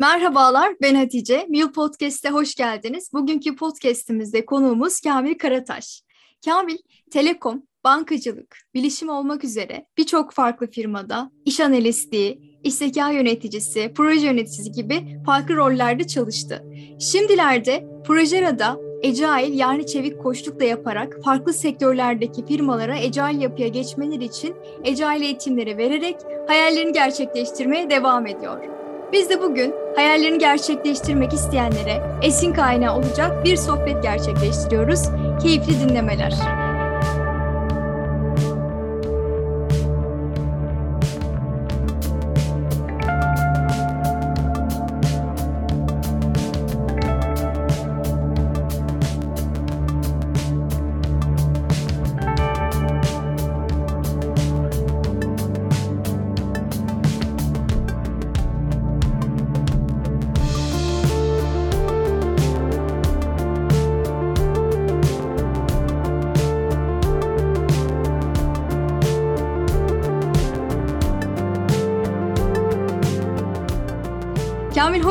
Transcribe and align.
Merhabalar, 0.00 0.74
ben 0.82 0.94
Hatice. 0.94 1.46
Mil 1.48 1.72
Podcast'e 1.72 2.30
hoş 2.30 2.54
geldiniz. 2.54 3.10
Bugünkü 3.12 3.56
podcast'imizde 3.56 4.46
konuğumuz 4.46 5.00
Kamil 5.00 5.38
Karataş. 5.38 6.02
Kamil, 6.44 6.76
telekom, 7.10 7.62
bankacılık, 7.84 8.56
bilişim 8.74 9.08
olmak 9.08 9.44
üzere 9.44 9.86
birçok 9.98 10.32
farklı 10.32 10.70
firmada 10.70 11.30
iş 11.44 11.60
analistliği, 11.60 12.60
iş 12.64 12.80
yöneticisi, 12.96 13.92
proje 13.96 14.26
yöneticisi 14.26 14.72
gibi 14.72 15.22
farklı 15.26 15.56
rollerde 15.56 16.06
çalıştı. 16.06 16.64
Şimdilerde 17.00 17.86
Projera'da 18.06 18.76
Agile 19.04 19.56
yani 19.56 19.86
çevik 19.86 20.22
koçluk 20.22 20.60
da 20.60 20.64
yaparak 20.64 21.18
farklı 21.24 21.52
sektörlerdeki 21.52 22.46
firmalara 22.46 22.94
Agile 22.96 23.42
yapıya 23.42 23.68
geçmeleri 23.68 24.24
için 24.24 24.54
Agile 24.86 25.24
eğitimleri 25.24 25.76
vererek 25.76 26.16
hayallerini 26.48 26.92
gerçekleştirmeye 26.92 27.90
devam 27.90 28.26
ediyor. 28.26 28.77
Biz 29.12 29.30
de 29.30 29.40
bugün 29.42 29.74
hayallerini 29.96 30.38
gerçekleştirmek 30.38 31.32
isteyenlere 31.32 32.02
esin 32.22 32.52
kaynağı 32.52 32.96
olacak 32.96 33.44
bir 33.44 33.56
sohbet 33.56 34.02
gerçekleştiriyoruz. 34.02 35.02
Keyifli 35.42 35.88
dinlemeler. 35.88 36.32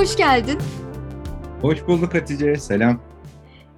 Hoş 0.08 0.17
geldin. 0.17 0.58
Hoş 1.61 1.88
bulduk 1.88 2.13
Hatice, 2.13 2.55
selam. 2.55 3.03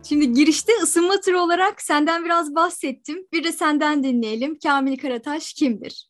Şimdi 0.03 0.33
girişte 0.33 0.71
ısınma 0.83 1.13
turu 1.25 1.39
olarak 1.39 1.81
senden 1.81 2.25
biraz 2.25 2.55
bahsettim. 2.55 3.17
Bir 3.33 3.43
de 3.43 3.51
senden 3.51 4.03
dinleyelim. 4.03 4.57
Kamil 4.63 4.97
Karataş 4.97 5.53
kimdir? 5.53 6.09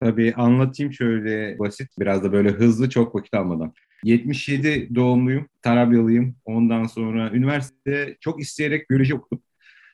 Tabii 0.00 0.34
anlatayım 0.36 0.92
şöyle 0.92 1.58
basit, 1.58 1.88
biraz 1.98 2.24
da 2.24 2.32
böyle 2.32 2.50
hızlı 2.50 2.90
çok 2.90 3.14
vakit 3.14 3.34
almadan. 3.34 3.72
77 4.04 4.94
doğumluyum, 4.94 5.48
Tarabyalıyım. 5.62 6.36
Ondan 6.44 6.84
sonra 6.86 7.30
üniversitede 7.30 8.16
çok 8.20 8.40
isteyerek 8.40 8.90
biyoloji 8.90 9.14
okudum. 9.14 9.42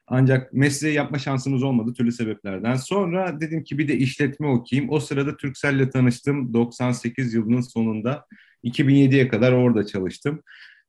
Ancak 0.07 0.53
mesleği 0.53 0.95
yapma 0.95 1.19
şansımız 1.19 1.63
olmadı 1.63 1.93
türlü 1.95 2.13
sebeplerden. 2.13 2.77
Sonra 2.77 3.41
dedim 3.41 3.65
ki 3.65 3.79
bir 3.79 3.89
de 3.89 3.97
işletme 3.97 4.47
okuyayım. 4.47 4.91
O 4.91 5.01
sırada 5.01 5.37
Türkcell'le 5.37 5.91
tanıştım 5.91 6.55
98 6.55 7.35
yılının 7.35 7.61
sonunda. 7.61 8.27
2007'ye 8.65 9.29
kadar 9.29 9.53
orada 9.53 9.87
çalıştım. 9.87 10.43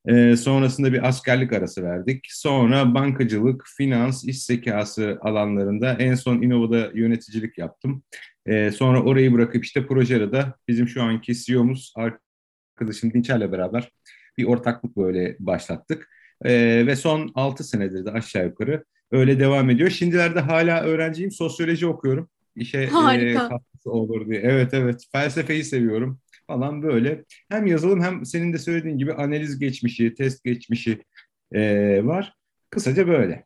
E, 0.08 0.36
sonrasında 0.36 0.92
bir 0.92 1.08
askerlik 1.08 1.52
arası 1.52 1.82
verdik. 1.82 2.26
Sonra 2.28 2.94
bankacılık, 2.94 3.64
finans, 3.76 4.24
iş 4.24 4.44
zekası 4.44 5.18
alanlarında 5.20 5.92
en 5.92 6.14
son 6.14 6.42
Innova'da 6.42 6.90
yöneticilik 6.94 7.58
yaptım. 7.58 8.02
E, 8.46 8.70
sonra 8.70 9.02
orayı 9.02 9.32
bırakıp 9.32 9.64
işte 9.64 9.86
Projera'da 9.86 10.54
bizim 10.68 10.88
şu 10.88 11.02
anki 11.02 11.34
CEO'muz 11.34 11.92
arkadaşım 11.96 13.12
Dinçer'le 13.12 13.52
beraber 13.52 13.90
bir 14.38 14.44
ortaklık 14.44 14.96
böyle 14.96 15.36
başlattık. 15.40 16.08
E, 16.44 16.52
ve 16.86 16.96
son 16.96 17.32
6 17.34 17.64
senedir 17.64 18.04
de 18.04 18.10
aşağı 18.10 18.44
yukarı 18.44 18.84
öyle 19.14 19.40
devam 19.40 19.70
ediyor. 19.70 19.90
Şimdilerde 19.90 20.40
hala 20.40 20.82
öğrenciyim, 20.82 21.30
sosyoloji 21.30 21.86
okuyorum. 21.86 22.28
İşe 22.56 22.78
e, 22.78 23.34
katkısı 23.34 23.90
olur 23.90 24.28
diye. 24.28 24.40
Evet 24.40 24.74
evet, 24.74 25.04
felsefeyi 25.12 25.64
seviyorum 25.64 26.20
falan 26.46 26.82
böyle. 26.82 27.24
Hem 27.48 27.66
yazılım 27.66 28.02
hem 28.02 28.24
senin 28.26 28.52
de 28.52 28.58
söylediğin 28.58 28.98
gibi 28.98 29.14
analiz 29.14 29.58
geçmişi, 29.58 30.14
test 30.14 30.44
geçmişi 30.44 31.04
e, 31.52 32.00
var. 32.06 32.34
Kısaca 32.70 33.08
böyle. 33.08 33.44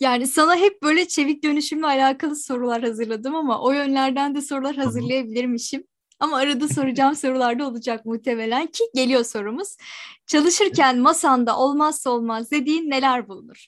Yani 0.00 0.26
sana 0.26 0.56
hep 0.56 0.82
böyle 0.82 1.08
çevik 1.08 1.44
dönüşümle 1.44 1.86
alakalı 1.86 2.36
sorular 2.36 2.82
hazırladım 2.82 3.34
ama 3.34 3.62
o 3.62 3.72
yönlerden 3.72 4.34
de 4.34 4.40
sorular 4.40 4.76
hazırlayabilirmişim. 4.76 5.84
Ama 6.20 6.36
arada 6.36 6.68
soracağım 6.68 7.14
sorularda 7.14 7.68
olacak 7.68 8.06
muhtemelen 8.06 8.66
ki 8.66 8.84
geliyor 8.94 9.24
sorumuz. 9.24 9.76
Çalışırken 10.26 10.98
masanda 10.98 11.58
olmazsa 11.58 12.10
olmaz 12.10 12.50
dediğin 12.50 12.90
neler 12.90 13.28
bulunur? 13.28 13.66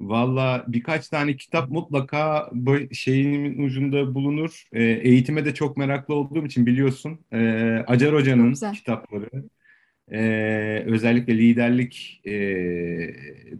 Valla 0.00 0.64
birkaç 0.68 1.08
tane 1.08 1.36
kitap 1.36 1.70
mutlaka 1.70 2.50
bu 2.52 2.94
şeyin 2.94 3.62
ucunda 3.66 4.14
bulunur. 4.14 4.64
E, 4.72 4.82
eğitime 4.84 5.44
de 5.44 5.54
çok 5.54 5.76
meraklı 5.76 6.14
olduğum 6.14 6.46
için 6.46 6.66
biliyorsun. 6.66 7.20
E, 7.32 7.38
Acar 7.86 8.14
Hoca'nın 8.14 8.54
kitapları. 8.74 9.44
E, 10.12 10.84
özellikle 10.86 11.38
liderlik, 11.38 12.20
e, 12.26 12.32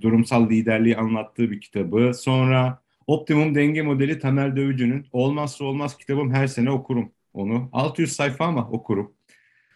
durumsal 0.00 0.50
liderliği 0.50 0.96
anlattığı 0.96 1.50
bir 1.50 1.60
kitabı. 1.60 2.12
Sonra 2.14 2.82
Optimum 3.06 3.54
Denge 3.54 3.82
Modeli 3.82 4.18
Tamer 4.18 4.56
Dövücü'nün 4.56 5.06
Olmazsa 5.12 5.64
Olmaz 5.64 5.96
kitabım 5.96 6.34
her 6.34 6.46
sene 6.46 6.70
okurum 6.70 7.12
onu. 7.34 7.68
600 7.72 8.12
sayfa 8.12 8.44
ama 8.46 8.68
okurum. 8.70 9.12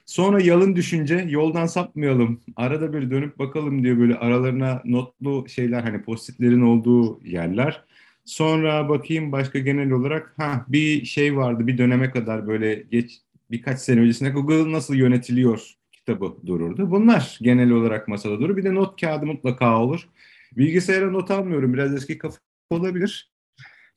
Sonra 0.06 0.40
yalın 0.40 0.76
düşünce 0.76 1.26
yoldan 1.28 1.66
sapmayalım. 1.66 2.40
Arada 2.56 2.92
bir 2.92 3.10
dönüp 3.10 3.38
bakalım 3.38 3.82
diye 3.84 3.98
böyle 3.98 4.14
aralarına 4.14 4.82
notlu 4.84 5.48
şeyler 5.48 5.82
hani 5.82 6.02
postitlerin 6.02 6.62
olduğu 6.62 7.20
yerler. 7.24 7.84
Sonra 8.24 8.88
bakayım 8.88 9.32
başka 9.32 9.58
genel 9.58 9.90
olarak 9.90 10.34
ha 10.36 10.64
bir 10.68 11.04
şey 11.04 11.36
vardı 11.36 11.66
bir 11.66 11.78
döneme 11.78 12.10
kadar 12.10 12.46
böyle 12.46 12.74
geç 12.74 13.20
birkaç 13.50 13.80
sene 13.80 14.00
öncesinde 14.00 14.30
Google 14.30 14.72
nasıl 14.72 14.94
yönetiliyor 14.94 15.74
kitabı 15.92 16.36
dururdu. 16.46 16.90
Bunlar 16.90 17.38
genel 17.42 17.70
olarak 17.70 18.08
masada 18.08 18.40
durur. 18.40 18.56
Bir 18.56 18.64
de 18.64 18.74
not 18.74 19.00
kağıdı 19.00 19.26
mutlaka 19.26 19.82
olur. 19.82 20.08
Bilgisayara 20.56 21.10
not 21.10 21.30
almıyorum. 21.30 21.74
Biraz 21.74 21.94
eski 21.94 22.18
kafa 22.18 22.38
olabilir. 22.70 23.35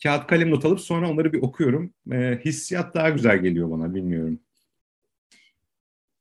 Kağıt 0.03 0.27
kalem 0.27 0.51
not 0.51 0.65
alıp 0.65 0.79
sonra 0.79 1.11
onları 1.11 1.33
bir 1.33 1.41
okuyorum. 1.41 1.93
E, 2.11 2.41
hissiyat 2.45 2.95
daha 2.95 3.09
güzel 3.09 3.37
geliyor 3.37 3.71
bana 3.71 3.95
bilmiyorum. 3.95 4.39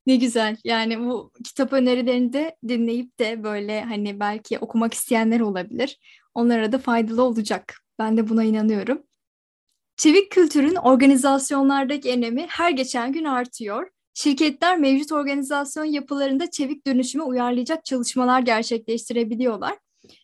Ne 0.07 0.17
güzel. 0.17 0.57
Yani 0.65 1.01
bu 1.01 1.33
kitap 1.45 1.73
önerilerini 1.73 2.33
de 2.33 2.57
dinleyip 2.69 3.19
de 3.19 3.43
böyle 3.43 3.85
hani 3.85 4.21
belki 4.21 4.59
okumak 4.59 4.95
isteyenler 4.95 5.41
olabilir. 5.41 5.99
Onlara 6.35 6.73
da 6.73 6.79
faydalı 6.79 7.23
olacak. 7.23 7.75
Ben 7.99 8.17
de 8.17 8.29
buna 8.29 8.45
inanıyorum. 8.45 9.03
Çevik 9.97 10.31
kültürün 10.31 10.75
organizasyonlardaki 10.75 12.13
önemi 12.13 12.47
her 12.49 12.71
geçen 12.71 13.13
gün 13.13 13.25
artıyor. 13.25 13.91
Şirketler 14.15 14.79
mevcut 14.79 15.13
organizasyon 15.13 15.85
yapılarında 15.85 16.51
çevik 16.51 16.87
dönüşüme 16.87 17.25
uyarlayacak 17.25 17.85
çalışmalar 17.85 18.41
gerçekleştirebiliyorlar. 18.41 19.79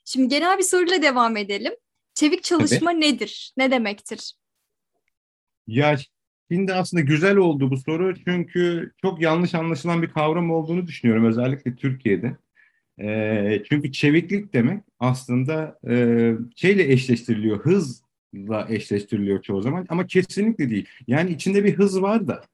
Şimdi 0.05 0.29
genel 0.29 0.59
bir 0.59 0.63
soruyla 0.63 1.03
devam 1.03 1.37
edelim. 1.37 1.73
Çevik 2.15 2.45
çalışma 2.45 2.93
evet. 2.93 3.03
nedir? 3.03 3.53
Ne 3.57 3.71
demektir? 3.71 4.33
Ya 5.67 5.97
Şimdi 6.51 6.75
aslında 6.75 7.03
güzel 7.03 7.37
oldu 7.37 7.71
bu 7.71 7.77
soru 7.77 8.15
çünkü 8.25 8.93
çok 9.03 9.21
yanlış 9.21 9.55
anlaşılan 9.55 10.03
bir 10.03 10.09
kavram 10.09 10.51
olduğunu 10.51 10.87
düşünüyorum 10.87 11.25
özellikle 11.25 11.77
Türkiye'de. 11.77 12.37
E, 13.01 13.63
çünkü 13.69 13.93
çeviklik 13.93 14.53
demek 14.53 14.83
aslında 14.99 15.79
e, 15.89 15.95
şeyle 16.57 16.93
eşleştiriliyor, 16.93 17.59
hızla 17.59 18.67
eşleştiriliyor 18.69 19.43
çoğu 19.43 19.63
zaman 19.63 19.87
ama 19.89 20.07
kesinlikle 20.07 20.71
değil. 20.71 20.89
Yani 21.07 21.31
içinde 21.31 21.65
bir 21.65 21.79
hız 21.79 22.03
var 22.03 22.29
da 22.29 22.45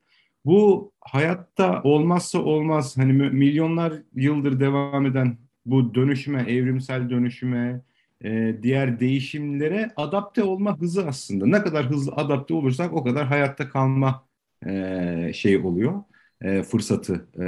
bu 0.44 0.92
hayatta 1.00 1.82
olmazsa 1.82 2.38
olmaz 2.38 2.96
hani 2.98 3.12
milyonlar 3.12 3.92
yıldır 4.14 4.60
devam 4.60 5.06
eden 5.06 5.36
bu 5.66 5.94
dönüşüme, 5.94 6.42
evrimsel 6.42 7.10
dönüşüme, 7.10 7.80
e, 8.24 8.56
diğer 8.62 9.00
değişimlere 9.00 9.90
adapte 9.96 10.42
olma 10.42 10.80
hızı 10.80 11.06
aslında. 11.06 11.46
Ne 11.46 11.62
kadar 11.62 11.86
hızlı 11.90 12.12
adapte 12.12 12.54
olursak 12.54 12.92
o 12.92 13.04
kadar 13.04 13.26
hayatta 13.26 13.68
kalma 13.68 14.28
e, 14.66 15.32
şey 15.34 15.58
oluyor, 15.58 16.02
e, 16.42 16.62
fırsatı 16.62 17.26
e, 17.40 17.46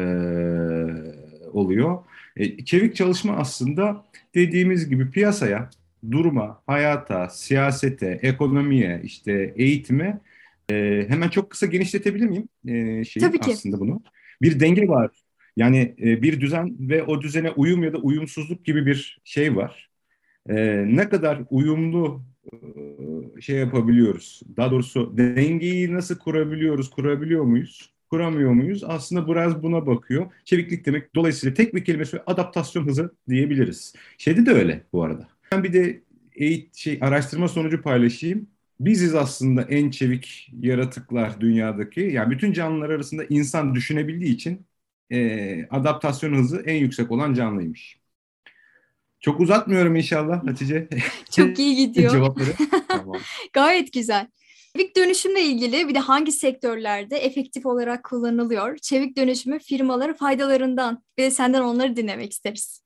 oluyor. 1.52 2.04
E, 2.36 2.64
çevik 2.64 2.96
çalışma 2.96 3.36
aslında 3.36 4.04
dediğimiz 4.34 4.88
gibi 4.88 5.10
piyasaya, 5.10 5.70
duruma, 6.10 6.62
hayata, 6.66 7.28
siyasete, 7.28 8.20
ekonomiye, 8.22 9.00
işte 9.04 9.54
eğitime 9.56 10.20
e, 10.70 11.04
hemen 11.08 11.28
çok 11.28 11.50
kısa 11.50 11.66
genişletebilir 11.66 12.26
miyim 12.26 12.48
e, 12.66 13.04
şeyi 13.04 13.22
Tabii 13.22 13.40
ki. 13.40 13.50
aslında 13.52 13.80
bunu? 13.80 14.02
Bir 14.42 14.60
denge 14.60 14.88
var. 14.88 15.10
Yani 15.56 15.94
e, 16.02 16.22
bir 16.22 16.40
düzen 16.40 16.76
ve 16.80 17.02
o 17.02 17.20
düzene 17.20 17.50
uyum 17.50 17.82
ya 17.82 17.92
da 17.92 17.98
uyumsuzluk 17.98 18.64
gibi 18.64 18.86
bir 18.86 19.20
şey 19.24 19.56
var 19.56 19.91
e, 20.48 20.84
ne 20.96 21.08
kadar 21.08 21.42
uyumlu 21.50 22.22
e, 22.52 23.40
şey 23.40 23.56
yapabiliyoruz? 23.56 24.42
Daha 24.56 24.70
doğrusu 24.70 25.18
dengeyi 25.18 25.94
nasıl 25.94 26.18
kurabiliyoruz, 26.18 26.90
kurabiliyor 26.90 27.44
muyuz? 27.44 27.92
kuramıyor 28.12 28.50
muyuz? 28.52 28.84
Aslında 28.84 29.28
biraz 29.28 29.62
buna 29.62 29.86
bakıyor. 29.86 30.32
Çeviklik 30.44 30.86
demek 30.86 31.14
dolayısıyla 31.14 31.54
tek 31.54 31.74
bir 31.74 31.84
kelime 31.84 32.04
söyle 32.04 32.24
adaptasyon 32.26 32.86
hızı 32.86 33.14
diyebiliriz. 33.28 33.94
Şeyde 34.18 34.46
de 34.46 34.50
öyle 34.50 34.82
bu 34.92 35.02
arada. 35.02 35.28
Ben 35.52 35.64
bir 35.64 35.72
de 35.72 36.02
eğit, 36.34 36.76
şey, 36.76 36.98
araştırma 37.00 37.48
sonucu 37.48 37.82
paylaşayım. 37.82 38.46
Biziz 38.80 39.14
aslında 39.14 39.62
en 39.62 39.90
çevik 39.90 40.50
yaratıklar 40.60 41.40
dünyadaki. 41.40 42.00
Yani 42.00 42.30
bütün 42.30 42.52
canlılar 42.52 42.90
arasında 42.90 43.24
insan 43.28 43.74
düşünebildiği 43.74 44.34
için 44.34 44.66
e, 45.12 45.66
adaptasyon 45.70 46.34
hızı 46.34 46.62
en 46.66 46.76
yüksek 46.76 47.10
olan 47.10 47.34
canlıymış. 47.34 48.01
Çok 49.22 49.40
uzatmıyorum 49.40 49.96
inşallah 49.96 50.46
Hatice. 50.46 50.88
Çok 51.30 51.58
iyi 51.58 51.76
gidiyor. 51.76 52.12
Cevapları. 52.12 52.50
Tamam. 52.88 53.20
Gayet 53.52 53.92
güzel. 53.92 54.26
Çevik 54.76 54.96
dönüşümle 54.96 55.42
ilgili 55.42 55.88
bir 55.88 55.94
de 55.94 55.98
hangi 55.98 56.32
sektörlerde 56.32 57.16
efektif 57.16 57.66
olarak 57.66 58.04
kullanılıyor? 58.04 58.78
Çevik 58.78 59.16
dönüşümü 59.16 59.58
firmaları 59.58 60.14
faydalarından 60.14 61.02
ve 61.18 61.30
senden 61.30 61.62
onları 61.62 61.96
dinlemek 61.96 62.32
isteriz. 62.32 62.82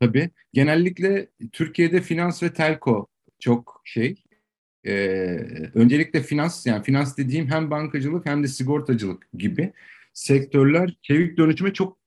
Tabii. 0.00 0.30
Genellikle 0.52 1.28
Türkiye'de 1.52 2.00
finans 2.00 2.42
ve 2.42 2.52
telko 2.52 3.06
çok 3.38 3.82
şey. 3.84 4.24
Ee, 4.86 4.92
öncelikle 5.74 6.22
finans 6.22 6.66
yani 6.66 6.82
finans 6.82 7.16
dediğim 7.16 7.50
hem 7.50 7.70
bankacılık 7.70 8.26
hem 8.26 8.42
de 8.42 8.48
sigortacılık 8.48 9.28
gibi 9.34 9.72
sektörler 10.12 10.96
çevik 11.02 11.38
dönüşüme 11.38 11.72
çok 11.72 11.98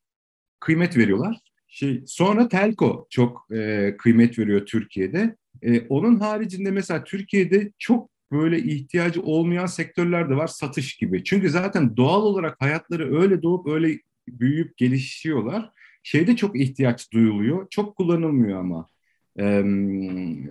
kıymet 0.59 0.97
veriyorlar. 0.97 1.46
Şey, 1.77 2.03
sonra 2.07 2.47
telko 2.47 3.07
çok 3.09 3.47
e, 3.51 3.95
kıymet 3.97 4.39
veriyor 4.39 4.65
Türkiye'de. 4.65 5.35
E, 5.61 5.79
onun 5.79 6.19
haricinde 6.19 6.71
mesela 6.71 7.03
Türkiye'de 7.03 7.71
çok 7.79 8.09
böyle 8.31 8.59
ihtiyacı 8.59 9.21
olmayan 9.21 9.65
sektörler 9.65 10.29
de 10.29 10.35
var 10.35 10.47
satış 10.47 10.97
gibi. 10.97 11.23
Çünkü 11.23 11.49
zaten 11.49 11.97
doğal 11.97 12.21
olarak 12.21 12.61
hayatları 12.61 13.21
öyle 13.21 13.41
doğup 13.43 13.67
öyle 13.67 13.99
büyüyüp 14.27 14.77
gelişiyorlar. 14.77 15.71
Şeyde 16.03 16.35
çok 16.35 16.59
ihtiyaç 16.59 17.11
duyuluyor. 17.13 17.67
Çok 17.69 17.95
kullanılmıyor 17.95 18.59
ama. 18.59 18.89
E, 19.39 19.63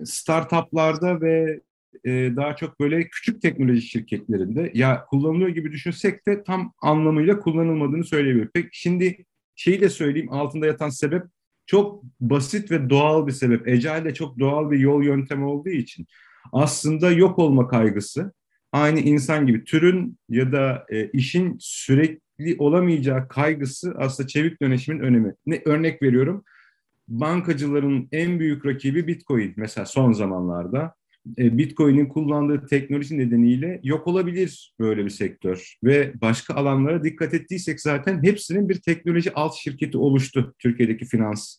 startuplarda 0.05 1.21
ve 1.21 1.59
e, 2.05 2.11
daha 2.35 2.55
çok 2.55 2.79
böyle 2.79 3.07
küçük 3.07 3.41
teknoloji 3.41 3.81
şirketlerinde 3.81 4.71
ya 4.73 5.05
kullanılıyor 5.05 5.49
gibi 5.49 5.71
düşünsek 5.71 6.27
de 6.27 6.43
tam 6.43 6.73
anlamıyla 6.81 7.39
kullanılmadığını 7.39 8.03
söyleyebilirim. 8.03 8.51
Peki 8.53 8.69
şimdi 8.71 9.25
şeyi 9.57 9.81
de 9.81 9.89
söyleyeyim 9.89 10.33
altında 10.33 10.65
yatan 10.65 10.89
sebep 10.89 11.23
çok 11.65 12.03
basit 12.19 12.71
ve 12.71 12.89
doğal 12.89 13.27
bir 13.27 13.31
sebep. 13.31 13.67
Ecel 13.67 14.05
de 14.05 14.13
çok 14.13 14.39
doğal 14.39 14.71
bir 14.71 14.79
yol 14.79 15.03
yöntemi 15.03 15.45
olduğu 15.45 15.69
için 15.69 16.07
aslında 16.51 17.11
yok 17.11 17.39
olma 17.39 17.67
kaygısı 17.67 18.33
aynı 18.71 18.99
insan 18.99 19.47
gibi 19.47 19.63
türün 19.63 20.17
ya 20.29 20.51
da 20.51 20.85
e, 20.89 21.07
işin 21.11 21.57
sürekli 21.59 22.55
olamayacağı 22.59 23.27
kaygısı 23.27 23.93
aslında 23.97 24.27
çevik 24.27 24.61
dönüşümün 24.61 24.99
önemi. 24.99 25.33
Ne 25.45 25.61
örnek 25.65 26.01
veriyorum? 26.01 26.43
Bankacıların 27.07 28.07
en 28.11 28.39
büyük 28.39 28.65
rakibi 28.65 29.07
Bitcoin 29.07 29.53
mesela 29.57 29.85
son 29.85 30.11
zamanlarda. 30.11 30.93
E, 31.37 31.57
Bitcoin'in 31.57 32.05
kullandığı 32.05 32.65
teknoloji 32.65 33.17
nedeniyle 33.17 33.79
yok 33.83 34.07
olabilir 34.07 34.73
böyle 34.79 35.05
bir 35.05 35.09
sektör. 35.09 35.75
Ve 35.83 36.13
başka 36.21 36.53
alanlara 36.53 37.03
dikkat 37.03 37.33
ettiysek 37.33 37.81
zaten 37.81 38.23
hepsinin 38.23 38.69
bir 38.69 38.75
teknoloji 38.75 39.33
alt 39.33 39.55
şirketi 39.55 39.97
oluştu 39.97 40.55
Türkiye'deki 40.59 41.05
finans 41.05 41.57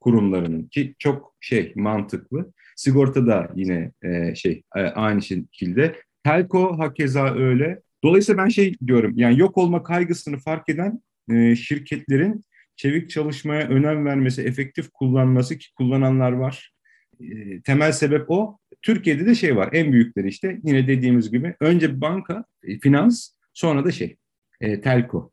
kurumlarının 0.00 0.66
ki 0.66 0.94
çok 0.98 1.34
şey 1.40 1.72
mantıklı. 1.76 2.52
Sigorta 2.76 3.26
da 3.26 3.50
yine 3.54 3.92
e, 4.02 4.34
şey 4.34 4.62
e, 4.76 4.80
aynı 4.80 5.22
şekilde. 5.22 5.96
Telco 6.24 6.78
hakeza 6.78 7.34
öyle. 7.34 7.82
Dolayısıyla 8.04 8.44
ben 8.44 8.48
şey 8.48 8.74
diyorum 8.86 9.12
yani 9.16 9.38
yok 9.38 9.58
olma 9.58 9.82
kaygısını 9.82 10.38
fark 10.38 10.68
eden 10.68 11.02
e, 11.30 11.56
şirketlerin 11.56 12.44
çevik 12.76 13.10
çalışmaya 13.10 13.68
önem 13.68 14.06
vermesi, 14.06 14.42
efektif 14.42 14.90
kullanması 14.90 15.58
ki 15.58 15.74
kullananlar 15.74 16.32
var. 16.32 16.75
E, 17.20 17.60
temel 17.60 17.92
sebep 17.92 18.30
o. 18.30 18.58
Türkiye'de 18.82 19.26
de 19.26 19.34
şey 19.34 19.56
var 19.56 19.70
en 19.72 19.92
büyükleri 19.92 20.28
işte 20.28 20.60
yine 20.64 20.88
dediğimiz 20.88 21.30
gibi 21.30 21.56
önce 21.60 22.00
banka, 22.00 22.44
e, 22.62 22.78
finans 22.78 23.30
sonra 23.54 23.84
da 23.84 23.92
şey 23.92 24.16
e, 24.60 24.80
telco. 24.80 25.32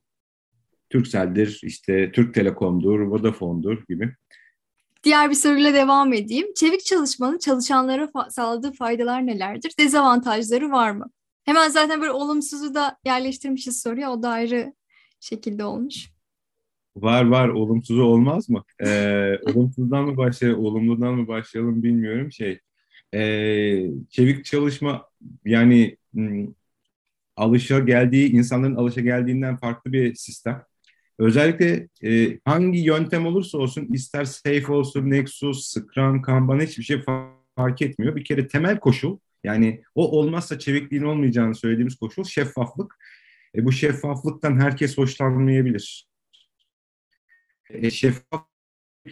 Turkcell'dir, 0.89 1.59
işte 1.63 2.11
Türk 2.11 2.33
Telekom'dur, 2.33 2.99
Vodafone'dur 2.99 3.83
gibi. 3.89 4.15
Diğer 5.03 5.29
bir 5.29 5.35
soruyla 5.35 5.73
devam 5.73 6.13
edeyim. 6.13 6.47
Çevik 6.55 6.85
çalışmanın 6.85 7.37
çalışanlara 7.37 8.03
fa- 8.03 8.31
sağladığı 8.31 8.71
faydalar 8.71 9.25
nelerdir? 9.25 9.73
Dezavantajları 9.79 10.71
var 10.71 10.91
mı? 10.91 11.11
Hemen 11.45 11.69
zaten 11.69 12.01
böyle 12.01 12.11
olumsuzu 12.11 12.75
da 12.75 12.97
yerleştirmişiz 13.05 13.81
soruya. 13.81 14.11
O 14.11 14.23
da 14.23 14.29
ayrı 14.29 14.73
şekilde 15.19 15.63
olmuş. 15.65 16.12
Var 16.95 17.25
var 17.25 17.47
olumsuzu 17.49 18.03
olmaz 18.03 18.49
mı? 18.49 18.63
Ee, 18.85 19.37
olumsuzdan 19.53 20.05
mı 20.05 20.17
başlayalım, 20.17 20.65
olumludan 20.65 21.15
mı 21.15 21.27
başlayalım 21.27 21.83
bilmiyorum. 21.83 22.31
Şey, 22.31 22.59
e, 23.13 23.21
çevik 24.09 24.45
çalışma 24.45 25.05
yani 25.45 25.97
m, 26.13 26.47
alışa 27.35 27.79
geldiği 27.79 28.31
insanların 28.31 28.75
alışa 28.75 29.01
geldiğinden 29.01 29.57
farklı 29.57 29.93
bir 29.93 30.15
sistem. 30.15 30.63
Özellikle 31.19 31.87
e, 32.03 32.39
hangi 32.45 32.79
yöntem 32.79 33.25
olursa 33.25 33.57
olsun 33.57 33.87
ister 33.93 34.25
Safe 34.25 34.71
olsun, 34.73 35.09
Nexus, 35.09 35.67
Scrum, 35.67 36.21
Kanban 36.21 36.59
hiçbir 36.59 36.83
şey 36.83 37.01
fark 37.55 37.81
etmiyor. 37.81 38.15
Bir 38.15 38.25
kere 38.25 38.47
temel 38.47 38.79
koşul 38.79 39.17
yani 39.43 39.81
o 39.95 40.19
olmazsa 40.19 40.59
çevikliğin 40.59 41.03
olmayacağını 41.03 41.55
söylediğimiz 41.55 41.95
koşul 41.95 42.23
şeffaflık. 42.23 42.95
E, 43.55 43.65
bu 43.65 43.71
şeffaflıktan 43.71 44.59
herkes 44.59 44.97
hoşlanmayabilir. 44.97 46.12
E, 47.69 47.91
şeffaflık 47.91 48.47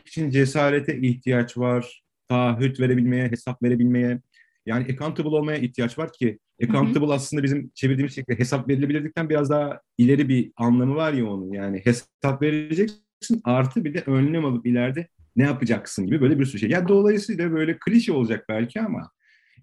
için 0.06 0.30
cesarete 0.30 1.00
ihtiyaç 1.00 1.58
var. 1.58 2.04
Taahhüt 2.28 2.80
verebilmeye, 2.80 3.32
hesap 3.32 3.64
verebilmeye. 3.64 4.22
Yani 4.66 4.84
accountable 4.84 5.30
olmaya 5.30 5.58
ihtiyaç 5.58 5.98
var 5.98 6.14
ki 6.14 6.40
accountable 6.64 7.06
hı 7.06 7.10
hı. 7.10 7.14
aslında 7.14 7.44
bizim 7.44 7.72
çevirdiğimiz 7.76 8.16
şekilde 8.16 8.40
hesap 8.40 8.70
verilebilirlikten 8.70 9.30
biraz 9.30 9.50
daha 9.50 9.82
ileri 9.98 10.30
bir 10.30 10.52
anlamı 10.56 10.96
var 10.96 11.14
ya 11.14 11.26
onun. 11.26 11.54
Yani 11.54 11.82
hesap 11.84 12.42
vereceksin 12.42 13.42
artı 13.44 13.86
bir 13.86 13.94
de 13.94 14.04
önlem 14.06 14.46
alıp 14.46 14.66
ileride 14.66 15.08
ne 15.36 15.44
yapacaksın 15.44 16.06
gibi 16.06 16.22
böyle 16.22 16.40
bir 16.40 16.46
sürü 16.46 16.60
şey. 16.60 16.70
Yani 16.70 16.88
dolayısıyla 16.88 17.52
böyle 17.52 17.78
klişe 17.80 18.12
olacak 18.14 18.46
belki 18.50 18.82
ama 18.82 19.12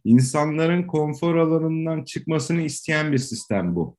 insanların 0.04 0.82
konfor 0.82 1.36
alanından 1.36 2.04
çıkmasını 2.04 2.62
isteyen 2.62 3.12
bir 3.12 3.18
sistem 3.18 3.76
bu. 3.76 3.96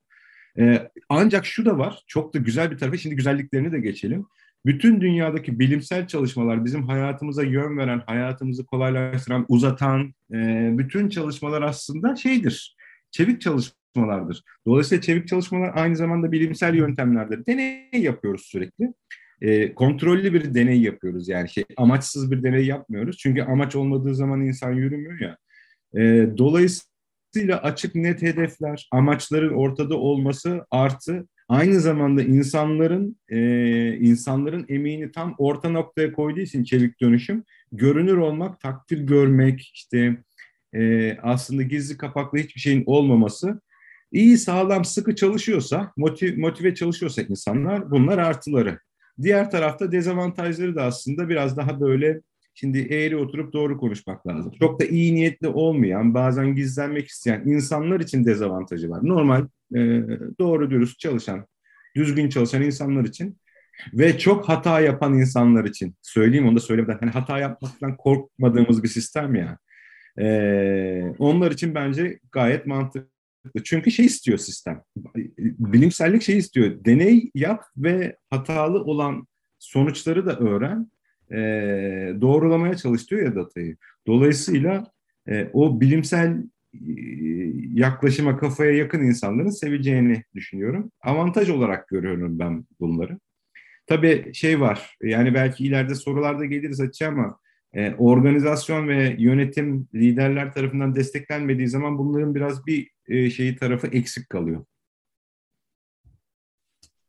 Ee, 0.60 0.90
ancak 1.10 1.46
şu 1.46 1.66
da 1.66 1.78
var, 1.78 2.04
çok 2.08 2.34
da 2.34 2.38
güzel 2.38 2.72
bir 2.72 2.78
tarafı, 2.78 2.98
şimdi 2.98 3.16
güzelliklerini 3.16 3.72
de 3.72 3.80
geçelim. 3.80 4.26
Bütün 4.66 5.02
dünyadaki 5.02 5.60
bilimsel 5.60 6.08
çalışmalar 6.08 6.66
bizim 6.66 6.88
hayatımıza 6.88 7.44
yön 7.44 7.78
veren, 7.78 8.02
hayatımızı 8.06 8.66
kolaylaştıran, 8.66 9.46
uzatan 9.48 10.14
e, 10.34 10.70
bütün 10.78 11.10
çalışmalar 11.10 11.62
aslında 11.62 12.16
şeydir, 12.16 12.76
çevik 13.12 13.42
çalışmalardır. 13.42 14.44
Dolayısıyla 14.68 15.02
çevik 15.02 15.28
çalışmalar 15.28 15.72
aynı 15.76 15.96
zamanda 15.96 16.32
bilimsel 16.32 16.76
yöntemlerdir. 16.76 17.46
Deney 17.46 17.90
yapıyoruz 17.94 18.42
sürekli. 18.42 18.94
E, 19.42 19.74
kontrollü 19.74 20.34
bir 20.34 20.54
deney 20.54 20.82
yapıyoruz 20.82 21.28
yani 21.28 21.50
şey 21.50 21.66
amaçsız 21.78 22.32
bir 22.32 22.44
deney 22.44 22.66
yapmıyoruz. 22.66 23.18
Çünkü 23.18 23.42
amaç 23.42 23.76
olmadığı 23.76 24.16
zaman 24.16 24.42
insan 24.42 24.74
yürümüyor 24.74 25.20
ya. 25.20 25.38
E, 25.96 26.30
dolayısıyla 26.38 27.64
açık 27.64 27.96
net 27.96 28.22
hedefler, 28.22 28.88
amaçların 28.92 29.54
ortada 29.54 29.98
olması 29.98 30.66
artı 30.72 31.28
aynı 31.50 31.80
zamanda 31.80 32.24
insanların 32.24 33.18
e, 33.30 33.40
insanların 33.98 34.66
emeğini 34.70 35.12
tam 35.12 35.36
orta 35.38 35.70
noktaya 35.70 36.14
koyduğu 36.14 36.40
için 36.40 36.64
çevik 36.64 37.02
dönüşüm 37.02 37.44
görünür 37.72 38.18
olmak, 38.18 38.60
takdir 38.60 39.00
görmek, 39.00 39.72
işte 39.74 40.18
e, 40.74 41.14
aslında 41.22 41.64
gizli 41.64 41.98
kapaklı 41.98 42.38
hiçbir 42.40 42.62
şeyin 42.62 42.84
olmaması 42.86 43.62
iyi 44.12 44.38
sağlam 44.38 44.86
sıkı 44.86 45.16
çalışıyorsa, 45.16 45.94
motive, 45.98 46.36
motive 46.42 46.76
çalışıyorsa 46.76 47.22
insanlar 47.22 47.92
bunlar 47.92 48.18
artıları. 48.18 48.80
Diğer 49.22 49.52
tarafta 49.52 49.92
dezavantajları 49.92 50.76
da 50.76 50.84
aslında 50.84 51.30
biraz 51.30 51.58
daha 51.58 51.82
böyle 51.82 52.22
şimdi 52.54 52.80
eğri 52.80 53.18
oturup 53.18 53.54
doğru 53.54 53.78
konuşmak 53.78 54.28
lazım. 54.28 54.52
Çok 54.60 54.82
da 54.82 54.86
iyi 54.86 55.16
niyetli 55.16 55.48
olmayan, 55.48 56.14
bazen 56.14 56.56
gizlenmek 56.56 57.08
isteyen 57.08 57.42
insanlar 57.46 58.00
için 58.00 58.26
dezavantajı 58.26 58.90
var. 58.90 59.00
Normal, 59.04 59.48
e, 59.76 59.80
doğru 60.40 60.70
dürüst 60.72 61.00
çalışan, 61.00 61.46
düzgün 61.96 62.30
çalışan 62.30 62.62
insanlar 62.62 63.06
için 63.06 63.38
ve 63.94 64.18
çok 64.18 64.50
hata 64.50 64.80
yapan 64.80 65.14
insanlar 65.14 65.66
için. 65.66 65.96
Söyleyeyim 66.02 66.48
onu 66.48 66.56
da 66.56 66.60
söylemeden. 66.60 66.98
Hani 67.00 67.12
hata 67.12 67.40
yapmaktan 67.40 67.98
korkmadığımız 67.98 68.84
bir 68.84 68.88
sistem 68.88 69.36
ya. 69.36 69.58
Ee, 70.20 71.14
onlar 71.20 71.52
için 71.52 71.76
bence 71.76 72.20
gayet 72.32 72.66
mantıklı. 72.66 73.10
Çünkü 73.64 73.92
şey 73.92 74.06
istiyor 74.06 74.38
sistem. 74.38 74.84
Bilimsellik 75.38 76.22
şey 76.22 76.38
istiyor. 76.38 76.86
Deney 76.86 77.32
yap 77.36 77.64
ve 77.78 78.18
hatalı 78.30 78.84
olan 78.84 79.28
sonuçları 79.60 80.26
da 80.26 80.40
öğren. 80.40 80.92
E, 81.32 81.38
doğrulamaya 82.22 82.74
çalış 82.74 83.12
diyor 83.12 83.22
ya 83.22 83.36
datayı. 83.36 83.78
Dolayısıyla 84.08 84.92
e, 85.30 85.50
o 85.54 85.82
bilimsel 85.82 86.44
yaklaşıma 87.74 88.38
kafaya 88.38 88.72
yakın 88.72 89.04
insanların 89.04 89.50
seveceğini 89.50 90.24
düşünüyorum. 90.36 90.92
Avantaj 91.02 91.50
olarak 91.50 91.88
görüyorum 91.88 92.40
ben 92.40 92.66
bunları. 92.80 93.20
Tabii 93.88 94.34
şey 94.34 94.60
var, 94.62 94.98
yani 95.02 95.34
belki 95.34 95.66
ileride 95.66 95.96
sorularda 95.96 96.46
geliriz 96.46 96.82
açığa 96.82 97.08
ama 97.08 97.40
e, 97.74 97.94
organizasyon 97.94 98.88
ve 98.88 99.16
yönetim 99.20 99.88
liderler 99.96 100.54
tarafından 100.54 100.96
desteklenmediği 100.96 101.68
zaman 101.68 101.98
bunların 101.98 102.36
biraz 102.36 102.68
bir 102.68 102.90
e, 103.08 103.30
şeyi 103.30 103.56
tarafı 103.56 103.88
eksik 103.88 104.30
kalıyor. 104.30 104.66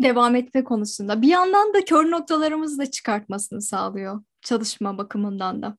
Devam 0.02 0.36
etme 0.36 0.64
konusunda. 0.64 1.22
Bir 1.22 1.28
yandan 1.28 1.74
da 1.74 1.84
kör 1.84 2.10
noktalarımızı 2.10 2.78
da 2.78 2.90
çıkartmasını 2.90 3.62
sağlıyor 3.62 4.22
çalışma 4.42 4.98
bakımından 4.98 5.62
da. 5.62 5.76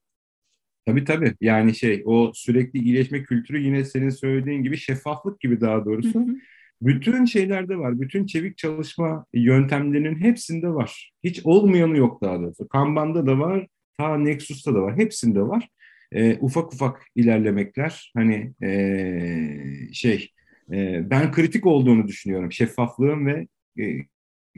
Tabii 0.86 1.04
tabii. 1.04 1.36
Yani 1.42 1.76
şey 1.76 2.04
o 2.06 2.32
sürekli 2.34 2.80
iyileşme 2.80 3.24
kültürü 3.24 3.60
yine 3.60 3.86
senin 3.86 4.10
söylediğin 4.10 4.64
gibi 4.64 4.78
şeffaflık 4.78 5.40
gibi 5.40 5.62
daha 5.62 5.86
doğrusu. 5.86 6.20
Hı 6.20 6.24
hı. 6.24 6.36
Bütün 6.82 7.26
şeylerde 7.26 7.78
var. 7.78 8.02
Bütün 8.02 8.26
çevik 8.26 8.58
çalışma 8.58 9.26
yöntemlerinin 9.34 10.16
hepsinde 10.20 10.70
var. 10.70 11.12
Hiç 11.24 11.42
olmayanı 11.44 11.98
yok 11.98 12.24
daha 12.24 12.40
doğrusu. 12.40 12.68
Kanban'da 12.68 13.28
da 13.28 13.40
var, 13.40 13.68
ta 13.98 14.18
Nexus'ta 14.18 14.76
da 14.76 14.82
var. 14.82 14.98
Hepsinde 14.98 15.42
var. 15.42 15.70
E, 16.12 16.38
ufak 16.38 16.74
ufak 16.74 17.08
ilerlemekler. 17.16 18.12
Hani 18.16 18.54
e, 18.64 19.94
şey 19.94 20.32
e, 20.72 21.10
ben 21.10 21.32
kritik 21.32 21.66
olduğunu 21.66 22.08
düşünüyorum. 22.08 22.52
Şeffaflığın 22.52 23.26
ve 23.26 23.48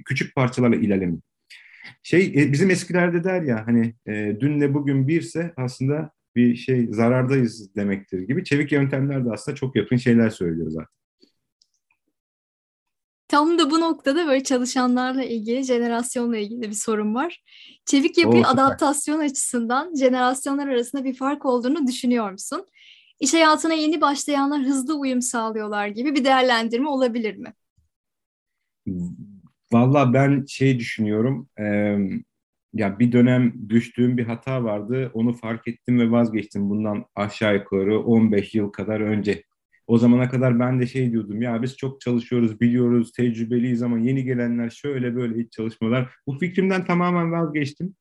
küçük 0.06 0.36
parçalarla 0.36 0.76
ilerlemenin. 0.76 1.24
Şey 2.04 2.26
e, 2.26 2.52
bizim 2.52 2.70
eskilerde 2.70 3.24
der 3.24 3.42
ya 3.42 3.68
hani 3.68 3.96
e, 4.08 4.38
dünle 4.40 4.74
bugün 4.74 5.08
birse 5.08 5.54
aslında 5.58 6.12
bir 6.36 6.56
şey 6.56 6.88
zarardayız 6.92 7.76
demektir 7.76 8.20
gibi. 8.20 8.44
Çevik 8.44 8.72
yöntemler 8.72 9.26
de 9.26 9.32
aslında 9.32 9.56
çok 9.56 9.76
yakın 9.76 9.98
şeyler 9.98 10.30
söylüyor 10.30 10.70
zaten. 10.70 10.88
Tam 13.28 13.60
da 13.60 13.72
bu 13.72 13.82
noktada 13.82 14.28
böyle 14.28 14.44
çalışanlarla 14.44 15.24
ilgili, 15.24 15.64
jenerasyonla 15.64 16.38
ilgili 16.38 16.62
bir 16.62 16.76
sorun 16.76 17.16
var. 17.16 17.44
Çevik 17.86 18.18
yapı 18.18 18.38
adaptasyon 18.38 19.20
açısından 19.20 19.96
jenerasyonlar 19.96 20.68
arasında 20.68 21.04
bir 21.04 21.14
fark 21.14 21.46
olduğunu 21.46 21.88
düşünüyor 21.88 22.32
musun? 22.32 22.68
İş 23.20 23.34
hayatına 23.34 23.74
yeni 23.74 24.02
başlayanlar 24.02 24.62
hızlı 24.62 24.96
uyum 24.96 25.22
sağlıyorlar 25.22 25.88
gibi 25.88 26.16
bir 26.16 26.26
değerlendirme 26.26 26.90
olabilir 26.90 27.38
mi? 27.38 27.54
Valla 29.72 30.14
ben 30.14 30.46
şey 30.46 30.80
düşünüyorum. 30.80 31.50
E, 31.60 31.98
ya 32.74 33.00
bir 33.00 33.12
dönem 33.12 33.70
düştüğüm 33.70 34.18
bir 34.18 34.24
hata 34.24 34.64
vardı. 34.64 35.12
Onu 35.14 35.34
fark 35.34 35.68
ettim 35.68 36.00
ve 36.00 36.12
vazgeçtim. 36.12 36.70
Bundan 36.70 37.06
aşağı 37.16 37.56
yukarı 37.56 38.00
15 38.00 38.56
yıl 38.56 38.70
kadar 38.70 39.00
önce. 39.00 39.44
O 39.88 39.98
zamana 39.98 40.30
kadar 40.30 40.60
ben 40.60 40.82
de 40.82 40.88
şey 40.88 41.12
diyordum 41.12 41.42
ya 41.42 41.62
biz 41.62 41.78
çok 41.78 42.02
çalışıyoruz, 42.02 42.62
biliyoruz, 42.62 43.12
tecrübeliyiz 43.12 43.82
ama 43.82 44.00
yeni 44.00 44.24
gelenler 44.24 44.70
şöyle 44.70 45.16
böyle 45.16 45.40
hiç 45.44 45.52
çalışmıyorlar. 45.52 46.16
Bu 46.28 46.38
fikrimden 46.38 46.86
tamamen 46.86 47.32
vazgeçtim. 47.32 47.96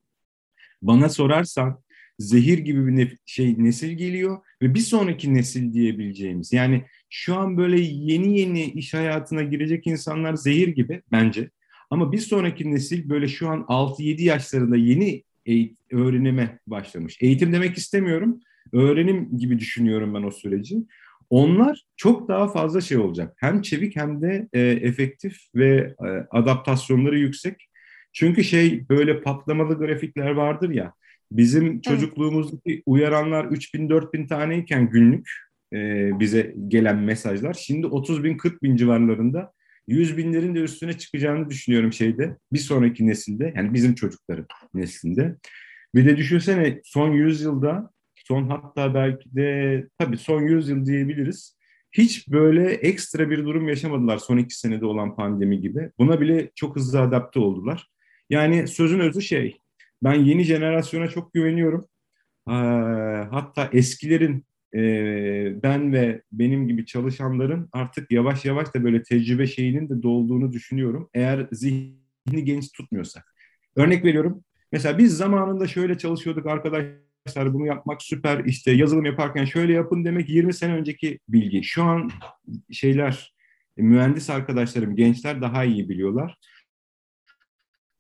Bana 0.83 1.09
sorarsan 1.09 1.83
zehir 2.19 2.59
gibi 2.59 2.87
bir 2.87 2.97
ne, 2.97 3.11
şey 3.27 3.55
nesil 3.59 3.91
geliyor 3.93 4.39
ve 4.63 4.75
bir 4.75 4.81
sonraki 4.81 5.35
nesil 5.35 5.73
diyebileceğimiz. 5.73 6.53
Yani 6.53 6.85
şu 7.11 7.37
an 7.37 7.57
böyle 7.57 7.81
yeni 7.81 8.39
yeni 8.41 8.65
iş 8.65 8.95
hayatına 8.95 9.43
girecek 9.43 9.87
insanlar 9.87 10.35
zehir 10.35 10.69
gibi 10.69 11.03
bence. 11.13 11.51
Ama 11.91 12.13
bir 12.13 12.19
sonraki 12.19 12.71
nesil 12.73 13.09
böyle 13.09 13.29
şu 13.29 13.49
an 13.49 13.65
6-7 13.69 14.23
yaşlarında 14.23 14.77
yeni 14.77 15.23
eğit- 15.47 15.77
öğrenime 15.91 16.59
başlamış. 16.67 17.19
Eğitim 17.21 17.53
demek 17.53 17.79
istemiyorum. 17.79 18.41
Öğrenim 18.73 19.39
gibi 19.39 19.59
düşünüyorum 19.59 20.15
ben 20.15 20.23
o 20.23 20.31
süreci. 20.31 20.77
Onlar 21.31 21.83
çok 21.97 22.29
daha 22.29 22.49
fazla 22.49 22.81
şey 22.81 22.99
olacak. 22.99 23.37
Hem 23.37 23.63
çevik 23.63 23.97
hem 23.97 24.23
de 24.23 24.49
e, 24.53 24.61
efektif 24.61 25.39
ve 25.55 25.95
e, 26.05 26.09
adaptasyonları 26.31 27.19
yüksek. 27.19 27.69
Çünkü 28.13 28.45
şey 28.45 28.89
böyle 28.89 29.23
patlamalı 29.23 29.79
grafikler 29.79 30.31
vardır 30.31 30.71
ya. 30.71 30.93
Bizim 31.37 31.81
çocukluğumuzdaki 31.81 32.83
uyaranlar 32.87 33.45
3000 33.45 33.89
4000 33.89 34.27
taneyken 34.27 34.91
günlük 34.91 35.31
e, 35.73 36.11
bize 36.21 36.55
gelen 36.69 36.97
mesajlar 36.99 37.55
şimdi 37.55 37.87
30 37.87 38.25
bin 38.25 38.37
40 38.37 38.63
bin 38.63 38.77
civarlarında 38.77 39.53
100 39.89 40.17
binlerin 40.17 40.55
de 40.55 40.61
üstüne 40.61 40.99
çıkacağını 40.99 41.51
düşünüyorum 41.51 41.93
şeyde 41.93 42.37
bir 42.53 42.59
sonraki 42.59 43.07
nesilde 43.07 43.53
yani 43.57 43.75
bizim 43.75 43.95
çocukların 43.95 44.47
neslinde. 44.75 45.37
Bir 45.95 46.07
de 46.07 46.17
düşünsene 46.17 46.81
son 46.85 47.13
100 47.13 47.43
yılda 47.43 47.91
son 48.17 48.49
hatta 48.49 48.95
belki 48.95 49.37
de 49.37 49.87
tabii 49.99 50.17
son 50.17 50.43
100 50.43 50.69
yıl 50.69 50.87
diyebiliriz. 50.87 51.57
Hiç 51.93 52.29
böyle 52.29 52.73
ekstra 52.73 53.31
bir 53.31 53.45
durum 53.45 53.69
yaşamadılar 53.69 54.19
son 54.19 54.39
iki 54.39 54.59
senede 54.59 54.87
olan 54.87 55.17
pandemi 55.17 55.61
gibi. 55.61 55.91
Buna 55.99 56.21
bile 56.21 56.51
çok 56.55 56.77
hızlı 56.77 57.01
adapte 57.01 57.41
oldular. 57.41 57.89
Yani 58.31 58.69
sözün 58.69 59.01
özü 59.01 59.23
şey, 59.23 59.59
ben 60.03 60.15
yeni 60.15 60.45
jenerasyona 60.45 61.09
çok 61.09 61.35
güveniyorum. 61.35 61.85
Ee, 62.49 62.53
hatta 63.31 63.71
eskilerin 63.73 64.45
e, 64.75 64.83
ben 65.63 65.93
ve 65.93 66.23
benim 66.33 66.69
gibi 66.69 66.87
çalışanların 66.87 67.69
artık 67.73 68.13
yavaş 68.13 68.45
yavaş 68.45 68.75
da 68.75 68.85
böyle 68.85 69.03
tecrübe 69.03 69.47
şeyinin 69.47 69.89
de 69.89 70.03
dolduğunu 70.03 70.53
düşünüyorum. 70.53 71.11
Eğer 71.15 71.49
zihni 71.53 72.45
genç 72.45 72.73
tutmuyorsak. 72.73 73.35
Örnek 73.77 74.05
veriyorum. 74.05 74.45
Mesela 74.73 74.99
biz 74.99 75.17
zamanında 75.17 75.67
şöyle 75.67 75.99
çalışıyorduk 75.99 76.47
arkadaşlar 76.47 77.55
bunu 77.55 77.67
yapmak 77.67 78.03
süper 78.03 78.45
işte 78.45 78.73
yazılım 78.73 79.05
yaparken 79.05 79.45
şöyle 79.45 79.73
yapın 79.73 80.05
demek 80.05 80.29
20 80.29 80.55
sene 80.55 80.75
önceki 80.75 81.19
bilgi. 81.29 81.65
Şu 81.65 81.83
an 81.83 82.11
şeyler 82.71 83.35
mühendis 83.77 84.31
arkadaşlarım 84.31 84.97
gençler 84.97 85.41
daha 85.41 85.65
iyi 85.65 85.89
biliyorlar. 85.89 86.39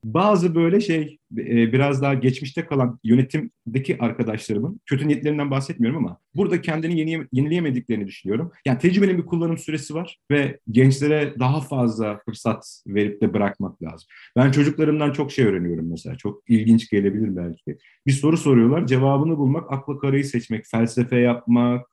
Bazı 0.04 0.54
böyle 0.54 0.80
şey 0.80 1.18
e, 1.38 1.72
biraz 1.72 2.02
daha 2.02 2.14
geçmişte 2.14 2.66
kalan 2.66 2.98
yönetimdeki 3.04 3.98
arkadaşlarımın 3.98 4.80
kötü 4.86 5.08
niyetlerinden 5.08 5.50
bahsetmiyorum 5.50 5.98
ama 5.98 6.18
burada 6.34 6.60
kendini 6.60 7.00
yeni, 7.00 7.26
yenileyemediklerini 7.32 8.06
düşünüyorum. 8.06 8.52
Yani 8.66 8.78
tecrübenin 8.78 9.18
bir 9.18 9.26
kullanım 9.26 9.58
süresi 9.58 9.94
var 9.94 10.18
ve 10.30 10.58
gençlere 10.70 11.34
daha 11.38 11.60
fazla 11.60 12.20
fırsat 12.24 12.82
verip 12.86 13.20
de 13.20 13.34
bırakmak 13.34 13.82
lazım. 13.82 14.08
Ben 14.36 14.50
çocuklarımdan 14.50 15.12
çok 15.12 15.32
şey 15.32 15.44
öğreniyorum 15.44 15.90
mesela. 15.90 16.16
Çok 16.16 16.42
ilginç 16.48 16.90
gelebilir 16.90 17.36
belki. 17.36 17.78
Bir 18.06 18.12
soru 18.12 18.36
soruyorlar, 18.36 18.86
cevabını 18.86 19.38
bulmak, 19.38 19.72
akla 19.72 19.98
karayı 19.98 20.24
seçmek, 20.24 20.66
felsefe 20.66 21.16
yapmak, 21.18 21.86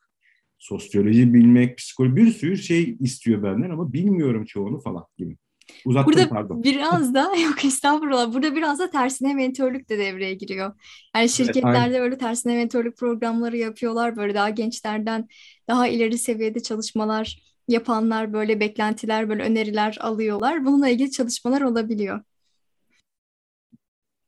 sosyoloji 0.58 1.34
bilmek, 1.34 1.78
psikoloji 1.78 2.16
bir 2.16 2.28
sürü 2.28 2.58
şey 2.58 2.98
istiyor 3.00 3.44
benden 3.44 3.70
ama 3.70 3.94
bilmiyorum 3.94 4.46
çoğunu 4.46 4.80
falan 4.80 5.06
gibi. 5.18 5.38
Uzattım 5.86 6.14
Burada 6.14 6.30
pardon. 6.30 6.64
biraz 6.64 7.14
da 7.14 7.36
yok 7.36 7.66
estağfurullah. 7.66 8.34
Burada 8.34 8.56
biraz 8.56 8.80
da 8.80 8.90
tersine 8.90 9.34
mentörlük 9.34 9.90
de 9.90 9.98
devreye 9.98 10.34
giriyor. 10.34 10.74
Yani 11.16 11.30
şirketlerde 11.30 11.96
evet, 11.96 12.02
böyle 12.02 12.18
tersine 12.18 12.56
mentörlük 12.56 12.98
programları 12.98 13.58
yapıyorlar. 13.58 14.16
Böyle 14.16 14.34
daha 14.34 14.50
gençlerden 14.50 15.28
daha 15.68 15.88
ileri 15.88 16.18
seviyede 16.18 16.60
çalışmalar 16.60 17.40
yapanlar 17.68 18.34
böyle 18.34 18.60
beklentiler 18.60 19.30
böyle 19.30 19.44
öneriler 19.44 19.98
alıyorlar. 20.00 20.66
Bununla 20.66 20.90
ilgili 20.90 21.12
çalışmalar 21.12 21.62
olabiliyor. 21.62 22.22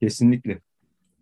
Kesinlikle. 0.01 0.61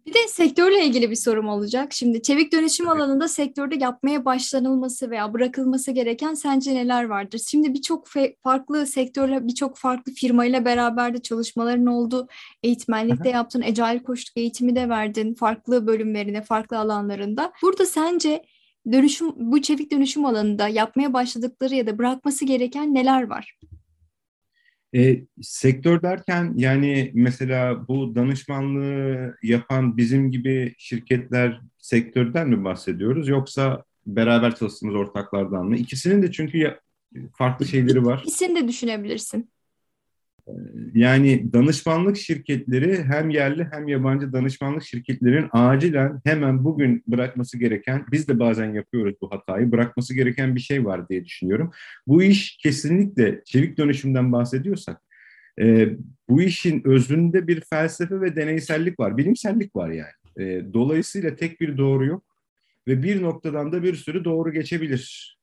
Bir 0.09 0.13
de 0.13 0.27
sektörle 0.27 0.85
ilgili 0.85 1.09
bir 1.09 1.15
sorum 1.15 1.47
olacak. 1.47 1.93
Şimdi 1.93 2.21
çevik 2.21 2.53
dönüşüm 2.53 2.87
evet. 2.87 2.95
alanında 2.95 3.27
sektörde 3.27 3.75
yapmaya 3.75 4.25
başlanılması 4.25 5.11
veya 5.11 5.33
bırakılması 5.33 5.91
gereken 5.91 6.33
sence 6.33 6.75
neler 6.75 7.03
vardır? 7.03 7.41
Şimdi 7.47 7.73
birçok 7.73 8.07
farklı 8.43 8.87
sektörle, 8.87 9.47
birçok 9.47 9.77
farklı 9.77 10.13
firmayla 10.13 10.65
beraber 10.65 11.13
de 11.13 11.21
çalışmaların 11.21 11.85
oldu. 11.85 12.27
Eğitmenlikte 12.63 13.29
yaptın, 13.29 13.61
Agile 13.61 14.03
koştuk 14.03 14.37
eğitimi 14.37 14.75
de 14.75 14.89
verdin 14.89 15.33
farklı 15.33 15.87
bölümlerine, 15.87 16.41
farklı 16.41 16.79
alanlarında. 16.79 17.53
Burada 17.61 17.85
sence 17.85 18.43
dönüşüm 18.91 19.31
bu 19.35 19.61
çevik 19.61 19.91
dönüşüm 19.91 20.25
alanında 20.25 20.67
yapmaya 20.67 21.13
başladıkları 21.13 21.75
ya 21.75 21.87
da 21.87 21.97
bırakması 21.97 22.45
gereken 22.45 22.93
neler 22.93 23.27
var? 23.27 23.59
E, 24.95 25.21
sektör 25.41 26.01
derken 26.01 26.53
yani 26.55 27.11
mesela 27.13 27.87
bu 27.87 28.15
danışmanlığı 28.15 29.35
yapan 29.43 29.97
bizim 29.97 30.31
gibi 30.31 30.75
şirketler 30.77 31.61
sektörden 31.77 32.49
mi 32.49 32.63
bahsediyoruz 32.63 33.27
yoksa 33.27 33.83
beraber 34.05 34.55
çalıştığımız 34.55 34.95
ortaklardan 34.95 35.65
mı? 35.65 35.77
İkisinin 35.77 36.21
de 36.21 36.31
çünkü 36.31 36.57
ya, 36.57 36.79
farklı 37.37 37.65
şeyleri 37.65 38.05
var. 38.05 38.21
İkisini 38.23 38.63
de 38.63 38.67
düşünebilirsin. 38.67 39.49
Yani 40.93 41.53
danışmanlık 41.53 42.17
şirketleri 42.17 43.03
hem 43.03 43.29
yerli 43.29 43.67
hem 43.71 43.87
yabancı 43.87 44.33
danışmanlık 44.33 44.83
şirketlerin 44.83 45.47
acilen 45.51 46.21
hemen 46.23 46.63
bugün 46.63 47.03
bırakması 47.07 47.57
gereken, 47.57 48.05
biz 48.11 48.27
de 48.27 48.39
bazen 48.39 48.73
yapıyoruz 48.73 49.15
bu 49.21 49.31
hatayı, 49.31 49.71
bırakması 49.71 50.15
gereken 50.15 50.55
bir 50.55 50.59
şey 50.59 50.85
var 50.85 51.09
diye 51.09 51.25
düşünüyorum. 51.25 51.71
Bu 52.07 52.23
iş 52.23 52.57
kesinlikle 52.57 53.41
çevik 53.45 53.77
dönüşümden 53.77 54.31
bahsediyorsak, 54.31 55.01
e, 55.61 55.89
bu 56.29 56.41
işin 56.41 56.81
özünde 56.85 57.47
bir 57.47 57.61
felsefe 57.69 58.21
ve 58.21 58.35
deneysellik 58.35 58.99
var, 58.99 59.17
bilimsellik 59.17 59.75
var 59.75 59.89
yani. 59.89 60.47
E, 60.49 60.73
dolayısıyla 60.73 61.35
tek 61.35 61.61
bir 61.61 61.77
doğru 61.77 62.05
yok 62.05 62.23
ve 62.87 63.03
bir 63.03 63.21
noktadan 63.21 63.71
da 63.71 63.83
bir 63.83 63.95
sürü 63.95 64.23
doğru 64.25 64.53
geçebilir. 64.53 65.38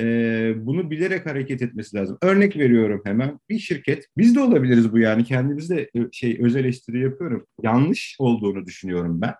E, 0.00 0.54
bunu 0.66 0.90
bilerek 0.90 1.26
hareket 1.26 1.62
etmesi 1.62 1.96
lazım. 1.96 2.18
Örnek 2.22 2.56
veriyorum 2.56 3.02
hemen. 3.04 3.40
Bir 3.48 3.58
şirket, 3.58 4.08
biz 4.16 4.34
de 4.34 4.40
olabiliriz 4.40 4.92
bu 4.92 4.98
yani. 4.98 5.24
Kendimiz 5.24 5.70
de 5.70 5.90
e, 5.94 6.00
şey 6.12 6.38
öz 6.40 6.56
eleştiri 6.56 7.00
yapıyorum. 7.00 7.46
Yanlış 7.62 8.16
olduğunu 8.18 8.66
düşünüyorum 8.66 9.20
ben. 9.20 9.34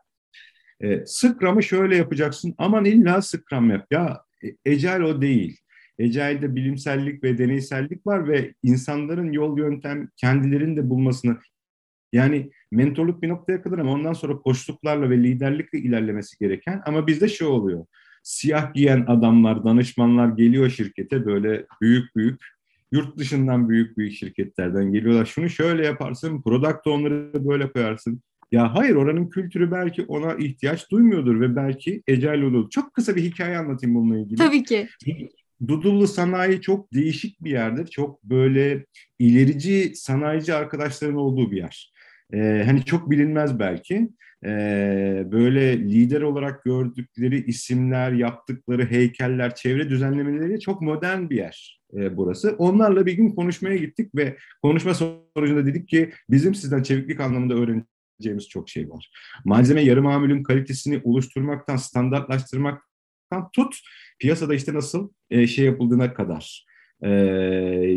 E, 0.80 1.06
Scrum'ı 1.06 1.62
şöyle 1.62 1.96
yapacaksın. 1.96 2.54
Aman 2.58 2.84
illa 2.84 3.22
Scrum 3.22 3.70
yap. 3.70 3.86
Ya 3.90 4.20
e, 4.44 4.70
Agile 4.70 5.04
o 5.04 5.22
değil. 5.22 5.56
Agile'de 6.00 6.56
bilimsellik 6.56 7.24
ve 7.24 7.38
deneysellik 7.38 8.06
var 8.06 8.28
ve 8.28 8.54
insanların 8.62 9.32
yol 9.32 9.58
yöntem 9.58 10.08
kendilerinin 10.16 10.76
de 10.76 10.90
bulmasını 10.90 11.38
yani 12.12 12.50
mentorluk 12.72 13.22
bir 13.22 13.28
noktaya 13.28 13.62
kadar 13.62 13.78
ama 13.78 13.92
ondan 13.92 14.12
sonra 14.12 14.38
koçluklarla 14.38 15.10
ve 15.10 15.18
liderlikle 15.18 15.78
ilerlemesi 15.78 16.38
gereken 16.38 16.82
ama 16.86 17.06
bizde 17.06 17.28
şu 17.28 17.46
oluyor. 17.46 17.86
Siyah 18.22 18.74
giyen 18.74 19.04
adamlar, 19.08 19.64
danışmanlar 19.64 20.28
geliyor 20.28 20.70
şirkete 20.70 21.26
böyle 21.26 21.66
büyük 21.80 22.16
büyük 22.16 22.40
yurt 22.92 23.16
dışından 23.18 23.68
büyük 23.68 23.98
büyük 23.98 24.12
şirketlerden 24.12 24.92
geliyorlar. 24.92 25.26
Şunu 25.26 25.48
şöyle 25.48 25.86
yaparsın, 25.86 26.42
product 26.42 26.86
owner'ı 26.86 27.48
böyle 27.48 27.72
koyarsın. 27.72 28.20
Ya 28.52 28.74
hayır 28.74 28.94
oranın 28.94 29.30
kültürü 29.30 29.70
belki 29.70 30.02
ona 30.02 30.34
ihtiyaç 30.34 30.90
duymuyordur 30.90 31.40
ve 31.40 31.56
belki 31.56 32.02
ecel 32.06 32.42
olur. 32.42 32.70
Çok 32.70 32.94
kısa 32.94 33.16
bir 33.16 33.22
hikaye 33.22 33.58
anlatayım 33.58 33.96
bununla 33.96 34.18
ilgili. 34.18 34.38
Tabii 34.38 34.64
ki. 34.64 34.88
Dudullu 35.68 36.06
sanayi 36.06 36.60
çok 36.60 36.94
değişik 36.94 37.44
bir 37.44 37.50
yerdir. 37.50 37.86
Çok 37.86 38.24
böyle 38.24 38.86
ilerici 39.18 39.92
sanayici 39.94 40.54
arkadaşların 40.54 41.16
olduğu 41.16 41.50
bir 41.50 41.56
yer. 41.56 41.92
Ee, 42.32 42.62
hani 42.66 42.84
çok 42.84 43.10
bilinmez 43.10 43.58
belki. 43.58 44.08
Ee, 44.44 45.26
böyle 45.32 45.78
lider 45.78 46.22
olarak 46.22 46.64
gördükleri 46.64 47.44
isimler, 47.44 48.12
yaptıkları 48.12 48.90
heykeller, 48.90 49.54
çevre 49.54 49.90
düzenlemeleri 49.90 50.60
çok 50.60 50.82
modern 50.82 51.30
bir 51.30 51.36
yer 51.36 51.80
e, 51.96 52.16
burası. 52.16 52.54
Onlarla 52.58 53.06
bir 53.06 53.12
gün 53.12 53.30
konuşmaya 53.30 53.76
gittik 53.76 54.14
ve 54.14 54.36
konuşma 54.62 54.94
sonucunda 54.94 55.66
dedik 55.66 55.88
ki 55.88 56.12
bizim 56.30 56.54
sizden 56.54 56.82
çeviklik 56.82 57.20
anlamında 57.20 57.54
öğreneceğimiz 57.54 58.48
çok 58.48 58.68
şey 58.68 58.90
var. 58.90 59.10
Malzeme 59.44 59.82
yarı 59.82 60.02
mamulün 60.02 60.42
kalitesini 60.42 61.00
oluşturmaktan, 61.04 61.76
standartlaştırmaktan 61.76 63.50
tut, 63.52 63.76
piyasada 64.18 64.54
işte 64.54 64.74
nasıl 64.74 65.10
e, 65.30 65.46
şey 65.46 65.64
yapıldığına 65.64 66.14
kadar. 66.14 66.70
Ee, 67.02 67.08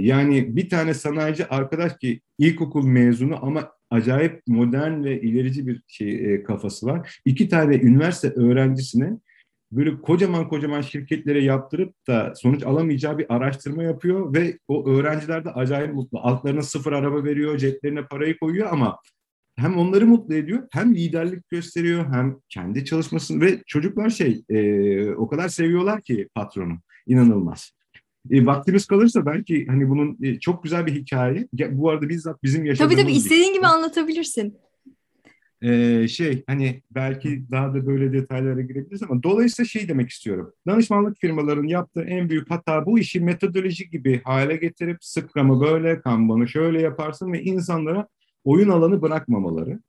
yani 0.02 0.56
bir 0.56 0.70
tane 0.70 0.94
sanayici 0.94 1.48
arkadaş 1.48 1.98
ki 1.98 2.22
ilkokul 2.38 2.88
mezunu 2.88 3.46
ama 3.46 3.72
acayip 3.94 4.42
modern 4.48 5.04
ve 5.04 5.22
ilerici 5.22 5.68
bir 5.68 5.82
şey 5.88 6.34
e, 6.34 6.44
kafası 6.44 6.86
var. 6.86 7.20
İki 7.26 7.50
tane 7.50 7.76
üniversite 7.76 8.30
öğrencisine 8.30 9.18
böyle 9.72 10.02
kocaman 10.02 10.50
kocaman 10.50 10.82
şirketlere 10.82 11.44
yaptırıp 11.44 12.08
da 12.08 12.34
sonuç 12.36 12.64
alamayacağı 12.64 13.18
bir 13.18 13.36
araştırma 13.36 13.84
yapıyor 13.84 14.34
ve 14.34 14.58
o 14.68 14.90
öğrenciler 14.90 15.46
de 15.46 15.52
acayip 15.52 15.94
mutlu. 15.94 16.20
Altlarına 16.20 16.62
sıfır 16.62 16.92
araba 16.92 17.24
veriyor, 17.24 17.58
ceplerine 17.58 18.06
parayı 18.06 18.38
koyuyor 18.38 18.68
ama 18.72 19.00
hem 19.56 19.78
onları 19.78 20.08
mutlu 20.08 20.36
ediyor, 20.36 20.68
hem 20.72 20.96
liderlik 20.96 21.50
gösteriyor, 21.50 22.06
hem 22.14 22.38
kendi 22.50 22.86
çalışmasını 22.86 23.42
ve 23.42 23.62
çocuklar 23.68 24.10
şey 24.10 24.44
e, 24.50 25.12
o 25.12 25.28
kadar 25.28 25.50
seviyorlar 25.50 26.02
ki 26.02 26.30
patronu. 26.36 26.78
inanılmaz. 27.08 27.72
E, 28.32 28.46
vaktimiz 28.46 28.86
kalırsa 28.86 29.26
belki 29.26 29.66
hani 29.68 29.90
bunun 29.90 30.18
e, 30.22 30.40
çok 30.40 30.64
güzel 30.64 30.86
bir 30.86 30.96
hikaye. 30.96 31.48
Bu 31.72 31.90
arada 31.90 32.10
bizzat 32.10 32.44
bizim 32.44 32.66
yaşadığımız... 32.66 32.96
Tabii 32.96 33.04
tabii 33.04 33.18
istediğin 33.18 33.54
gibi 33.54 33.68
anlatabilirsin. 33.68 34.58
Ee, 35.64 36.08
şey 36.08 36.44
hani 36.48 36.82
belki 36.92 37.44
daha 37.52 37.74
da 37.74 37.86
böyle 37.88 38.14
detaylara 38.14 38.62
girebiliriz 38.62 39.04
ama 39.04 39.24
dolayısıyla 39.24 39.68
şey 39.68 39.88
demek 39.88 40.10
istiyorum. 40.10 40.54
Danışmanlık 40.68 41.18
firmalarının 41.18 41.68
yaptığı 41.68 42.02
en 42.02 42.30
büyük 42.30 42.52
hata 42.52 42.86
bu 42.86 43.00
işi 43.00 43.20
metodoloji 43.20 43.90
gibi 43.90 44.22
hale 44.24 44.56
getirip 44.56 44.98
sıkramı 45.04 45.62
böyle, 45.62 46.02
kanbanı 46.02 46.48
şöyle 46.48 46.82
yaparsın 46.82 47.34
ve 47.34 47.44
insanlara 47.44 48.08
oyun 48.44 48.70
alanı 48.70 49.02
bırakmamaları. 49.02 49.80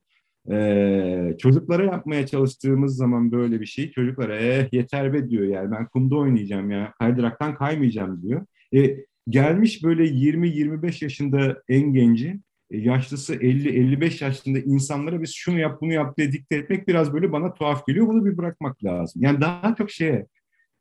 Ee, 0.51 1.37
çocuklara 1.39 1.85
yapmaya 1.85 2.27
çalıştığımız 2.27 2.97
zaman 2.97 3.33
böyle 3.33 3.61
bir 3.61 3.67
şey 3.67 3.91
çocuklara 3.91 4.37
eh 4.37 4.69
yeter 4.73 5.13
be 5.13 5.31
diyor 5.31 5.45
yani 5.45 5.71
ben 5.71 5.89
kumda 5.89 6.17
oynayacağım 6.17 6.71
ya 6.71 6.93
kaydıraktan 6.99 7.55
kaymayacağım 7.55 8.23
diyor. 8.23 8.47
E, 8.75 8.97
gelmiş 9.29 9.85
böyle 9.85 10.05
20-25 10.05 11.05
yaşında 11.05 11.63
en 11.69 11.93
genci 11.93 12.41
e, 12.71 12.79
yaşlısı 12.79 13.35
50-55 13.35 14.25
yaşında 14.25 14.59
insanlara 14.59 15.23
biz 15.23 15.35
şunu 15.35 15.59
yap 15.59 15.81
bunu 15.81 15.93
yap 15.93 16.17
diye 16.19 16.33
dikte 16.33 16.57
etmek 16.57 16.89
biraz 16.89 17.13
böyle 17.13 17.33
bana 17.33 17.55
tuhaf 17.55 17.87
geliyor. 17.87 18.07
Bunu 18.07 18.25
bir 18.25 18.37
bırakmak 18.37 18.85
lazım. 18.85 19.23
Yani 19.23 19.41
daha 19.41 19.75
çok 19.75 19.91
şeye 19.91 20.27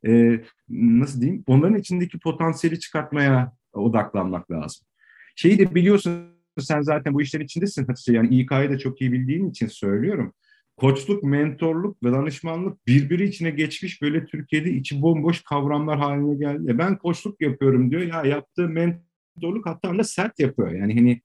e, 0.06 0.40
nasıl 0.68 1.20
diyeyim 1.20 1.44
onların 1.46 1.78
içindeki 1.78 2.18
potansiyeli 2.18 2.80
çıkartmaya 2.80 3.52
odaklanmak 3.72 4.50
lazım. 4.50 4.86
Şeyi 5.36 5.58
de 5.58 5.74
biliyorsun 5.74 6.33
sen 6.62 6.80
zaten 6.80 7.14
bu 7.14 7.22
işlerin 7.22 7.44
içindesin. 7.44 7.86
Yani 8.08 8.28
İK'yı 8.28 8.70
da 8.70 8.78
çok 8.78 9.00
iyi 9.00 9.12
bildiğin 9.12 9.50
için 9.50 9.66
söylüyorum. 9.66 10.32
Koçluk, 10.76 11.22
mentorluk 11.22 12.02
ve 12.04 12.12
danışmanlık 12.12 12.86
birbiri 12.86 13.24
içine 13.24 13.50
geçmiş 13.50 14.02
böyle 14.02 14.26
Türkiye'de 14.26 14.70
içi 14.70 15.02
bomboş 15.02 15.42
kavramlar 15.42 15.98
haline 15.98 16.34
geldi. 16.34 16.78
Ben 16.78 16.98
koçluk 16.98 17.40
yapıyorum 17.40 17.90
diyor. 17.90 18.02
Ya 18.02 18.24
yaptığı 18.24 18.68
mentorluk 18.68 19.66
hatta 19.66 19.98
da 19.98 20.04
sert 20.04 20.38
yapıyor. 20.38 20.70
Yani 20.70 20.94
hani 20.94 21.20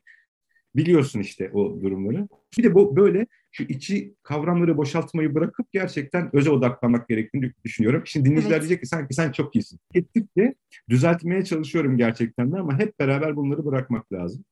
biliyorsun 0.75 1.19
işte 1.19 1.49
o 1.53 1.81
durumları. 1.81 2.27
Bir 2.57 2.63
de 2.63 2.75
bu 2.75 2.95
böyle 2.95 3.27
şu 3.51 3.63
içi 3.63 4.15
kavramları 4.23 4.77
boşaltmayı 4.77 5.35
bırakıp 5.35 5.71
gerçekten 5.71 6.35
öze 6.35 6.49
odaklanmak 6.49 7.07
gerektiğini 7.07 7.51
düşünüyorum. 7.65 8.01
Şimdi 8.05 8.29
dinleyiciler 8.29 8.55
evet. 8.55 8.61
diyecek 8.61 8.81
ki 8.81 8.87
sanki 8.87 9.13
sen 9.13 9.31
çok 9.31 9.55
iyisin. 9.55 9.79
Ettikçe 9.93 10.55
düzeltmeye 10.89 11.45
çalışıyorum 11.45 11.97
gerçekten 11.97 12.51
de 12.51 12.57
ama 12.57 12.79
hep 12.79 12.99
beraber 12.99 13.35
bunları 13.35 13.65
bırakmak 13.65 14.13
lazım. 14.13 14.45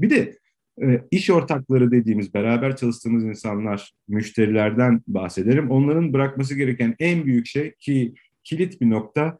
Bir 0.00 0.10
de 0.10 0.38
e, 0.82 1.00
iş 1.10 1.30
ortakları 1.30 1.90
dediğimiz 1.90 2.34
beraber 2.34 2.76
çalıştığımız 2.76 3.24
insanlar, 3.24 3.92
müşterilerden 4.08 5.02
bahsederim. 5.06 5.70
Onların 5.70 6.12
bırakması 6.12 6.54
gereken 6.54 6.96
en 6.98 7.24
büyük 7.24 7.46
şey 7.46 7.74
ki 7.74 8.14
kilit 8.44 8.80
bir 8.80 8.90
nokta. 8.90 9.38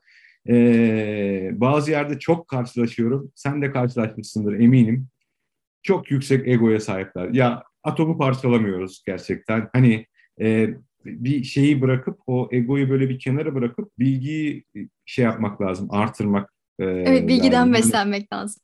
E, 0.48 1.50
bazı 1.52 1.90
yerde 1.90 2.18
çok 2.18 2.48
karşılaşıyorum. 2.48 3.32
Sen 3.34 3.62
de 3.62 3.72
karşılaşmışsındır 3.72 4.52
eminim. 4.52 5.08
Çok 5.82 6.10
yüksek 6.10 6.48
egoya 6.48 6.80
sahipler. 6.80 7.28
Ya 7.28 7.62
atomu 7.82 8.18
parçalamıyoruz 8.18 9.02
gerçekten. 9.06 9.68
Hani 9.72 10.06
e, 10.40 10.68
bir 11.04 11.44
şeyi 11.44 11.80
bırakıp 11.80 12.18
o 12.26 12.48
egoyu 12.52 12.90
böyle 12.90 13.08
bir 13.08 13.18
kenara 13.18 13.54
bırakıp 13.54 13.98
bilgiyi 13.98 14.64
şey 15.04 15.24
yapmak 15.24 15.60
lazım, 15.60 15.88
artırmak. 15.90 16.52
E, 16.78 16.84
evet, 16.84 17.28
bilgiden 17.28 17.52
lazım. 17.52 17.72
beslenmek 17.72 18.32
lazım. 18.32 18.62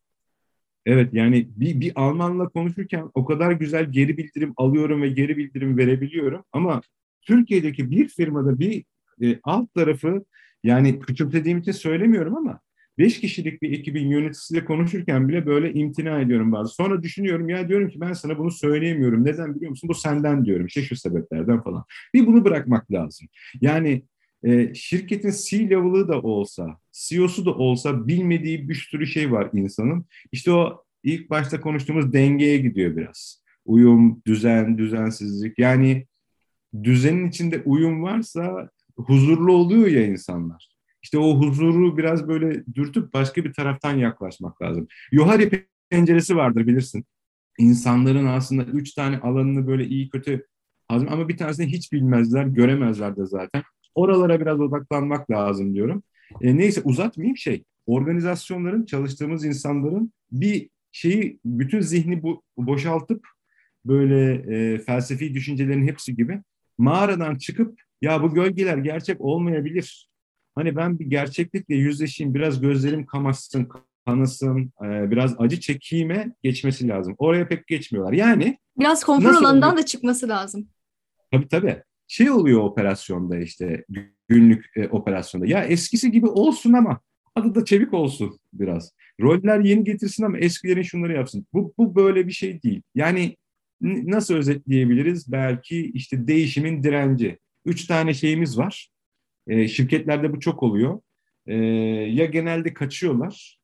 Evet 0.87 1.14
yani 1.14 1.49
bir, 1.57 1.81
bir 1.81 1.92
Almanla 1.96 2.49
konuşurken 2.49 3.11
o 3.14 3.25
kadar 3.25 3.53
güzel 3.53 3.92
geri 3.92 4.16
bildirim 4.16 4.55
alıyorum 4.57 5.03
ve 5.03 5.09
geri 5.09 5.37
bildirim 5.37 5.79
verebiliyorum 5.79 6.44
ama 6.53 6.81
Türkiye'deki 7.22 7.90
bir 7.90 8.09
firmada 8.09 8.59
bir 8.59 8.85
e, 9.22 9.40
alt 9.42 9.75
tarafı 9.75 10.25
yani 10.64 11.01
küçümsediğim 11.01 11.59
için 11.59 11.72
söylemiyorum 11.72 12.37
ama 12.37 12.61
beş 12.99 13.20
kişilik 13.20 13.62
bir 13.62 13.79
ekibin 13.79 14.09
yöneticisiyle 14.09 14.64
konuşurken 14.64 15.29
bile 15.29 15.46
böyle 15.46 15.72
imtina 15.72 16.20
ediyorum 16.20 16.53
bazı. 16.53 16.75
Sonra 16.75 17.03
düşünüyorum 17.03 17.49
ya 17.49 17.68
diyorum 17.68 17.88
ki 17.88 18.01
ben 18.01 18.12
sana 18.12 18.38
bunu 18.38 18.51
söyleyemiyorum. 18.51 19.25
Neden 19.25 19.55
biliyor 19.55 19.70
musun? 19.70 19.88
Bu 19.88 19.94
senden 19.94 20.44
diyorum. 20.44 20.66
İşte 20.66 20.83
şu 20.83 20.96
sebeplerden 20.96 21.62
falan. 21.62 21.85
Bir 22.14 22.27
bunu 22.27 22.44
bırakmak 22.44 22.92
lazım. 22.92 23.29
Yani 23.61 24.03
e, 24.46 24.74
şirketin 24.74 25.32
C-level'ı 25.44 26.09
da 26.09 26.20
olsa, 26.20 26.78
CEO'su 26.92 27.46
da 27.46 27.54
olsa 27.54 28.09
bilmediği 28.09 28.68
bir 28.68 28.74
sürü 28.74 29.06
şey 29.06 29.32
var 29.32 29.50
insanın. 29.52 30.04
İşte 30.32 30.52
o 30.52 30.85
ilk 31.02 31.30
başta 31.30 31.61
konuştuğumuz 31.61 32.12
dengeye 32.12 32.59
gidiyor 32.59 32.96
biraz. 32.96 33.42
Uyum, 33.64 34.22
düzen, 34.26 34.78
düzensizlik. 34.78 35.59
Yani 35.59 36.06
düzenin 36.85 37.28
içinde 37.28 37.62
uyum 37.64 38.02
varsa 38.02 38.70
huzurlu 38.96 39.52
oluyor 39.52 39.87
ya 39.87 40.06
insanlar. 40.06 40.76
İşte 41.02 41.18
o 41.18 41.40
huzuru 41.40 41.96
biraz 41.96 42.28
böyle 42.28 42.66
dürtüp 42.74 43.12
başka 43.14 43.44
bir 43.44 43.52
taraftan 43.52 43.94
yaklaşmak 43.94 44.62
lazım. 44.62 44.87
Yohari 45.12 45.66
penceresi 45.90 46.37
vardır 46.37 46.66
bilirsin. 46.66 47.04
İnsanların 47.59 48.26
aslında 48.26 48.64
üç 48.64 48.94
tane 48.94 49.18
alanını 49.18 49.66
böyle 49.66 49.87
iyi 49.87 50.09
kötü 50.09 50.46
ama 50.88 51.28
bir 51.28 51.37
tanesini 51.37 51.66
hiç 51.66 51.92
bilmezler, 51.92 52.44
göremezler 52.44 53.16
de 53.16 53.26
zaten. 53.26 53.62
Oralara 53.96 54.40
biraz 54.40 54.61
odaklanmak 54.61 55.30
lazım 55.30 55.74
diyorum. 55.74 56.02
E, 56.40 56.56
neyse 56.56 56.80
uzatmayayım 56.85 57.37
şey. 57.37 57.64
Organizasyonların, 57.87 58.85
çalıştığımız 58.85 59.44
insanların 59.44 60.12
bir 60.32 60.68
şeyi, 60.92 61.40
bütün 61.44 61.80
zihni 61.80 62.22
bu, 62.22 62.42
boşaltıp 62.56 63.26
böyle 63.85 64.32
e, 64.35 64.78
felsefi 64.78 65.35
düşüncelerin 65.35 65.88
hepsi 65.88 66.16
gibi 66.16 66.42
mağaradan 66.78 67.35
çıkıp 67.37 67.80
ya 68.02 68.22
bu 68.22 68.35
gölgeler 68.35 68.78
gerçek 68.78 69.20
olmayabilir. 69.20 70.09
Hani 70.54 70.76
ben 70.76 70.98
bir 70.98 71.06
gerçeklikle 71.06 71.74
yüzleşeyim, 71.74 72.35
biraz 72.35 72.61
gözlerim 72.61 73.06
kamaşsın, 73.06 73.68
kanasın, 74.06 74.72
e, 74.85 75.11
biraz 75.11 75.35
acı 75.38 75.61
çekime 75.61 76.32
geçmesi 76.42 76.88
lazım. 76.88 77.14
Oraya 77.18 77.48
pek 77.48 77.66
geçmiyorlar. 77.66 78.12
Yani 78.12 78.59
biraz 78.78 79.04
konfor 79.04 79.30
alanından 79.30 79.76
da 79.76 79.87
çıkması 79.87 80.28
lazım. 80.28 80.68
Tabii 81.32 81.48
tabii 81.48 81.82
şey 82.09 82.31
oluyor 82.31 82.61
operasyonda 82.61 83.38
işte 83.38 83.85
günlük 84.29 84.77
e, 84.77 84.88
operasyonda. 84.88 85.47
Ya 85.47 85.64
eskisi 85.64 86.11
gibi 86.11 86.27
olsun 86.27 86.73
ama 86.73 87.01
Adı 87.37 87.55
da 87.55 87.64
çevik 87.64 87.95
olsun 87.95 88.38
biraz. 88.53 88.92
Roller 89.21 89.61
yeni 89.61 89.85
getirsin 89.85 90.25
ama 90.25 90.38
eskilerin 90.38 90.83
şunları 90.83 91.12
yapsın. 91.12 91.47
Bu, 91.53 91.75
bu 91.79 91.95
böyle 91.95 92.27
bir 92.27 92.33
şey 92.33 92.62
değil. 92.62 92.83
Yani 92.95 93.37
nasıl 93.81 94.35
özetleyebiliriz? 94.35 95.33
Belki 95.33 95.90
işte 95.95 96.27
değişimin 96.27 96.83
direnci. 96.83 97.38
Üç 97.64 97.87
tane 97.87 98.14
şeyimiz 98.14 98.59
var. 98.59 98.88
E, 99.47 99.69
şirketlerde 99.69 100.33
bu 100.33 100.40
çok 100.40 100.62
oluyor. 100.62 101.01
E, 101.47 101.55
ya 101.55 102.25
genelde 102.25 102.75
kaçıyorlar, 102.75 103.59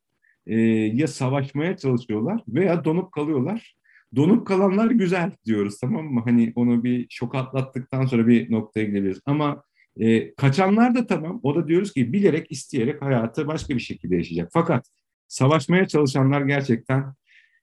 e, 0.47 0.61
ya 0.71 1.09
savaşmaya 1.09 1.77
çalışıyorlar 1.77 2.43
veya 2.49 2.85
donup 2.85 3.13
kalıyorlar. 3.13 3.77
Donup 4.17 4.47
kalanlar 4.47 4.91
güzel 4.91 5.31
diyoruz 5.45 5.79
tamam 5.81 6.05
mı? 6.05 6.23
Hani 6.25 6.53
onu 6.57 6.85
bir 6.85 7.07
şok 7.11 7.35
atlattıktan 7.35 8.07
sonra 8.07 8.27
bir 8.27 8.53
noktaya 8.53 8.85
gidebiliriz. 8.85 9.21
Ama 9.27 9.63
e, 10.01 10.35
kaçanlar 10.35 10.95
da 10.95 11.07
tamam. 11.07 11.41
O 11.43 11.55
da 11.55 11.69
diyoruz 11.69 11.93
ki 11.93 12.13
bilerek, 12.13 12.47
isteyerek 12.53 13.03
hayatı 13.03 13.47
başka 13.47 13.75
bir 13.75 13.81
şekilde 13.81 14.17
yaşayacak. 14.17 14.51
Fakat 14.53 14.87
savaşmaya 15.29 15.89
çalışanlar 15.89 16.41
gerçekten 16.43 17.15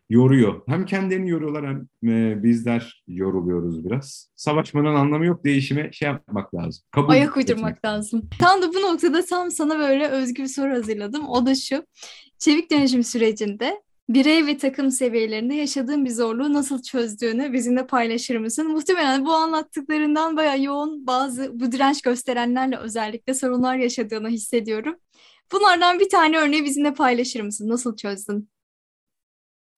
yoruyor. 0.10 0.62
Hem 0.68 0.86
kendilerini 0.86 1.30
yoruyorlar 1.30 1.68
hem 1.68 2.10
e, 2.10 2.44
bizler 2.44 3.04
yoruluyoruz 3.08 3.86
biraz. 3.86 4.30
Savaşmanın 4.36 4.96
anlamı 4.96 5.26
yok. 5.26 5.46
Değişime 5.46 5.92
şey 5.92 6.08
yapmak 6.08 6.56
lazım. 6.56 6.84
Kabul 6.92 7.10
Ayak 7.10 7.38
uydurmak 7.38 7.78
etmek. 7.78 7.86
lazım. 7.86 8.30
Tam 8.40 8.62
da 8.62 8.74
bu 8.74 8.82
noktada 8.82 9.26
tam 9.26 9.52
sana 9.52 9.80
böyle 9.80 10.08
özgü 10.08 10.44
bir 10.44 10.48
soru 10.48 10.72
hazırladım. 10.72 11.28
O 11.28 11.46
da 11.46 11.56
şu. 11.56 11.86
Çevik 12.40 12.72
dönüşüm 12.72 13.04
sürecinde 13.04 13.82
birey 14.10 14.46
ve 14.46 14.58
takım 14.58 14.92
seviyelerinde 14.92 15.56
yaşadığın 15.56 16.06
bir 16.06 16.10
zorluğu 16.10 16.54
nasıl 16.54 16.82
çözdüğünü 16.82 17.54
bizimle 17.54 17.88
paylaşır 17.88 18.38
mısın? 18.38 18.68
Muhtemelen 18.68 19.26
bu 19.26 19.32
anlattıklarından 19.32 20.38
bayağı 20.38 20.62
yoğun 20.62 21.08
bazı 21.08 21.60
bu 21.60 21.72
direnç 21.72 22.02
gösterenlerle 22.02 22.78
özellikle 22.78 23.34
sorunlar 23.34 23.76
yaşadığını 23.76 24.30
hissediyorum. 24.30 24.96
Bunlardan 25.52 26.00
bir 26.00 26.10
tane 26.10 26.38
örneği 26.38 26.64
bizimle 26.64 26.94
paylaşır 26.94 27.42
mısın? 27.42 27.70
Nasıl 27.70 27.96
çözdün? 27.96 28.50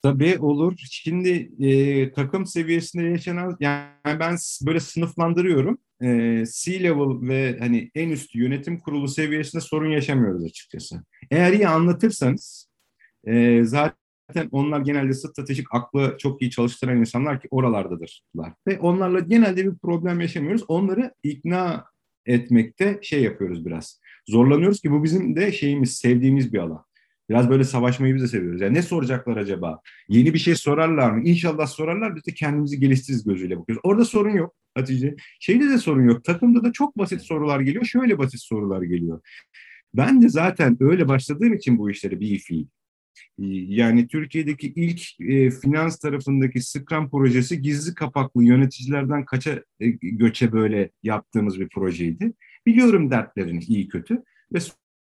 Tabii 0.04 0.38
olur. 0.40 0.74
Şimdi 0.92 1.52
e, 1.60 2.12
takım 2.12 2.46
seviyesinde 2.46 3.04
yaşanan, 3.04 3.58
yani 3.60 4.20
ben 4.20 4.38
böyle 4.62 4.80
sınıflandırıyorum. 4.80 5.78
E, 6.02 6.08
C-level 6.46 7.28
ve 7.28 7.58
hani 7.60 7.92
en 7.96 8.10
üst 8.10 8.36
yönetim 8.36 8.80
kurulu 8.80 9.08
seviyesinde 9.08 9.62
sorun 9.62 9.92
yaşamıyoruz 9.92 10.44
açıkçası. 10.44 11.04
Eğer 11.32 11.54
iyi 11.54 11.68
anlatırsanız 11.68 12.70
e, 13.28 13.64
zaten 13.64 14.01
onlar 14.52 14.80
genelde 14.80 15.14
stratejik 15.14 15.68
aklı 15.72 16.16
çok 16.20 16.42
iyi 16.42 16.52
çalıştıran 16.52 16.98
insanlar 16.98 17.42
ki 17.42 17.48
oralardadırlar. 17.52 18.54
Ve 18.68 18.80
onlarla 18.80 19.20
genelde 19.20 19.66
bir 19.66 19.78
problem 19.78 20.22
yaşamıyoruz. 20.22 20.64
Onları 20.68 21.14
ikna 21.24 21.86
etmekte 22.26 23.00
şey 23.02 23.24
yapıyoruz 23.24 23.66
biraz. 23.66 24.00
Zorlanıyoruz 24.28 24.82
ki 24.82 24.92
bu 24.92 25.04
bizim 25.04 25.36
de 25.36 25.52
şeyimiz, 25.52 25.98
sevdiğimiz 25.98 26.54
bir 26.54 26.60
alan. 26.60 26.86
Biraz 27.30 27.50
böyle 27.50 27.64
savaşmayı 27.64 28.16
biz 28.16 28.24
de 28.24 28.28
seviyoruz. 28.28 28.62
Yani 28.62 28.74
ne 28.74 28.82
soracaklar 28.82 29.38
acaba? 29.38 29.80
Yeni 30.10 30.34
bir 30.34 30.40
şey 30.40 30.56
sorarlar 30.56 31.12
mı? 31.12 31.30
İnşallah 31.30 31.68
sorarlar. 31.68 32.16
Biz 32.16 32.26
de 32.26 32.34
kendimizi 32.34 32.80
geliştiririz 32.80 33.24
gözüyle 33.24 33.60
bakıyoruz. 33.60 33.82
Orada 33.84 34.06
sorun 34.06 34.30
yok 34.30 34.56
Hatice. 34.76 35.16
Şeyde 35.40 35.70
de 35.70 35.78
sorun 35.78 36.04
yok. 36.04 36.24
Takımda 36.24 36.64
da 36.64 36.72
çok 36.72 36.98
basit 36.98 37.22
sorular 37.22 37.60
geliyor. 37.60 37.86
Şöyle 37.86 38.18
basit 38.18 38.42
sorular 38.42 38.82
geliyor. 38.82 39.22
Ben 39.94 40.22
de 40.22 40.30
zaten 40.30 40.78
öyle 40.80 41.08
başladığım 41.08 41.54
için 41.54 41.78
bu 41.78 41.92
işleri 41.92 42.20
bir 42.20 42.40
fiil. 42.40 42.66
Yani 43.38 44.08
Türkiye'deki 44.08 44.74
ilk 44.76 45.22
e, 45.22 45.52
finans 45.52 46.00
tarafındaki 46.00 46.62
Scrum 46.62 47.10
projesi 47.10 47.62
gizli 47.62 47.94
kapaklı 47.94 48.44
yöneticilerden 48.44 49.26
kaça 49.26 49.64
e, 49.80 49.90
göçe 49.90 50.52
böyle 50.52 50.90
yaptığımız 51.04 51.60
bir 51.60 51.70
projeydi. 51.70 52.34
Biliyorum 52.66 53.12
dertlerini 53.12 53.64
iyi 53.64 53.88
kötü 53.88 54.24
ve 54.54 54.60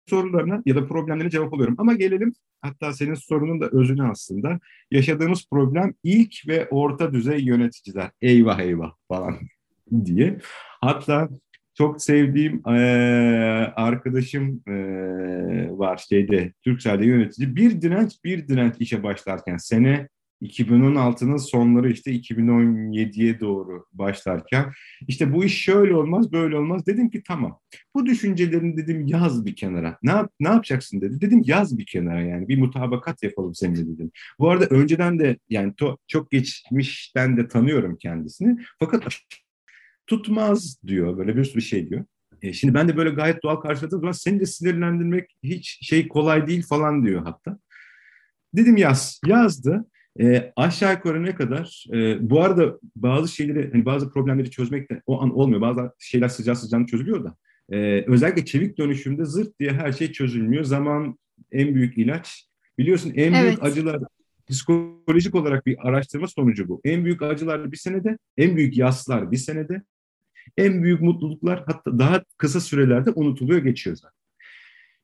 sorularına 0.08 0.62
ya 0.66 0.76
da 0.76 0.86
problemlerine 0.86 1.30
cevap 1.30 1.54
alıyorum. 1.54 1.74
Ama 1.78 1.94
gelelim 1.94 2.34
hatta 2.60 2.92
senin 2.92 3.14
sorunun 3.14 3.60
da 3.60 3.68
özüne 3.68 4.02
aslında. 4.02 4.60
Yaşadığımız 4.90 5.48
problem 5.50 5.94
ilk 6.02 6.48
ve 6.48 6.68
orta 6.68 7.12
düzey 7.12 7.40
yöneticiler. 7.40 8.10
Eyvah 8.22 8.60
eyvah 8.60 8.92
falan 9.08 9.38
diye. 10.04 10.38
Hatta 10.80 11.28
çok 11.74 12.02
sevdiğim 12.02 12.68
e, 12.68 12.78
arkadaşım 13.76 14.62
e, 14.68 14.74
var 15.70 16.04
şeyde 16.08 16.52
Türkcell'de 16.64 17.06
yönetici. 17.06 17.56
Bir 17.56 17.82
direnç 17.82 18.24
bir 18.24 18.48
direnç 18.48 18.74
işe 18.78 19.02
başlarken 19.02 19.56
sene 19.56 20.08
2016'nın 20.42 21.36
sonları 21.36 21.90
işte 21.90 22.12
2017'ye 22.12 23.40
doğru 23.40 23.86
başlarken 23.92 24.72
işte 25.08 25.32
bu 25.32 25.44
iş 25.44 25.62
şöyle 25.62 25.96
olmaz 25.96 26.32
böyle 26.32 26.56
olmaz. 26.56 26.86
Dedim 26.86 27.10
ki 27.10 27.22
tamam. 27.26 27.58
Bu 27.94 28.06
düşüncelerini 28.06 28.76
dedim 28.76 29.06
yaz 29.06 29.46
bir 29.46 29.56
kenara. 29.56 29.98
Ne, 30.02 30.12
ne 30.40 30.48
yapacaksın 30.48 31.00
dedi. 31.00 31.20
Dedim 31.20 31.42
yaz 31.44 31.78
bir 31.78 31.86
kenara 31.86 32.20
yani 32.20 32.48
bir 32.48 32.58
mutabakat 32.58 33.22
yapalım 33.22 33.54
seninle 33.54 33.86
dedim. 33.86 34.10
Bu 34.38 34.50
arada 34.50 34.66
önceden 34.66 35.18
de 35.18 35.38
yani 35.48 35.74
to, 35.74 35.96
çok 36.06 36.30
geçmişten 36.30 37.36
de 37.36 37.48
tanıyorum 37.48 37.96
kendisini. 37.96 38.58
Fakat 38.78 39.04
tutmaz 40.06 40.78
diyor 40.86 41.18
böyle 41.18 41.36
bir 41.36 41.44
sürü 41.44 41.62
şey 41.62 41.90
diyor. 41.90 42.04
E, 42.42 42.52
şimdi 42.52 42.74
ben 42.74 42.88
de 42.88 42.96
böyle 42.96 43.10
gayet 43.10 43.42
doğal 43.42 43.56
karşıladığım 43.56 44.00
zaman 44.00 44.12
seni 44.12 44.40
de 44.40 44.46
sinirlendirmek 44.46 45.36
hiç 45.42 45.78
şey 45.82 46.08
kolay 46.08 46.46
değil 46.46 46.66
falan 46.66 47.06
diyor 47.06 47.22
hatta. 47.24 47.58
Dedim 48.54 48.76
yaz. 48.76 49.20
Yazdı. 49.26 49.84
E, 50.20 50.52
aşağı 50.56 50.92
yukarı 50.92 51.22
ne 51.24 51.34
kadar? 51.34 51.84
E, 51.92 52.30
bu 52.30 52.42
arada 52.42 52.78
bazı 52.96 53.28
şeyleri, 53.28 53.72
hani 53.72 53.84
bazı 53.84 54.10
problemleri 54.10 54.50
çözmek 54.50 54.90
de 54.90 55.02
o 55.06 55.22
an 55.22 55.36
olmuyor. 55.36 55.60
Bazı 55.60 55.90
şeyler 55.98 56.28
sıcağı 56.28 56.56
sıcağına 56.56 56.86
çözülüyor 56.86 57.24
da. 57.24 57.36
E, 57.72 58.04
özellikle 58.06 58.44
çevik 58.44 58.78
dönüşümde 58.78 59.24
zırt 59.24 59.60
diye 59.60 59.72
her 59.72 59.92
şey 59.92 60.12
çözülmüyor. 60.12 60.64
Zaman 60.64 61.18
en 61.52 61.74
büyük 61.74 61.98
ilaç. 61.98 62.48
Biliyorsun 62.78 63.12
en 63.16 63.32
büyük 63.32 63.46
evet. 63.46 63.62
acılar 63.62 64.00
psikolojik 64.46 65.34
olarak 65.34 65.66
bir 65.66 65.88
araştırma 65.88 66.28
sonucu 66.28 66.68
bu. 66.68 66.80
En 66.84 67.04
büyük 67.04 67.22
acılar 67.22 67.72
bir 67.72 67.76
senede, 67.76 68.18
en 68.36 68.56
büyük 68.56 68.76
yaslar 68.76 69.30
bir 69.30 69.36
senede, 69.36 69.82
en 70.56 70.82
büyük 70.82 71.00
mutluluklar 71.00 71.64
hatta 71.66 71.98
daha 71.98 72.24
kısa 72.36 72.60
sürelerde 72.60 73.10
unutuluyor, 73.10 73.62
geçiyor 73.62 73.96
zaten. 73.96 74.24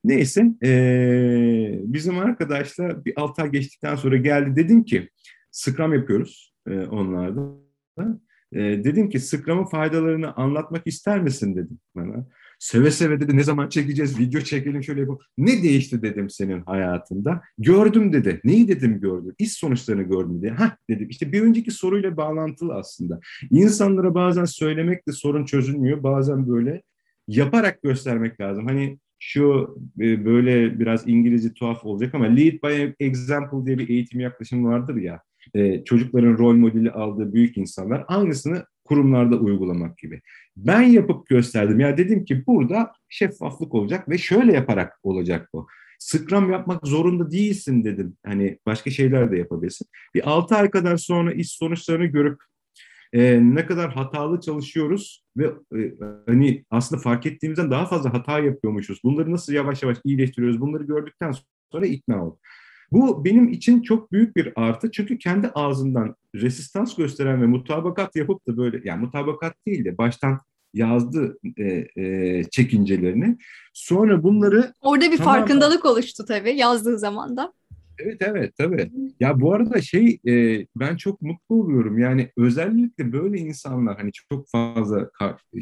Neyse 0.04 0.46
e, 0.64 1.80
bizim 1.82 2.18
arkadaşla 2.18 3.04
bir 3.04 3.12
6 3.16 3.42
ay 3.42 3.50
geçtikten 3.50 3.94
sonra 3.94 4.16
geldi 4.16 4.56
dedim 4.56 4.84
ki 4.84 5.08
Scrum 5.50 5.94
yapıyoruz 5.94 6.54
e, 6.66 6.78
onlarda. 6.80 7.60
E, 8.52 8.58
dedim 8.60 9.08
ki 9.08 9.20
Scrum'ın 9.20 9.64
faydalarını 9.64 10.32
anlatmak 10.32 10.86
ister 10.86 11.20
misin 11.20 11.56
dedim 11.56 11.78
bana. 11.96 12.26
Seve 12.60 12.90
seve 12.90 13.20
dedi 13.20 13.36
ne 13.36 13.44
zaman 13.44 13.68
çekeceğiz 13.68 14.18
video 14.18 14.40
çekelim 14.40 14.82
şöyle 14.82 15.00
yapalım. 15.00 15.20
Ne 15.38 15.62
değişti 15.62 16.02
dedim 16.02 16.30
senin 16.30 16.60
hayatında. 16.60 17.42
Gördüm 17.58 18.12
dedi. 18.12 18.40
Neyi 18.44 18.68
dedim 18.68 19.00
gördüm. 19.00 19.34
İş 19.38 19.52
sonuçlarını 19.52 20.02
gördüm 20.02 20.42
diye. 20.42 20.52
Ha 20.52 20.76
dedim 20.90 21.08
işte 21.08 21.32
bir 21.32 21.42
önceki 21.42 21.70
soruyla 21.70 22.16
bağlantılı 22.16 22.74
aslında. 22.74 23.20
İnsanlara 23.50 24.14
bazen 24.14 24.44
söylemekle 24.44 25.12
sorun 25.12 25.44
çözülmüyor. 25.44 26.02
Bazen 26.02 26.48
böyle 26.48 26.82
yaparak 27.28 27.82
göstermek 27.82 28.40
lazım. 28.40 28.66
Hani 28.66 28.98
şu 29.18 29.76
e, 30.00 30.24
böyle 30.24 30.80
biraz 30.80 31.08
İngilizce 31.08 31.52
tuhaf 31.52 31.84
olacak 31.84 32.14
ama 32.14 32.24
lead 32.24 32.62
by 32.64 33.04
example 33.06 33.66
diye 33.66 33.78
bir 33.78 33.88
eğitim 33.88 34.20
yaklaşımı 34.20 34.68
vardır 34.68 34.96
ya. 34.96 35.20
E, 35.54 35.84
çocukların 35.84 36.38
rol 36.38 36.54
modeli 36.54 36.90
aldığı 36.90 37.32
büyük 37.32 37.56
insanlar 37.56 38.04
aynısını 38.08 38.64
kurumlarda 38.90 39.36
uygulamak 39.36 39.98
gibi. 39.98 40.20
Ben 40.56 40.82
yapıp 40.82 41.26
gösterdim. 41.26 41.80
Ya 41.80 41.96
dedim 41.96 42.24
ki 42.24 42.46
burada 42.46 42.92
şeffaflık 43.08 43.74
olacak 43.74 44.08
ve 44.08 44.18
şöyle 44.18 44.52
yaparak 44.52 44.98
olacak 45.02 45.48
bu. 45.54 45.66
Scrum 45.98 46.52
yapmak 46.52 46.86
zorunda 46.86 47.30
değilsin 47.30 47.84
dedim. 47.84 48.16
Hani 48.26 48.58
başka 48.66 48.90
şeyler 48.90 49.32
de 49.32 49.38
yapabilirsin. 49.38 49.86
Bir 50.14 50.30
altı 50.30 50.54
ay 50.54 50.70
kadar 50.70 50.96
sonra 50.96 51.32
iş 51.32 51.50
sonuçlarını 51.50 52.06
görüp 52.06 52.40
e, 53.12 53.40
ne 53.42 53.66
kadar 53.66 53.92
hatalı 53.92 54.40
çalışıyoruz 54.40 55.24
ve 55.36 55.44
e, 55.76 55.94
hani 56.26 56.64
aslında 56.70 57.02
fark 57.02 57.26
ettiğimizden 57.26 57.70
daha 57.70 57.86
fazla 57.86 58.14
hata 58.14 58.38
yapıyormuşuz. 58.38 59.00
Bunları 59.04 59.32
nasıl 59.32 59.52
yavaş 59.52 59.82
yavaş 59.82 59.98
iyileştiriyoruz? 60.04 60.60
Bunları 60.60 60.84
gördükten 60.84 61.34
sonra 61.72 61.86
ikna 61.86 62.26
oldum. 62.26 62.38
Bu 62.92 63.24
benim 63.24 63.48
için 63.48 63.82
çok 63.82 64.12
büyük 64.12 64.36
bir 64.36 64.52
artı 64.56 64.90
çünkü 64.90 65.18
kendi 65.18 65.48
ağzından 65.48 66.14
resistans 66.34 66.96
gösteren 66.96 67.42
ve 67.42 67.46
mutabakat 67.46 68.16
yapıp 68.16 68.46
da 68.46 68.56
böyle 68.56 68.80
yani 68.84 69.00
mutabakat 69.00 69.54
değil 69.66 69.84
de 69.84 69.98
baştan 69.98 70.40
yazdı 70.74 71.38
e, 71.56 71.86
e, 71.96 72.44
çekincelerini. 72.50 73.36
Sonra 73.74 74.22
bunları 74.22 74.72
orada 74.80 75.10
bir 75.10 75.16
tamamen... 75.16 75.40
farkındalık 75.40 75.84
oluştu 75.84 76.24
tabii 76.28 76.56
yazdığı 76.56 76.98
zaman 76.98 77.36
da. 77.36 77.52
Evet 77.98 78.22
evet 78.22 78.56
tabii. 78.56 78.90
Ya 79.20 79.40
bu 79.40 79.54
arada 79.54 79.80
şey 79.80 80.20
e, 80.28 80.66
ben 80.76 80.96
çok 80.96 81.22
mutlu 81.22 81.54
oluyorum. 81.54 81.98
Yani 81.98 82.30
özellikle 82.36 83.12
böyle 83.12 83.38
insanlar 83.38 83.96
hani 83.96 84.10
çok 84.12 84.48
fazla 84.48 85.10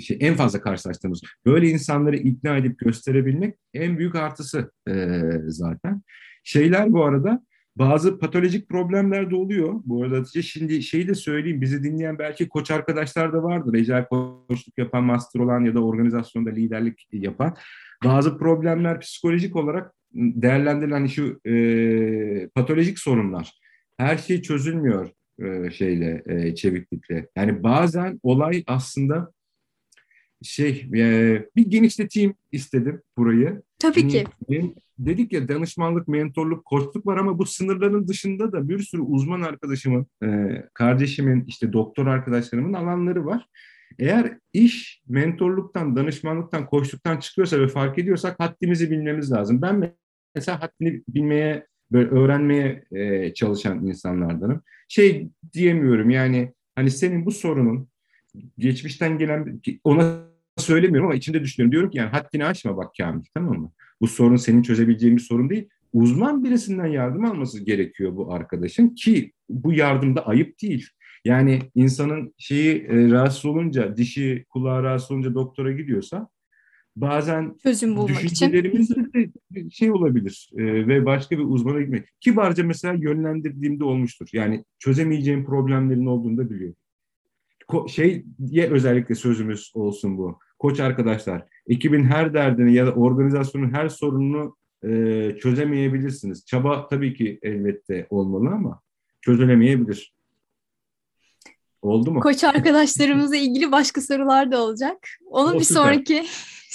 şey, 0.00 0.18
en 0.20 0.34
fazla 0.34 0.60
karşılaştığımız 0.60 1.22
böyle 1.46 1.68
insanları 1.68 2.16
ikna 2.16 2.56
edip 2.56 2.78
gösterebilmek 2.78 3.54
en 3.74 3.98
büyük 3.98 4.14
artısı 4.14 4.72
e, 4.88 5.20
zaten. 5.46 6.02
Şeyler 6.48 6.92
bu 6.92 7.04
arada 7.04 7.42
bazı 7.76 8.18
patolojik 8.18 8.68
problemler 8.68 9.30
de 9.30 9.37
oluyor. 9.37 9.74
Bu 9.84 10.04
arada 10.04 10.42
şimdi 10.42 10.82
şeyi 10.82 11.08
de 11.08 11.14
söyleyeyim. 11.14 11.61
Bizi 11.61 11.82
dinleyen 11.82 12.18
belki 12.18 12.48
koç 12.48 12.70
arkadaşlar 12.70 13.32
da 13.32 13.42
vardır. 13.42 13.74
Ecel 13.74 14.06
koçluk 14.08 14.78
yapan, 14.78 15.04
master 15.04 15.40
olan 15.40 15.64
ya 15.64 15.74
da 15.74 15.84
organizasyonda 15.84 16.50
liderlik 16.50 17.08
yapan. 17.12 17.56
Bazı 18.04 18.38
problemler 18.38 19.00
psikolojik 19.00 19.56
olarak 19.56 19.94
değerlendirilen 20.12 21.06
şu 21.06 21.40
e, 21.46 22.48
patolojik 22.48 22.98
sorunlar. 22.98 23.52
Her 23.96 24.16
şey 24.16 24.42
çözülmüyor 24.42 25.11
e, 25.42 25.70
şeyle, 25.70 26.22
e, 26.26 26.54
çeviklikle. 26.54 27.28
Yani 27.37 27.62
bazen 27.62 28.20
olay 28.22 28.64
aslında 28.66 29.32
şey 30.42 30.88
e, 30.94 31.02
bir 31.56 31.66
genişleteyim 31.66 32.34
istedim 32.52 33.02
burayı. 33.18 33.62
Tabii 33.78 34.08
ki. 34.08 34.24
Dedik 34.98 35.32
ya 35.32 35.48
danışmanlık, 35.48 36.08
mentorluk, 36.08 36.64
koçluk 36.64 37.06
var 37.06 37.16
ama 37.16 37.38
bu 37.38 37.46
sınırların 37.46 38.08
dışında 38.08 38.52
da 38.52 38.68
bir 38.68 38.78
sürü 38.78 39.02
uzman 39.02 39.40
arkadaşımın, 39.40 40.06
e, 40.24 40.28
kardeşimin, 40.74 41.44
işte 41.44 41.72
doktor 41.72 42.06
arkadaşlarımın 42.06 42.72
alanları 42.72 43.26
var. 43.26 43.46
Eğer 43.98 44.38
iş 44.52 45.02
mentorluktan, 45.08 45.96
danışmanlıktan, 45.96 46.66
koçluktan 46.66 47.16
çıkıyorsa 47.16 47.61
ve 47.61 47.68
fark 47.68 47.98
ediyorsak 47.98 48.40
haddimizi 48.40 48.90
bilmemiz 48.90 49.32
lazım. 49.32 49.62
Ben 49.62 49.94
mesela 50.34 50.62
haddini 50.62 51.02
bilmeye, 51.08 51.66
böyle 51.92 52.08
öğrenmeye 52.08 52.84
e, 52.92 53.34
çalışan 53.34 53.87
insanlardanım. 53.87 54.62
Şey 54.88 55.28
diyemiyorum 55.52 56.11
yani 56.11 56.52
hani 56.74 56.90
senin 56.90 57.26
bu 57.26 57.32
sorunun 57.32 57.88
geçmişten 58.58 59.18
gelen 59.18 59.61
ona 59.84 60.28
söylemiyorum 60.56 61.08
ama 61.08 61.16
içinde 61.16 61.42
düşünüyorum. 61.42 61.72
Diyorum 61.72 61.90
ki 61.90 61.98
yani 61.98 62.11
haddini 62.11 62.44
aşma 62.44 62.76
bak 62.76 62.90
Kamil 62.98 63.24
tamam 63.34 63.58
mı? 63.58 63.72
Bu 64.00 64.06
sorun 64.06 64.37
senin 64.37 64.62
çözebileceğin 64.62 65.16
bir 65.16 65.22
sorun 65.22 65.50
değil. 65.50 65.68
Uzman 65.92 66.44
birisinden 66.44 66.87
yardım 66.87 67.24
alması 67.24 67.64
gerekiyor 67.64 68.16
bu 68.16 68.32
arkadaşın 68.32 68.88
ki 68.88 69.32
bu 69.48 69.72
yardımda 69.72 70.26
ayıp 70.26 70.62
değil. 70.62 70.87
Yani 71.24 71.58
insanın 71.74 72.34
şeyi 72.38 72.82
e, 72.82 73.11
rahatsız 73.11 73.44
olunca, 73.44 73.96
dişi 73.96 74.44
kulağı 74.48 74.82
rahatsız 74.82 75.11
olunca 75.11 75.34
doktora 75.34 75.72
gidiyorsa 75.72 76.28
bazen 76.96 77.54
çözüm 77.62 77.96
bulmak 77.96 78.08
düşüncelerimiz 78.08 78.90
için 78.90 79.12
de 79.12 79.70
şey 79.70 79.92
olabilir 79.92 80.50
e, 80.56 80.64
ve 80.64 81.06
başka 81.06 81.38
bir 81.38 81.44
uzmana 81.44 81.80
gitmek. 81.80 82.08
Kibarca 82.20 82.64
mesela 82.64 82.94
yönlendirdiğimde 82.94 83.84
olmuştur. 83.84 84.28
Yani 84.32 84.64
çözemeyeceğim 84.78 85.44
problemlerin 85.44 86.06
olduğunu 86.06 86.37
da 86.37 86.50
biliyorum. 86.50 86.76
Ko- 87.68 87.88
şey 87.88 88.24
diye 88.46 88.70
özellikle 88.70 89.14
sözümüz 89.14 89.72
olsun 89.74 90.18
bu. 90.18 90.38
Koç 90.58 90.80
arkadaşlar, 90.80 91.46
ekibin 91.66 92.04
her 92.04 92.34
derdini 92.34 92.74
ya 92.74 92.86
da 92.86 92.92
organizasyonun 92.92 93.74
her 93.74 93.88
sorununu 93.88 94.56
e, 94.84 94.88
çözemeyebilirsiniz. 95.40 96.46
Çaba 96.46 96.86
tabii 96.88 97.14
ki 97.14 97.38
elbette 97.42 98.06
olmalı 98.10 98.54
ama 98.54 98.80
çözülemeyebilir. 99.20 100.14
Oldu 101.82 102.10
mu? 102.10 102.20
Koç 102.20 102.44
arkadaşlarımızla 102.44 103.36
ilgili 103.36 103.72
başka 103.72 104.00
sorular 104.00 104.52
da 104.52 104.62
olacak. 104.62 105.08
Onun 105.26 105.54
o 105.54 105.58
bir 105.58 105.64
süper. 105.64 105.82
sonraki 105.82 106.26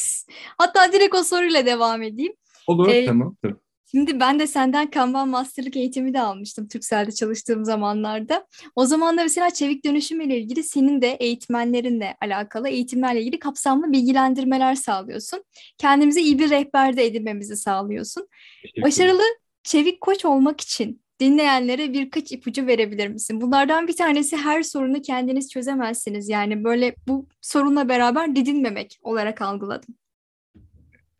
hatta 0.57 0.93
direkt 0.93 1.15
o 1.15 1.23
soruyla 1.23 1.65
devam 1.65 2.01
edeyim. 2.01 2.33
Olur 2.67 2.89
ee, 2.89 3.05
tamam. 3.05 3.35
Tabii. 3.41 3.55
Şimdi 3.95 4.19
ben 4.19 4.39
de 4.39 4.47
senden 4.47 4.89
Kanban 4.89 5.29
Master'lık 5.29 5.75
eğitimi 5.75 6.13
de 6.13 6.21
almıştım 6.21 6.67
Türksel'de 6.67 7.11
çalıştığım 7.11 7.65
zamanlarda. 7.65 8.47
O 8.75 8.85
zaman 8.85 9.17
da 9.17 9.23
mesela 9.23 9.49
çevik 9.49 9.85
dönüşüm 9.85 10.21
ile 10.21 10.37
ilgili 10.37 10.63
senin 10.63 11.01
de 11.01 11.07
eğitmenlerinle 11.07 12.17
alakalı 12.21 12.69
eğitimlerle 12.69 13.21
ilgili 13.21 13.39
kapsamlı 13.39 13.91
bilgilendirmeler 13.91 14.75
sağlıyorsun. 14.75 15.43
Kendimize 15.77 16.21
iyi 16.21 16.39
bir 16.39 16.49
rehber 16.49 16.97
de 16.97 17.05
edinmemizi 17.05 17.55
sağlıyorsun. 17.57 18.27
Başarılı 18.83 19.23
çevik 19.63 20.01
koç 20.01 20.25
olmak 20.25 20.61
için 20.61 21.01
dinleyenlere 21.19 21.93
birkaç 21.93 22.31
ipucu 22.31 22.67
verebilir 22.67 23.07
misin? 23.07 23.41
Bunlardan 23.41 23.87
bir 23.87 23.95
tanesi 23.95 24.37
her 24.37 24.63
sorunu 24.63 25.01
kendiniz 25.01 25.49
çözemezsiniz. 25.51 26.29
Yani 26.29 26.63
böyle 26.63 26.95
bu 27.07 27.27
sorunla 27.41 27.89
beraber 27.89 28.35
didinmemek 28.35 28.99
olarak 29.03 29.41
algıladım. 29.41 29.95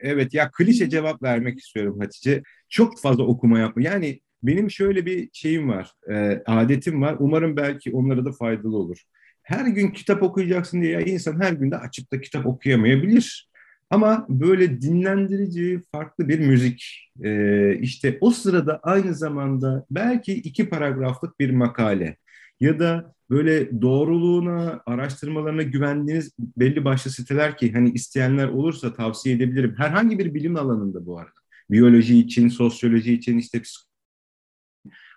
Evet 0.04 0.34
ya 0.34 0.52
klişe 0.52 0.90
cevap 0.90 1.24
vermek 1.24 1.60
istiyorum 1.60 2.00
Hatice. 2.00 2.44
Çok 2.70 3.02
fazla 3.02 3.24
okuma 3.24 3.60
yapma. 3.60 3.82
Yani 3.82 4.20
benim 4.44 4.72
şöyle 4.72 5.06
bir 5.06 5.30
şeyim 5.34 5.70
var, 5.70 5.92
e, 6.12 6.44
adetim 6.46 7.02
var. 7.02 7.16
Umarım 7.20 7.58
belki 7.58 7.92
onlara 7.92 8.26
da 8.26 8.32
faydalı 8.32 8.78
olur. 8.78 8.98
Her 9.44 9.66
gün 9.66 9.92
kitap 9.92 10.24
okuyacaksın 10.24 10.82
diye 10.82 10.92
ya 10.92 11.02
insan 11.02 11.42
her 11.42 11.54
günde 11.54 11.78
açıp 11.78 12.12
da 12.14 12.22
kitap 12.22 12.46
okuyamayabilir. 12.46 13.50
Ama 13.90 14.26
böyle 14.30 14.82
dinlendirici 14.82 15.82
farklı 15.92 16.28
bir 16.30 16.40
müzik. 16.40 17.10
Ee, 17.24 17.78
işte 17.82 18.18
o 18.22 18.32
sırada 18.32 18.80
aynı 18.84 19.14
zamanda 19.16 19.86
belki 19.92 20.34
iki 20.34 20.70
paragraflık 20.70 21.40
bir 21.40 21.50
makale 21.50 22.18
ya 22.64 22.80
da 22.80 23.14
böyle 23.30 23.82
doğruluğuna, 23.82 24.82
araştırmalarına 24.86 25.64
güvendiğiniz 25.64 26.32
belli 26.40 26.86
başlı 26.86 27.12
siteler 27.12 27.58
ki 27.58 27.74
hani 27.74 27.92
isteyenler 27.92 28.48
olursa 28.48 28.94
tavsiye 28.94 29.36
edebilirim. 29.36 29.76
Herhangi 29.78 30.20
bir 30.20 30.34
bilim 30.34 30.56
alanında 30.56 31.06
bu 31.06 31.20
arada. 31.20 31.32
Biyoloji 31.72 32.20
için, 32.20 32.50
sosyoloji 32.50 33.14
için 33.14 33.38
işte 33.38 33.62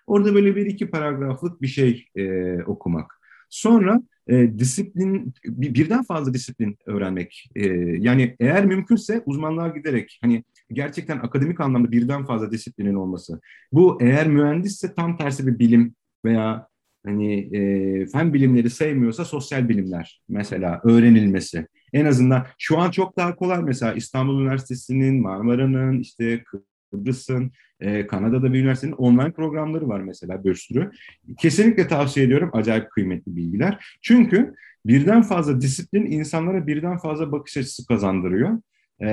Orada 0.07 0.33
böyle 0.33 0.55
bir 0.55 0.65
iki 0.65 0.89
paragraflık 0.89 1.61
bir 1.61 1.67
şey 1.67 2.05
e, 2.15 2.53
okumak. 2.63 3.13
Sonra 3.49 4.01
e, 4.27 4.59
disiplin 4.59 5.33
birden 5.45 6.03
fazla 6.03 6.33
disiplin 6.33 6.77
öğrenmek. 6.85 7.49
E, 7.55 7.67
yani 7.99 8.35
eğer 8.39 8.65
mümkünse 8.65 9.23
uzmanlığa 9.25 9.67
giderek 9.67 10.19
hani 10.21 10.43
gerçekten 10.71 11.17
akademik 11.17 11.59
anlamda 11.59 11.91
birden 11.91 12.25
fazla 12.25 12.51
disiplinin 12.51 12.95
olması. 12.95 13.41
Bu 13.71 13.97
eğer 14.01 14.27
mühendisse 14.27 14.93
tam 14.93 15.17
tersi 15.17 15.47
bir 15.47 15.59
bilim 15.59 15.95
veya 16.25 16.67
hani 17.07 17.55
e, 17.57 18.05
fen 18.05 18.33
bilimleri 18.33 18.69
sevmiyorsa 18.69 19.25
sosyal 19.25 19.69
bilimler 19.69 20.21
mesela 20.29 20.81
öğrenilmesi. 20.83 21.67
En 21.93 22.05
azından 22.05 22.45
şu 22.57 22.79
an 22.79 22.91
çok 22.91 23.17
daha 23.17 23.35
kolay 23.35 23.61
mesela 23.61 23.93
İstanbul 23.93 24.41
Üniversitesi'nin, 24.41 25.21
Marmara'nın, 25.21 25.99
işte 25.99 26.43
Kıbrıs'ın, 26.91 27.51
e, 27.79 28.07
Kanada'da 28.07 28.53
bir 28.53 28.59
üniversitenin 28.59 28.91
online 28.91 29.31
programları 29.31 29.87
var 29.87 29.99
mesela 29.99 30.43
bir 30.43 30.55
sürü. 30.55 30.91
Kesinlikle 31.39 31.87
tavsiye 31.87 32.25
ediyorum. 32.25 32.49
Acayip 32.53 32.91
kıymetli 32.91 33.35
bilgiler. 33.35 33.97
Çünkü 34.01 34.55
birden 34.85 35.21
fazla 35.21 35.61
disiplin 35.61 36.05
insanlara 36.05 36.67
birden 36.67 36.97
fazla 36.97 37.31
bakış 37.31 37.57
açısı 37.57 37.85
kazandırıyor. 37.85 38.59
E, 39.01 39.07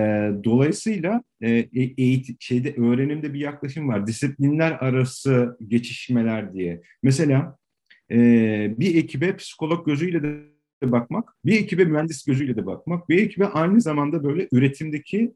dolayısıyla 0.44 1.22
e, 1.40 1.50
e 1.50 1.94
eğitim, 1.98 2.36
şeyde 2.40 2.74
öğrenimde 2.74 3.34
bir 3.34 3.40
yaklaşım 3.40 3.88
var. 3.88 4.06
Disiplinler 4.06 4.72
arası 4.72 5.56
geçişmeler 5.68 6.54
diye. 6.54 6.82
Mesela 7.02 7.56
e, 8.10 8.74
bir 8.78 8.94
ekibe 8.94 9.36
psikolog 9.36 9.86
gözüyle 9.86 10.22
de 10.22 10.54
bakmak, 10.82 11.34
bir 11.44 11.60
ekibe 11.60 11.84
mühendis 11.84 12.24
gözüyle 12.24 12.56
de 12.56 12.66
bakmak, 12.66 13.08
bir 13.08 13.22
ekibe 13.22 13.46
aynı 13.46 13.80
zamanda 13.80 14.24
böyle 14.24 14.48
üretimdeki 14.52 15.34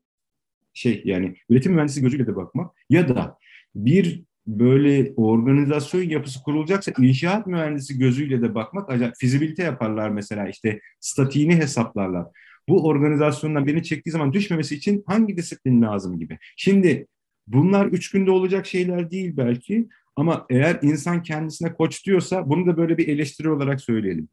şey 0.74 1.02
yani 1.04 1.36
üretim 1.50 1.72
mühendisi 1.72 2.00
gözüyle 2.00 2.26
de 2.26 2.36
bakmak 2.36 2.70
ya 2.90 3.08
da 3.08 3.38
bir 3.74 4.22
böyle 4.46 5.12
organizasyon 5.16 6.02
yapısı 6.02 6.42
kurulacaksa 6.42 6.92
inşaat 6.98 7.46
mühendisi 7.46 7.98
gözüyle 7.98 8.42
de 8.42 8.54
bakmak 8.54 8.90
acayip 8.90 9.14
fizibilite 9.18 9.62
yaparlar 9.62 10.10
mesela 10.10 10.48
işte 10.48 10.80
statiğini 11.00 11.56
hesaplarlar. 11.56 12.26
Bu 12.68 12.86
organizasyondan 12.86 13.66
beni 13.66 13.82
çektiği 13.82 14.10
zaman 14.10 14.32
düşmemesi 14.32 14.74
için 14.74 15.04
hangi 15.06 15.36
disiplin 15.36 15.82
lazım 15.82 16.18
gibi. 16.18 16.38
Şimdi 16.56 17.06
bunlar 17.46 17.86
üç 17.86 18.10
günde 18.10 18.30
olacak 18.30 18.66
şeyler 18.66 19.10
değil 19.10 19.36
belki 19.36 19.88
ama 20.18 20.46
eğer 20.50 20.78
insan 20.82 21.22
kendisine 21.22 21.72
koç 21.72 22.06
diyorsa 22.06 22.50
bunu 22.50 22.66
da 22.66 22.76
böyle 22.76 22.98
bir 22.98 23.08
eleştiri 23.08 23.50
olarak 23.50 23.80
söyleyelim. 23.80 24.28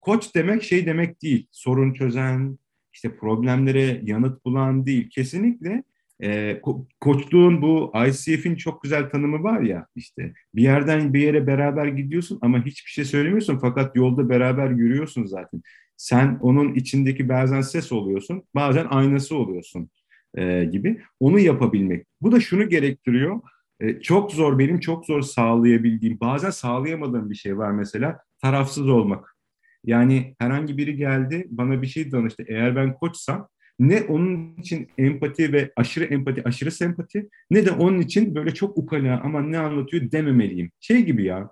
Koç 0.00 0.34
demek 0.34 0.62
şey 0.62 0.86
demek 0.86 1.22
değil. 1.22 1.46
Sorun 1.52 1.92
çözen, 1.92 2.58
işte 2.92 3.16
problemlere 3.16 4.00
yanıt 4.04 4.44
bulan 4.44 4.86
değil. 4.86 5.10
Kesinlikle 5.10 5.84
e, 6.20 6.52
ko- 6.52 6.86
koçluğun 7.00 7.62
bu 7.62 7.92
ICF'in 8.08 8.56
çok 8.56 8.82
güzel 8.82 9.10
tanımı 9.10 9.42
var 9.42 9.60
ya 9.60 9.86
işte 9.96 10.32
bir 10.54 10.62
yerden 10.62 11.14
bir 11.14 11.20
yere 11.20 11.46
beraber 11.46 11.86
gidiyorsun 11.86 12.38
ama 12.42 12.66
hiçbir 12.66 12.90
şey 12.90 13.04
söylemiyorsun 13.04 13.58
fakat 13.58 13.96
yolda 13.96 14.28
beraber 14.28 14.70
yürüyorsun 14.70 15.24
zaten. 15.24 15.62
Sen 15.96 16.38
onun 16.42 16.74
içindeki 16.74 17.28
bazen 17.28 17.60
ses 17.60 17.92
oluyorsun, 17.92 18.42
bazen 18.54 18.86
aynası 18.90 19.36
oluyorsun 19.36 19.90
e, 20.34 20.64
gibi. 20.64 21.00
Onu 21.20 21.38
yapabilmek. 21.38 22.06
Bu 22.20 22.32
da 22.32 22.40
şunu 22.40 22.68
gerektiriyor. 22.68 23.40
E, 23.80 24.00
çok 24.00 24.32
zor, 24.32 24.58
benim 24.58 24.80
çok 24.80 25.06
zor 25.06 25.22
sağlayabildiğim, 25.22 26.20
bazen 26.20 26.50
sağlayamadığım 26.50 27.30
bir 27.30 27.34
şey 27.34 27.58
var 27.58 27.70
mesela. 27.70 28.18
Tarafsız 28.42 28.88
olmak. 28.88 29.36
Yani 29.84 30.34
herhangi 30.38 30.78
biri 30.78 30.96
geldi, 30.96 31.46
bana 31.50 31.82
bir 31.82 31.86
şey 31.86 32.12
danıştı. 32.12 32.44
Eğer 32.48 32.76
ben 32.76 32.94
koçsam 32.94 33.48
ne 33.78 34.02
onun 34.02 34.56
için 34.56 34.88
empati 34.98 35.52
ve 35.52 35.72
aşırı 35.76 36.04
empati, 36.04 36.44
aşırı 36.44 36.70
sempati 36.70 37.28
ne 37.50 37.66
de 37.66 37.70
onun 37.70 38.00
için 38.00 38.34
böyle 38.34 38.54
çok 38.54 38.78
ukala 38.78 39.20
ama 39.24 39.42
ne 39.42 39.58
anlatıyor 39.58 40.12
dememeliyim. 40.12 40.70
Şey 40.80 41.04
gibi 41.04 41.24
ya 41.24 41.50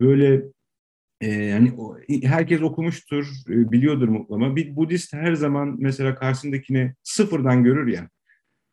böyle 0.00 0.42
e, 1.20 1.32
yani 1.32 1.72
herkes 2.22 2.62
okumuştur, 2.62 3.26
e, 3.48 3.72
biliyordur 3.72 4.08
mutlaka. 4.08 4.56
Bir 4.56 4.76
Budist 4.76 5.12
her 5.12 5.34
zaman 5.34 5.76
mesela 5.78 6.14
karşısındakini 6.14 6.94
sıfırdan 7.02 7.64
görür 7.64 7.86
ya. 7.86 8.08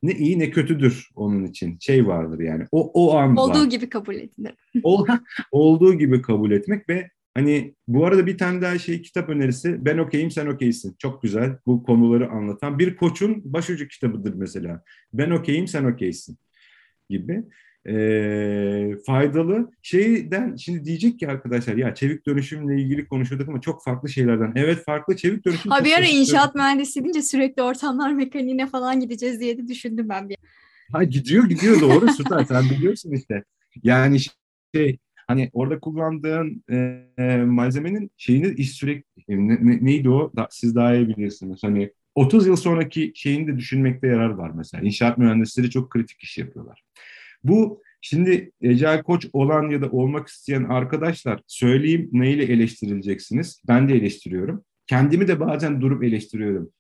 Ne 0.04 0.12
iyi 0.12 0.40
ne 0.40 0.50
kötüdür 0.50 1.10
onun 1.16 1.46
için. 1.46 1.78
Şey 1.80 2.08
vardır 2.08 2.40
yani. 2.40 2.66
O 2.72 2.92
o 2.94 3.18
an 3.18 3.36
olduğu 3.36 3.60
var. 3.60 3.66
gibi 3.66 3.90
kabul 3.90 4.16
edilir. 4.16 4.54
O, 4.84 5.06
olduğu 5.52 5.94
gibi 5.94 6.22
kabul 6.22 6.52
etmek 6.52 6.90
ve 6.90 7.10
Hani 7.34 7.76
bu 7.88 8.06
arada 8.06 8.26
bir 8.28 8.38
tane 8.38 8.62
daha 8.62 8.78
şey 8.80 9.02
kitap 9.02 9.30
önerisi. 9.30 9.86
Ben 9.86 9.98
okeyim 9.98 10.32
sen 10.32 10.48
okeysin. 10.48 10.96
Çok 11.00 11.22
güzel 11.22 11.58
bu 11.66 11.84
konuları 11.84 12.30
anlatan. 12.30 12.80
Bir 12.80 12.96
koçun 12.96 13.42
başucu 13.54 13.88
kitabıdır 13.88 14.34
mesela. 14.34 14.84
Ben 15.14 15.32
okeyim 15.32 15.68
sen 15.68 15.84
okeysin. 15.84 16.38
gibi 17.10 17.44
e, 17.88 18.96
faydalı 19.06 19.72
şeyden 19.82 20.56
şimdi 20.56 20.86
diyecek 20.86 21.20
ki 21.20 21.28
arkadaşlar 21.28 21.76
ya 21.76 21.96
çevik 21.96 22.26
dönüşümle 22.26 22.82
ilgili 22.82 23.08
konuşuyorduk 23.08 23.50
ama 23.50 23.62
çok 23.62 23.84
farklı 23.84 24.10
şeylerden. 24.10 24.54
Evet 24.56 24.84
farklı 24.86 25.16
çevik 25.16 25.46
dönüşüm. 25.46 25.72
Ha 25.72 25.86
bir 25.86 25.94
ara 25.94 26.06
inşaat 26.06 26.56
mühendisi 26.56 27.04
deyince 27.04 27.22
sürekli 27.22 27.62
ortamlar 27.62 28.14
mekaniğine 28.14 28.68
falan 28.68 29.00
gideceğiz 29.00 29.40
diye 29.40 29.58
de 29.58 29.68
düşündüm 29.68 30.10
ben 30.10 30.30
bir. 30.30 30.38
Ha 30.92 31.04
gidiyor 31.04 31.50
gidiyor 31.50 31.82
doğru 31.82 32.14
süper 32.14 32.46
sen 32.46 32.64
biliyorsun 32.70 33.12
işte. 33.12 33.44
Yani 33.84 34.18
şey 34.76 34.98
hani 35.28 35.50
orada 35.54 35.80
kullandığın 35.80 36.64
e, 37.20 37.38
malzemenin 37.38 38.12
şeyini 38.18 38.48
iş 38.48 38.72
sürekli 38.72 39.24
ne, 39.28 39.66
ne, 39.66 39.86
neydi 39.86 40.10
o 40.10 40.32
da, 40.36 40.48
siz 40.52 40.76
daha 40.76 40.96
iyi 40.96 41.08
bilirsiniz. 41.08 41.60
Hani 41.64 41.92
30 42.16 42.48
yıl 42.48 42.56
sonraki 42.56 43.12
şeyini 43.16 43.48
de 43.48 43.58
düşünmekte 43.58 44.08
yarar 44.08 44.30
var 44.30 44.52
mesela. 44.56 44.84
İnşaat 44.84 45.18
mühendisleri 45.18 45.70
çok 45.70 45.90
kritik 45.90 46.24
iş 46.24 46.38
yapıyorlar. 46.38 46.84
Bu 47.44 47.82
şimdi 48.02 48.52
Ecel 48.62 49.04
Koç 49.04 49.28
olan 49.34 49.70
ya 49.70 49.82
da 49.82 49.90
olmak 49.92 50.28
isteyen 50.28 50.64
arkadaşlar 50.64 51.42
söyleyeyim 51.48 52.10
neyle 52.12 52.44
eleştirileceksiniz? 52.44 53.62
Ben 53.68 53.90
de 53.90 53.96
eleştiriyorum. 53.96 54.64
Kendimi 54.88 55.28
de 55.28 55.40
bazen 55.40 55.82
durup 55.82 56.04
eleştiriyorum. 56.04 56.72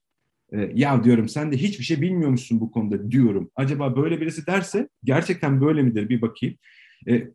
Ee, 0.53 0.71
ya 0.75 1.03
diyorum 1.03 1.29
sen 1.29 1.51
de 1.51 1.57
hiçbir 1.57 1.83
şey 1.83 2.01
bilmiyormuşsun 2.01 2.59
bu 2.59 2.71
konuda 2.71 3.11
diyorum. 3.11 3.51
Acaba 3.55 3.95
böyle 3.95 4.21
birisi 4.21 4.47
derse 4.47 4.89
gerçekten 5.03 5.61
böyle 5.61 5.83
midir 5.83 6.09
bir 6.09 6.21
bakayım. 6.21 6.55
Ee, 7.07 7.27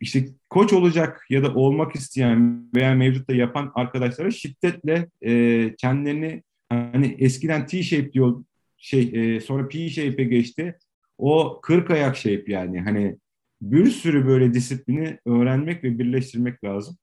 işte 0.00 0.24
koç 0.50 0.72
olacak 0.72 1.26
ya 1.30 1.42
da 1.42 1.54
olmak 1.54 1.94
isteyen 1.94 2.70
veya 2.74 2.94
mevcutta 2.94 3.34
yapan 3.34 3.72
arkadaşlara 3.74 4.30
şiddetle 4.30 5.08
e, 5.24 5.74
kendilerini 5.78 6.42
hani 6.68 7.16
eskiden 7.18 7.66
T-shape 7.66 8.12
diyor 8.12 8.44
şey 8.76 9.10
e, 9.14 9.40
sonra 9.40 9.68
P-shape'e 9.68 10.24
geçti. 10.24 10.78
O 11.18 11.60
40 11.62 11.90
ayak 11.90 12.16
shape 12.16 12.44
yani 12.46 12.80
hani 12.80 13.18
bir 13.62 13.86
sürü 13.86 14.26
böyle 14.26 14.54
disiplini 14.54 15.18
öğrenmek 15.26 15.84
ve 15.84 15.98
birleştirmek 15.98 16.64
lazım. 16.64 16.96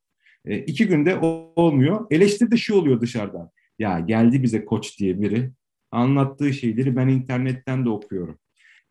E, 0.46 0.58
iki 0.58 0.88
günde 0.88 1.18
olmuyor. 1.56 2.08
Eleştiri 2.12 2.52
de 2.52 2.58
şu 2.58 2.76
oluyor 2.76 3.02
dışarıdan. 3.02 3.50
Ya 3.80 4.00
geldi 4.00 4.44
bize 4.44 4.66
koç 4.66 5.00
diye 5.00 5.22
biri. 5.22 5.52
Anlattığı 5.92 6.54
şeyleri 6.54 6.96
ben 6.96 7.08
internetten 7.08 7.86
de 7.86 7.90
okuyorum. 7.90 8.40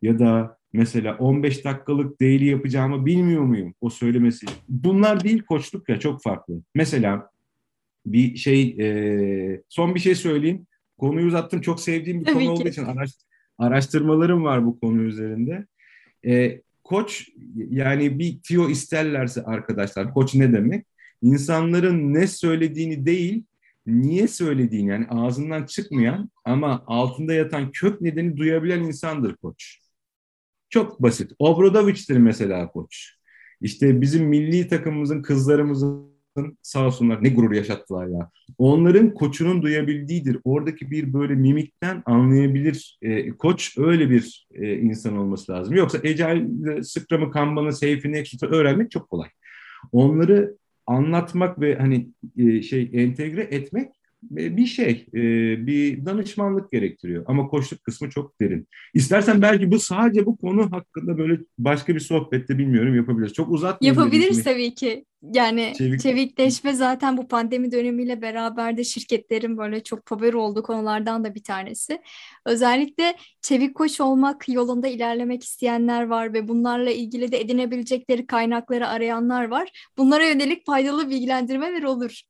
Ya 0.02 0.18
da 0.18 0.58
mesela 0.72 1.16
15 1.16 1.64
dakikalık 1.64 2.20
daily 2.20 2.44
yapacağımı 2.44 3.06
bilmiyor 3.06 3.42
muyum 3.42 3.74
o 3.80 3.90
söylemesi. 3.90 4.46
Bunlar 4.68 5.24
değil 5.24 5.42
koçluk 5.42 5.88
ya 5.88 5.98
çok 6.00 6.22
farklı. 6.22 6.54
Mesela 6.74 7.30
bir 8.06 8.36
şey 8.36 8.76
e, 8.80 9.62
son 9.68 9.94
bir 9.94 10.00
şey 10.00 10.14
söyleyeyim. 10.14 10.66
Konuyu 10.98 11.26
uzattım. 11.26 11.60
Çok 11.60 11.80
sevdiğim 11.80 12.20
bir 12.20 12.24
Tabii 12.24 12.34
konu 12.34 12.44
ki. 12.44 12.50
olduğu 12.50 12.68
için 12.68 12.84
araş, 12.84 13.10
araştırmalarım 13.60 14.44
var 14.44 14.66
bu 14.66 14.80
konu 14.80 15.02
üzerinde. 15.02 15.66
E, 16.26 16.62
koç 16.84 17.28
yani 17.70 18.18
bir 18.18 18.42
tiyo 18.42 18.68
isterlerse 18.68 19.42
arkadaşlar 19.42 20.14
koç 20.14 20.34
ne 20.34 20.52
demek? 20.52 20.86
İnsanların 21.22 22.14
ne 22.14 22.26
söylediğini 22.26 23.06
değil 23.06 23.44
niye 23.86 24.28
söylediğini 24.28 24.90
yani 24.90 25.06
ağzından 25.08 25.66
çıkmayan 25.66 26.30
ama 26.44 26.84
altında 26.86 27.34
yatan 27.34 27.70
kök 27.72 28.00
nedeni 28.00 28.36
duyabilen 28.36 28.80
insandır 28.80 29.36
koç. 29.36 29.78
Çok 30.70 31.02
basit. 31.02 31.32
Obradoviç'tir 31.38 32.16
mesela 32.16 32.70
koç. 32.70 33.16
İşte 33.60 34.00
bizim 34.00 34.26
milli 34.26 34.68
takımımızın 34.68 35.22
kızlarımızın 35.22 36.09
sağ 36.62 36.86
olsunlar 36.86 37.24
ne 37.24 37.28
gurur 37.28 37.52
yaşattılar 37.52 38.06
ya. 38.06 38.30
Onların 38.58 39.14
koçunun 39.14 39.62
duyabildiğidir. 39.62 40.38
Oradaki 40.44 40.90
bir 40.90 41.12
böyle 41.12 41.34
mimikten 41.34 42.02
anlayabilir. 42.06 42.98
E, 43.02 43.30
koç 43.30 43.78
öyle 43.78 44.10
bir 44.10 44.46
e, 44.54 44.76
insan 44.76 45.16
olması 45.16 45.52
lazım. 45.52 45.74
Yoksa 45.74 45.98
Ecel, 46.02 46.48
Sıkram'ı, 46.82 47.30
Kanban'ı, 47.30 47.72
Seyfi'ni 47.72 48.24
öğrenmek 48.42 48.90
çok 48.90 49.10
kolay. 49.10 49.28
Onları 49.92 50.56
anlatmak 50.86 51.60
ve 51.60 51.76
hani 51.76 52.08
e, 52.38 52.62
şey 52.62 52.90
entegre 52.92 53.42
etmek 53.42 53.88
bir 54.22 54.66
şey, 54.66 55.06
e, 55.14 55.20
bir 55.66 56.04
danışmanlık 56.04 56.70
gerektiriyor. 56.72 57.24
Ama 57.26 57.48
koçluk 57.48 57.84
kısmı 57.84 58.10
çok 58.10 58.40
derin. 58.40 58.68
İstersen 58.94 59.42
belki 59.42 59.70
bu 59.70 59.78
sadece 59.78 60.26
bu 60.26 60.36
konu 60.36 60.72
hakkında 60.72 61.18
böyle 61.18 61.40
başka 61.58 61.94
bir 61.94 62.00
sohbette 62.00 62.58
bilmiyorum 62.58 62.96
yapabiliriz. 62.96 63.32
Çok 63.32 63.50
uzatmayalım. 63.50 63.98
Yapabiliriz 63.98 64.44
tabii 64.44 64.74
ki. 64.74 65.04
Yani 65.22 65.72
Çevik... 65.78 66.00
çevikleşme 66.00 66.72
zaten 66.72 67.16
bu 67.16 67.28
pandemi 67.28 67.72
dönemiyle 67.72 68.22
beraber 68.22 68.76
de 68.76 68.84
şirketlerin 68.84 69.58
böyle 69.58 69.82
çok 69.82 70.06
popüler 70.06 70.32
olduğu 70.32 70.62
konulardan 70.62 71.24
da 71.24 71.34
bir 71.34 71.42
tanesi. 71.42 72.00
Özellikle 72.46 73.16
çevik 73.42 73.74
koç 73.74 74.00
olmak 74.00 74.48
yolunda 74.48 74.88
ilerlemek 74.88 75.44
isteyenler 75.44 76.06
var 76.06 76.32
ve 76.32 76.48
bunlarla 76.48 76.90
ilgili 76.90 77.32
de 77.32 77.40
edinebilecekleri 77.40 78.26
kaynakları 78.26 78.88
arayanlar 78.88 79.48
var. 79.48 79.90
Bunlara 79.98 80.26
yönelik 80.26 80.66
faydalı 80.66 81.10
bilgilendirmeler 81.10 81.82
olur. 81.82 82.22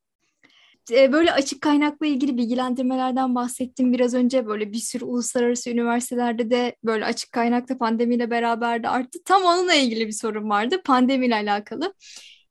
E, 0.91 1.11
böyle 1.11 1.31
açık 1.31 1.61
kaynakla 1.61 2.05
ilgili 2.05 2.37
bilgilendirmelerden 2.37 3.35
bahsettim 3.35 3.93
biraz 3.93 4.13
önce. 4.13 4.47
Böyle 4.47 4.73
bir 4.73 4.77
sürü 4.77 5.05
uluslararası 5.05 5.69
üniversitelerde 5.69 6.49
de 6.49 6.75
böyle 6.83 7.05
açık 7.05 7.31
kaynakta 7.31 7.77
pandemiyle 7.77 8.31
beraber 8.31 8.83
de 8.83 8.89
arttı. 8.89 9.19
Tam 9.25 9.43
onunla 9.43 9.73
ilgili 9.73 10.07
bir 10.07 10.11
sorun 10.11 10.49
vardı 10.49 10.81
pandemiyle 10.85 11.35
alakalı. 11.35 11.93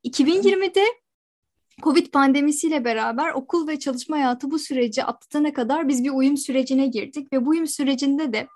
2020'de 0.04 0.84
Covid 1.82 2.06
pandemisiyle 2.06 2.84
beraber 2.84 3.32
okul 3.32 3.68
ve 3.68 3.78
çalışma 3.78 4.16
hayatı 4.16 4.50
bu 4.50 4.58
süreci 4.58 5.04
atlatana 5.04 5.52
kadar 5.52 5.88
biz 5.88 6.04
bir 6.04 6.10
uyum 6.10 6.36
sürecine 6.36 6.86
girdik 6.86 7.32
ve 7.32 7.46
bu 7.46 7.50
uyum 7.50 7.66
sürecinde 7.66 8.32
de 8.32 8.46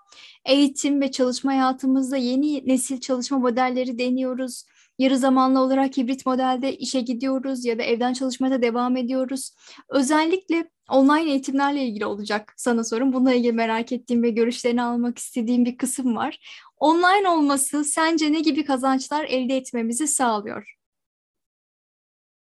eğitim 0.44 1.00
ve 1.00 1.10
çalışma 1.10 1.52
hayatımızda 1.52 2.16
yeni 2.16 2.68
nesil 2.68 3.00
çalışma 3.00 3.38
modelleri 3.38 3.98
deniyoruz 3.98 4.64
yarı 4.98 5.18
zamanlı 5.18 5.61
olarak 5.61 5.96
hibrit 5.96 6.26
modelde 6.26 6.76
işe 6.76 7.00
gidiyoruz 7.00 7.64
ya 7.64 7.78
da 7.78 7.83
evden 7.83 8.12
çalışmaya 8.12 8.62
devam 8.62 8.96
ediyoruz. 8.96 9.50
Özellikle 9.88 10.70
online 10.88 11.30
eğitimlerle 11.30 11.85
ilgili 11.85 12.07
olacak 12.07 12.54
sana 12.57 12.85
sorun. 12.85 13.12
Bununla 13.12 13.35
ilgili 13.35 13.52
merak 13.52 13.92
ettiğim 13.92 14.22
ve 14.22 14.30
görüşlerini 14.30 14.83
almak 14.83 15.18
istediğim 15.18 15.64
bir 15.64 15.76
kısım 15.76 16.16
var. 16.16 16.38
Online 16.76 17.28
olması 17.28 17.85
sence 17.85 18.33
ne 18.33 18.40
gibi 18.40 18.64
kazançlar 18.64 19.24
elde 19.24 19.57
etmemizi 19.57 20.09
sağlıyor? 20.09 20.74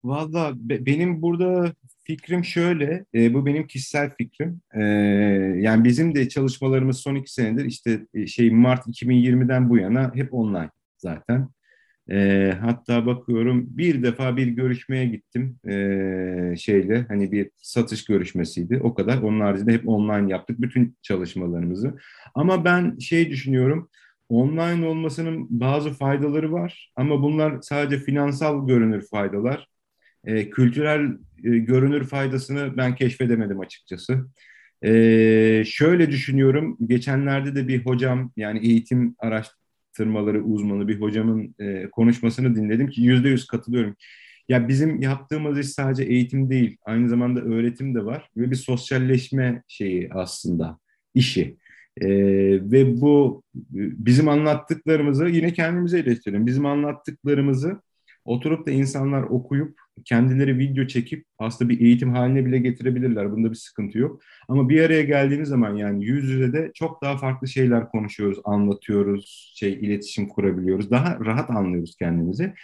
Valla 0.04 0.52
benim 0.57 1.22
burada 1.22 1.74
fikrim 2.04 2.44
şöyle, 2.44 3.04
e, 3.14 3.35
bu 3.35 3.46
benim 3.46 3.66
kişisel 3.66 4.11
fikrim. 4.18 4.61
E, 4.74 4.83
yani 5.59 5.85
bizim 5.85 6.14
de 6.14 6.28
çalışmalarımız 6.28 6.98
son 6.98 7.14
iki 7.14 7.33
senedir 7.33 7.64
işte 7.64 8.07
e, 8.14 8.26
şey 8.26 8.50
Mart 8.50 8.87
2020'den 8.87 9.70
bu 9.70 9.78
yana 9.78 10.14
hep 10.14 10.35
online 10.35 10.70
zaten. 10.98 11.48
E, 12.10 12.52
hatta 12.60 13.06
bakıyorum 13.06 13.66
bir 13.68 14.02
defa 14.02 14.36
bir 14.36 14.46
görüşmeye 14.46 15.06
gittim 15.06 15.58
e, 15.68 16.56
şeyle 16.58 17.04
hani 17.08 17.32
bir 17.32 17.50
satış 17.56 18.04
görüşmesiydi 18.04 18.80
o 18.82 18.94
kadar. 18.94 19.22
Onun 19.22 19.40
haricinde 19.40 19.72
hep 19.72 19.88
online 19.88 20.30
yaptık 20.32 20.60
bütün 20.60 20.96
çalışmalarımızı. 21.02 21.94
Ama 22.34 22.64
ben 22.64 22.98
şey 22.98 23.30
düşünüyorum 23.30 23.90
online 24.28 24.86
olmasının 24.86 25.46
bazı 25.50 25.90
faydaları 25.90 26.52
var 26.52 26.92
ama 26.96 27.22
bunlar 27.22 27.60
sadece 27.62 27.98
finansal 28.04 28.66
görünür 28.66 29.06
faydalar. 29.10 29.68
E, 30.24 30.50
kültürel 30.50 31.04
e, 31.44 31.58
görünür 31.58 32.04
faydasını 32.04 32.76
ben 32.76 32.94
keşfedemedim 32.94 33.60
açıkçası. 33.60 34.26
Ee, 34.84 35.62
şöyle 35.66 36.10
düşünüyorum, 36.10 36.76
geçenlerde 36.86 37.54
de 37.54 37.68
bir 37.68 37.86
hocam 37.86 38.32
yani 38.36 38.66
eğitim 38.66 39.16
araç 39.18 39.46
araştırmaları 39.94 40.44
uzmanı 40.44 40.88
bir 40.88 41.00
hocamın 41.00 41.54
e, 41.59 41.90
konuşmasını 41.90 42.57
dinledim 42.57 42.88
ki 42.88 43.00
yüzde 43.02 43.28
yüz 43.28 43.46
katılıyorum. 43.46 43.96
Ya 44.48 44.68
bizim 44.68 45.00
yaptığımız 45.02 45.59
iş 45.59 45.68
sadece 45.68 46.02
eğitim 46.02 46.50
değil, 46.50 46.76
aynı 46.85 47.09
zamanda 47.09 47.40
öğretim 47.40 47.94
de 47.94 48.04
var 48.04 48.28
ve 48.37 48.50
bir 48.50 48.57
sosyalleşme 48.57 49.62
şeyi 49.68 50.09
aslında 50.12 50.78
işi. 51.14 51.57
Ee, 52.00 52.09
ve 52.72 53.00
bu 53.00 53.42
bizim 53.72 54.28
anlattıklarımızı 54.28 55.26
yine 55.26 55.53
kendimize 55.53 55.99
eleştirelim. 55.99 56.47
Bizim 56.47 56.66
anlattıklarımızı 56.66 57.80
oturup 58.25 58.66
da 58.66 58.70
insanlar 58.70 59.22
okuyup 59.22 59.79
kendileri 60.05 60.59
video 60.59 60.87
çekip 60.87 61.25
aslında 61.39 61.70
bir 61.70 61.81
eğitim 61.81 62.12
haline 62.12 62.47
bile 62.47 62.59
getirebilirler. 62.59 63.33
Bunda 63.33 63.51
bir 63.51 63.57
sıkıntı 63.57 63.99
yok. 63.99 64.22
Ama 64.49 64.68
bir 64.68 64.81
araya 64.81 65.03
geldiğimiz 65.03 65.49
zaman 65.49 65.77
yani 65.77 66.05
yüz 66.05 66.25
yüze 66.25 66.53
de 66.53 66.70
çok 66.75 67.03
daha 67.03 67.16
farklı 67.16 67.49
şeyler 67.49 67.89
konuşuyoruz, 67.89 68.39
anlatıyoruz, 68.45 69.55
şey 69.57 69.72
iletişim 69.72 70.29
kurabiliyoruz. 70.29 70.91
Daha 70.91 71.18
rahat 71.20 71.51
anlıyoruz 71.51 71.97
kendimizi. 71.99 72.55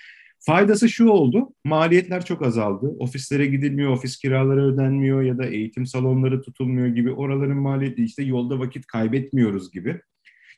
Faydası 0.43 0.89
şu 0.89 1.09
oldu, 1.09 1.55
maliyetler 1.65 2.25
çok 2.25 2.47
azaldı. 2.47 2.87
Ofislere 2.99 3.47
gidilmiyor, 3.47 3.91
ofis 3.91 4.17
kiraları 4.17 4.75
ödenmiyor 4.75 5.23
ya 5.23 5.39
da 5.39 5.47
eğitim 5.47 5.87
salonları 5.87 6.43
tutulmuyor 6.43 6.87
gibi 6.87 7.13
oraların 7.13 7.57
maliyeti 7.57 8.05
işte 8.05 8.23
yolda 8.23 8.59
vakit 8.59 8.87
kaybetmiyoruz 8.87 9.73
gibi. 9.73 10.01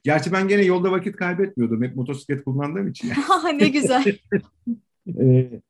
Gerçi 0.04 0.32
ben 0.32 0.48
gene 0.48 0.62
yolda 0.62 0.92
vakit 0.92 1.16
kaybetmiyordum 1.16 1.82
hep 1.82 1.96
motosiklet 1.96 2.44
kullandığım 2.44 2.88
için. 2.88 3.12
ne 3.58 3.68
güzel. 3.68 4.04
Ee, 5.06 5.60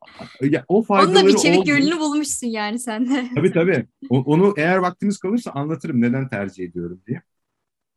ya, 0.41 0.65
o 0.69 0.83
faydaları 0.83 1.19
Onunla 1.19 1.29
bir 1.29 1.37
çevik 1.37 1.69
yönünü 1.69 1.99
bulmuşsun 1.99 2.47
yani 2.47 2.79
sen 2.79 3.11
de. 3.11 3.29
tabii 3.35 3.53
tabii. 3.53 3.87
O, 4.11 4.19
onu 4.19 4.55
eğer 4.57 4.77
vaktimiz 4.77 5.19
kalırsa 5.19 5.51
anlatırım 5.51 6.01
neden 6.01 6.29
tercih 6.29 6.65
ediyorum 6.65 7.01
diye. 7.07 7.23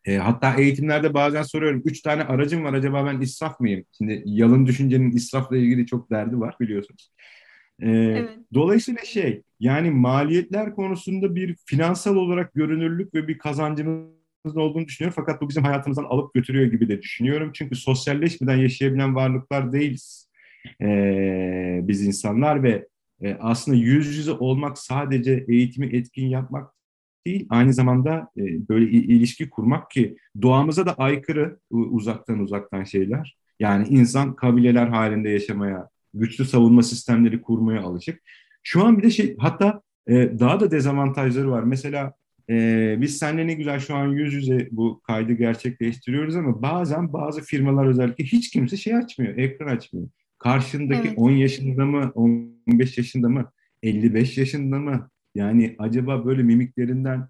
E, 0.06 0.18
hatta 0.18 0.56
eğitimlerde 0.56 1.14
bazen 1.14 1.44
soruyorum. 1.44 1.82
Üç 1.86 2.02
tane 2.02 2.24
aracım 2.24 2.64
var 2.64 2.74
acaba 2.74 3.06
ben 3.06 3.22
israf 3.22 3.60
mıyım? 3.60 3.86
Şimdi 3.98 4.24
yalın 4.26 4.66
düşüncenin 4.66 5.12
israfla 5.12 5.58
ilgili 5.58 5.86
çok 5.86 6.12
derdi 6.12 6.40
var 6.40 6.56
biliyorsunuz. 6.60 7.12
E, 7.80 7.90
evet. 7.90 8.30
Dolayısıyla 8.54 9.04
şey 9.04 9.42
yani 9.60 9.92
maliyetler 9.92 10.76
konusunda 10.76 11.36
bir 11.36 11.56
finansal 11.66 12.16
olarak 12.16 12.54
görünürlük 12.54 13.14
ve 13.14 13.28
bir 13.28 13.38
kazancımız 13.38 14.58
olduğunu 14.58 14.86
düşünüyorum. 14.86 15.16
Fakat 15.16 15.42
bu 15.42 15.50
bizim 15.50 15.64
hayatımızdan 15.64 16.04
alıp 16.04 16.34
götürüyor 16.34 16.72
gibi 16.72 16.90
de 16.90 17.02
düşünüyorum. 17.02 17.52
Çünkü 17.54 17.76
sosyalleşmeden 17.76 18.58
yaşayabilen 18.58 19.16
varlıklar 19.16 19.74
değiliz. 19.74 20.30
E, 20.82 21.80
biz 21.84 22.08
insanlar 22.08 22.64
ve 22.64 22.88
e, 23.22 23.34
aslında 23.40 23.78
yüz 23.78 24.18
yüze 24.18 24.32
olmak 24.32 24.78
sadece 24.78 25.46
eğitimi 25.48 25.88
etkin 25.96 26.28
yapmak 26.28 26.76
değil, 27.28 27.48
aynı 27.50 27.74
zamanda 27.74 28.30
e, 28.38 28.70
böyle 28.70 28.86
ilişki 28.92 29.50
kurmak 29.50 29.92
ki 29.92 30.18
doğamıza 30.42 30.86
da 30.86 30.94
aykırı 30.94 31.60
uzaktan 31.70 32.40
uzaktan 32.40 32.84
şeyler. 32.84 33.38
Yani 33.60 33.88
insan 33.88 34.36
kabileler 34.36 34.88
halinde 34.88 35.30
yaşamaya, 35.30 35.90
güçlü 36.14 36.46
savunma 36.46 36.84
sistemleri 36.84 37.42
kurmaya 37.42 37.82
alışık. 37.82 38.22
Şu 38.64 38.86
an 38.86 38.98
bir 38.98 39.04
de 39.04 39.10
şey, 39.12 39.36
hatta 39.40 39.82
e, 40.08 40.40
daha 40.40 40.60
da 40.60 40.72
dezavantajları 40.72 41.52
var. 41.52 41.64
Mesela 41.64 42.14
e, 42.50 42.96
biz 43.02 43.18
seninle 43.18 43.48
ne 43.48 43.54
güzel 43.54 43.80
şu 43.80 43.96
an 43.96 44.08
yüz 44.08 44.34
yüze 44.34 44.68
bu 44.72 45.02
kaydı 45.02 45.34
gerçekleştiriyoruz 45.34 46.36
ama 46.36 46.62
bazen 46.62 47.14
bazı 47.14 47.42
firmalar 47.42 47.86
özellikle 47.86 48.24
hiç 48.24 48.50
kimse 48.50 48.78
şey 48.78 48.96
açmıyor, 48.96 49.38
ekran 49.38 49.68
açmıyor. 49.68 50.08
Karşındaki 50.46 51.08
evet. 51.08 51.18
10 51.18 51.32
yaşında 51.32 51.86
mı, 51.86 52.12
15 52.16 52.98
yaşında 52.98 53.30
mı, 53.30 53.52
55 53.84 54.38
yaşında 54.38 54.80
mı, 54.80 55.10
yani 55.36 55.76
acaba 55.80 56.26
böyle 56.26 56.44
mimiklerinden 56.44 57.28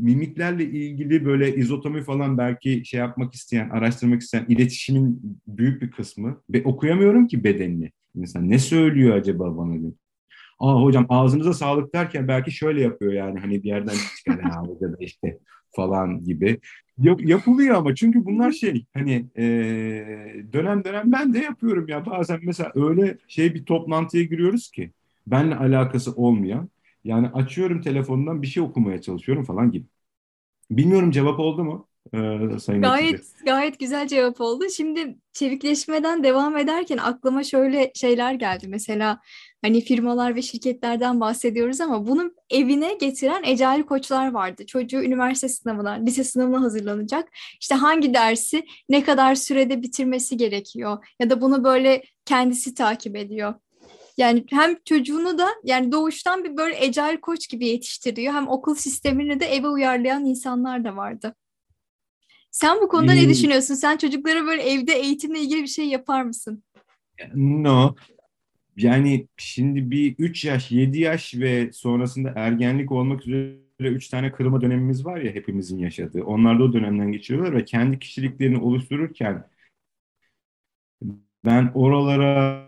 mimiklerle 0.00 0.64
ilgili 0.64 1.24
böyle 1.24 1.56
izotomi 1.56 2.02
falan 2.02 2.38
belki 2.38 2.82
şey 2.84 3.00
yapmak 3.00 3.34
isteyen, 3.34 3.70
araştırmak 3.70 4.22
isteyen 4.22 4.44
iletişimin 4.48 5.38
büyük 5.46 5.82
bir 5.82 5.90
kısmı 5.90 6.42
ve 6.50 6.62
okuyamıyorum 6.64 7.26
ki 7.26 7.44
bedenini. 7.44 7.90
İnsan 8.14 8.50
ne 8.50 8.58
söylüyor 8.58 9.16
acaba 9.16 9.56
bana 9.56 9.80
diyor. 9.80 9.92
Aa 10.58 10.82
hocam 10.82 11.06
ağzınıza 11.08 11.52
sağlık 11.54 11.94
derken 11.94 12.28
belki 12.28 12.50
şöyle 12.50 12.80
yapıyor 12.80 13.12
yani 13.12 13.38
hani 13.40 13.62
bir 13.62 13.68
yerden 13.68 13.96
çıkar 14.16 14.40
ha 14.40 14.64
da 14.80 14.96
işte 15.00 15.38
falan 15.76 16.24
gibi. 16.24 16.58
Yap, 16.98 17.20
yapılıyor 17.22 17.74
ama 17.76 17.94
çünkü 17.94 18.24
bunlar 18.24 18.52
şey 18.52 18.86
hani 18.94 19.26
e, 19.36 19.42
dönem 20.52 20.84
dönem 20.84 21.12
ben 21.12 21.34
de 21.34 21.38
yapıyorum 21.38 21.88
ya 21.88 22.06
bazen 22.06 22.40
mesela 22.42 22.72
öyle 22.74 23.18
şey 23.28 23.54
bir 23.54 23.64
toplantıya 23.64 24.22
giriyoruz 24.24 24.70
ki 24.70 24.92
benle 25.26 25.56
alakası 25.56 26.12
olmayan 26.12 26.68
yani 27.04 27.28
açıyorum 27.28 27.80
telefondan 27.82 28.42
bir 28.42 28.46
şey 28.46 28.62
okumaya 28.62 29.00
çalışıyorum 29.02 29.44
falan 29.44 29.70
gibi. 29.72 29.86
Bilmiyorum 30.70 31.12
cevap 31.12 31.40
oldu 31.40 31.64
mu? 31.64 31.88
Ee, 32.14 32.58
sayın 32.58 32.82
gayet 32.82 33.14
Hatice. 33.14 33.44
gayet 33.44 33.78
güzel 33.78 34.08
cevap 34.08 34.40
oldu. 34.40 34.64
Şimdi 34.76 35.18
çevikleşmeden 35.32 36.24
devam 36.24 36.56
ederken 36.56 36.98
aklıma 36.98 37.44
şöyle 37.44 37.92
şeyler 37.94 38.34
geldi. 38.34 38.68
Mesela 38.68 39.20
hani 39.62 39.80
firmalar 39.80 40.34
ve 40.34 40.42
şirketlerden 40.42 41.20
bahsediyoruz 41.20 41.80
ama 41.80 42.06
bunun 42.06 42.36
evine 42.50 42.94
getiren 42.94 43.42
ecel 43.44 43.82
koçlar 43.82 44.32
vardı. 44.32 44.66
Çocuğu 44.66 45.02
üniversite 45.02 45.48
sınavına, 45.48 45.90
lise 45.90 46.24
sınavına 46.24 46.60
hazırlanacak. 46.60 47.28
İşte 47.60 47.74
hangi 47.74 48.14
dersi 48.14 48.64
ne 48.88 49.04
kadar 49.04 49.34
sürede 49.34 49.82
bitirmesi 49.82 50.36
gerekiyor 50.36 51.04
ya 51.20 51.30
da 51.30 51.40
bunu 51.40 51.64
böyle 51.64 52.02
kendisi 52.24 52.74
takip 52.74 53.16
ediyor. 53.16 53.54
Yani 54.16 54.44
hem 54.50 54.76
çocuğunu 54.84 55.38
da 55.38 55.48
yani 55.64 55.92
doğuştan 55.92 56.44
bir 56.44 56.56
böyle 56.56 56.84
ecel 56.84 57.20
koç 57.20 57.48
gibi 57.48 57.66
yetiştiriyor. 57.66 58.34
Hem 58.34 58.48
okul 58.48 58.74
sistemini 58.74 59.40
de 59.40 59.46
eve 59.46 59.68
uyarlayan 59.68 60.24
insanlar 60.24 60.84
da 60.84 60.96
vardı. 60.96 61.34
Sen 62.52 62.80
bu 62.80 62.88
konuda 62.88 63.12
ne 63.12 63.28
düşünüyorsun? 63.28 63.74
Sen 63.74 63.96
çocuklara 63.96 64.46
böyle 64.46 64.62
evde 64.62 64.92
eğitimle 64.92 65.40
ilgili 65.40 65.62
bir 65.62 65.66
şey 65.66 65.88
yapar 65.88 66.22
mısın? 66.22 66.62
No. 67.34 67.94
Yani 68.76 69.28
şimdi 69.36 69.90
bir 69.90 70.14
3 70.18 70.44
yaş, 70.44 70.70
7 70.70 71.00
yaş 71.00 71.34
ve 71.34 71.72
sonrasında 71.72 72.32
ergenlik 72.36 72.92
olmak 72.92 73.26
üzere 73.26 73.58
3 73.80 74.08
tane 74.08 74.32
kırılma 74.32 74.60
dönemimiz 74.60 75.04
var 75.04 75.20
ya 75.20 75.32
hepimizin 75.32 75.78
yaşadığı. 75.78 76.24
Onlar 76.24 76.58
da 76.58 76.64
o 76.64 76.72
dönemden 76.72 77.12
geçiyorlar 77.12 77.56
ve 77.56 77.64
kendi 77.64 77.98
kişiliklerini 77.98 78.58
oluştururken 78.58 79.44
ben 81.44 81.70
oralara 81.74 82.66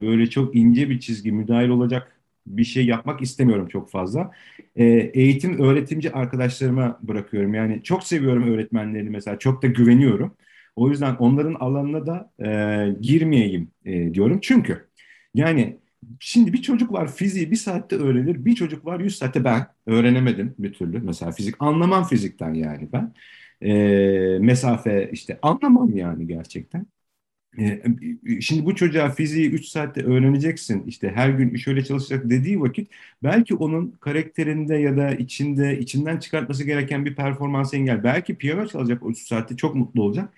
böyle 0.00 0.30
çok 0.30 0.56
ince 0.56 0.90
bir 0.90 1.00
çizgi 1.00 1.32
müdahil 1.32 1.68
olacak 1.68 2.17
bir 2.56 2.64
şey 2.64 2.86
yapmak 2.86 3.22
istemiyorum 3.22 3.68
çok 3.68 3.90
fazla. 3.90 4.30
E, 4.76 4.84
eğitim 5.14 5.60
öğretimci 5.60 6.12
arkadaşlarıma 6.12 6.98
bırakıyorum. 7.02 7.54
Yani 7.54 7.82
çok 7.82 8.04
seviyorum 8.04 8.52
öğretmenlerini 8.52 9.10
mesela 9.10 9.38
çok 9.38 9.62
da 9.62 9.66
güveniyorum. 9.66 10.36
O 10.76 10.90
yüzden 10.90 11.14
onların 11.16 11.54
alanına 11.54 12.06
da 12.06 12.32
e, 12.40 13.00
girmeyeyim 13.00 13.70
e, 13.84 14.14
diyorum. 14.14 14.38
Çünkü 14.42 14.88
yani 15.34 15.78
şimdi 16.20 16.52
bir 16.52 16.62
çocuk 16.62 16.92
var 16.92 17.12
fiziği 17.12 17.50
bir 17.50 17.56
saatte 17.56 17.96
öğrenir. 17.96 18.44
Bir 18.44 18.54
çocuk 18.54 18.84
var 18.86 19.00
yüz 19.00 19.18
saatte 19.18 19.44
ben 19.44 19.66
öğrenemedim 19.86 20.54
bir 20.58 20.72
türlü. 20.72 21.00
Mesela 21.00 21.32
fizik 21.32 21.54
anlamam 21.58 22.04
fizikten 22.04 22.54
yani 22.54 22.88
ben. 22.92 23.14
E, 23.62 24.38
mesafe 24.40 25.10
işte 25.12 25.38
anlamam 25.42 25.96
yani 25.96 26.26
gerçekten. 26.26 26.86
Ee, 27.58 27.82
şimdi 28.40 28.64
bu 28.66 28.74
çocuğa 28.74 29.10
fiziği 29.10 29.50
3 29.50 29.66
saatte 29.66 30.02
öğreneceksin 30.04 30.84
işte 30.86 31.12
her 31.14 31.30
gün 31.30 31.56
şöyle 31.56 31.84
çalışacak 31.84 32.30
dediği 32.30 32.60
vakit 32.60 32.90
belki 33.22 33.54
onun 33.54 33.90
karakterinde 33.90 34.76
ya 34.76 34.96
da 34.96 35.10
içinde 35.10 35.78
içinden 35.78 36.18
çıkartması 36.18 36.64
gereken 36.64 37.04
bir 37.04 37.14
performans 37.16 37.74
engel. 37.74 38.04
Belki 38.04 38.34
piyano 38.34 38.66
çalacak 38.66 39.02
o 39.02 39.10
3 39.10 39.18
saatte 39.18 39.56
çok 39.56 39.74
mutlu 39.74 40.02
olacak. 40.02 40.34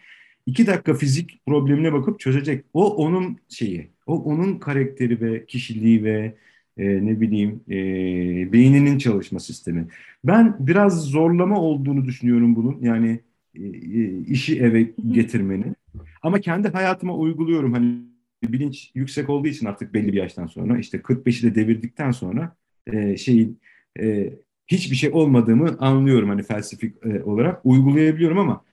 2 0.46 0.66
dakika 0.66 0.94
fizik 0.94 1.46
problemine 1.46 1.92
bakıp 1.92 2.20
çözecek. 2.20 2.64
O 2.74 2.96
onun 2.96 3.38
şeyi, 3.48 3.90
o 4.06 4.22
onun 4.24 4.58
karakteri 4.58 5.20
ve 5.20 5.46
kişiliği 5.46 6.04
ve 6.04 6.34
e, 6.78 7.06
ne 7.06 7.20
bileyim 7.20 7.60
e, 7.68 8.52
beyninin 8.52 8.98
çalışma 8.98 9.40
sistemi. 9.40 9.86
Ben 10.24 10.56
biraz 10.60 11.04
zorlama 11.04 11.60
olduğunu 11.60 12.04
düşünüyorum 12.04 12.56
bunun. 12.56 12.78
Yani 12.82 13.20
e, 13.54 13.62
e 13.64 14.20
işi 14.26 14.60
eve 14.60 14.90
getirmenin. 15.10 15.76
Ama 16.22 16.40
kendi 16.40 16.68
hayatıma 16.68 17.14
uyguluyorum 17.16 17.72
hani 17.72 17.98
bilinç 18.42 18.90
yüksek 18.94 19.30
olduğu 19.30 19.48
için 19.48 19.66
artık 19.66 19.94
belli 19.94 20.12
bir 20.12 20.18
yaştan 20.18 20.46
sonra 20.46 20.78
işte 20.78 21.02
45'i 21.02 21.50
de 21.50 21.54
devirdikten 21.54 22.10
sonra 22.10 22.56
e, 22.86 23.16
şeyin 23.16 23.60
e, 24.00 24.32
hiçbir 24.66 24.96
şey 24.96 25.10
olmadığımı 25.12 25.76
anlıyorum 25.78 26.28
hani 26.28 26.42
felsefik 26.42 26.96
e, 27.06 27.22
olarak 27.22 27.60
uygulayabiliyorum 27.66 28.38
ama 28.38 28.64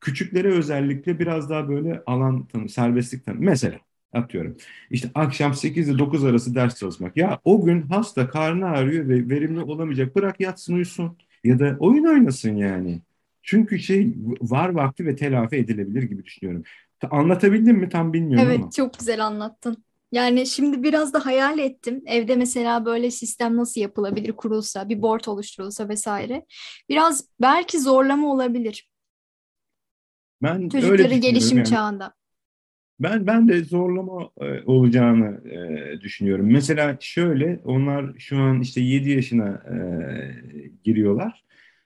küçüklere 0.00 0.48
özellikle 0.48 1.18
biraz 1.18 1.50
daha 1.50 1.68
böyle 1.68 2.02
alan 2.06 2.46
tanı, 2.46 2.68
serbestlik 2.68 3.24
tanı. 3.24 3.36
Mesela 3.38 3.78
atıyorum. 4.12 4.56
İşte 4.90 5.10
akşam 5.14 5.54
8 5.54 5.88
ile 5.88 5.98
9 5.98 6.24
arası 6.24 6.54
ders 6.54 6.76
çalışmak. 6.78 7.16
Ya 7.16 7.40
o 7.44 7.64
gün 7.64 7.82
hasta 7.82 8.28
karnı 8.28 8.66
ağrıyor 8.66 9.08
ve 9.08 9.28
verimli 9.28 9.60
olamayacak. 9.60 10.16
Bırak 10.16 10.40
yatsın 10.40 10.74
uyusun. 10.74 11.16
Ya 11.44 11.58
da 11.58 11.76
oyun 11.80 12.04
oynasın 12.04 12.56
yani. 12.56 13.00
Çünkü 13.42 13.78
şey 13.78 14.14
var 14.40 14.68
vakti 14.68 15.06
ve 15.06 15.16
telafi 15.16 15.56
edilebilir 15.56 16.02
gibi 16.02 16.24
düşünüyorum. 16.24 16.62
Anlatabildim 17.10 17.76
mi 17.76 17.88
tam 17.88 18.12
bilmiyorum 18.12 18.48
evet, 18.48 18.60
ama. 18.60 18.70
çok 18.70 18.98
güzel 18.98 19.26
anlattın. 19.26 19.84
Yani 20.12 20.46
şimdi 20.46 20.82
biraz 20.82 21.14
da 21.14 21.26
hayal 21.26 21.58
ettim. 21.58 22.02
Evde 22.06 22.36
mesela 22.36 22.84
böyle 22.84 23.10
sistem 23.10 23.56
nasıl 23.56 23.80
yapılabilir, 23.80 24.32
kurulsa, 24.32 24.88
bir 24.88 25.02
board 25.02 25.24
oluşturulsa 25.24 25.88
vesaire. 25.88 26.46
Biraz 26.88 27.28
belki 27.40 27.80
zorlama 27.80 28.32
olabilir. 28.32 28.88
Ben 30.42 30.68
Çocukların 30.68 31.20
gelişim 31.20 31.58
yani. 31.58 31.68
çağında. 31.68 32.14
Ben 33.00 33.26
ben 33.26 33.48
de 33.48 33.64
zorlama 33.64 34.30
e, 34.40 34.62
olacağını 34.66 35.50
e, 35.50 36.00
düşünüyorum. 36.00 36.46
Mesela 36.52 36.96
şöyle 37.00 37.60
onlar 37.64 38.18
şu 38.18 38.38
an 38.38 38.60
işte 38.60 38.80
7 38.80 39.10
yaşına 39.10 39.48
e, 39.48 39.76
giriyorlar 40.84 41.44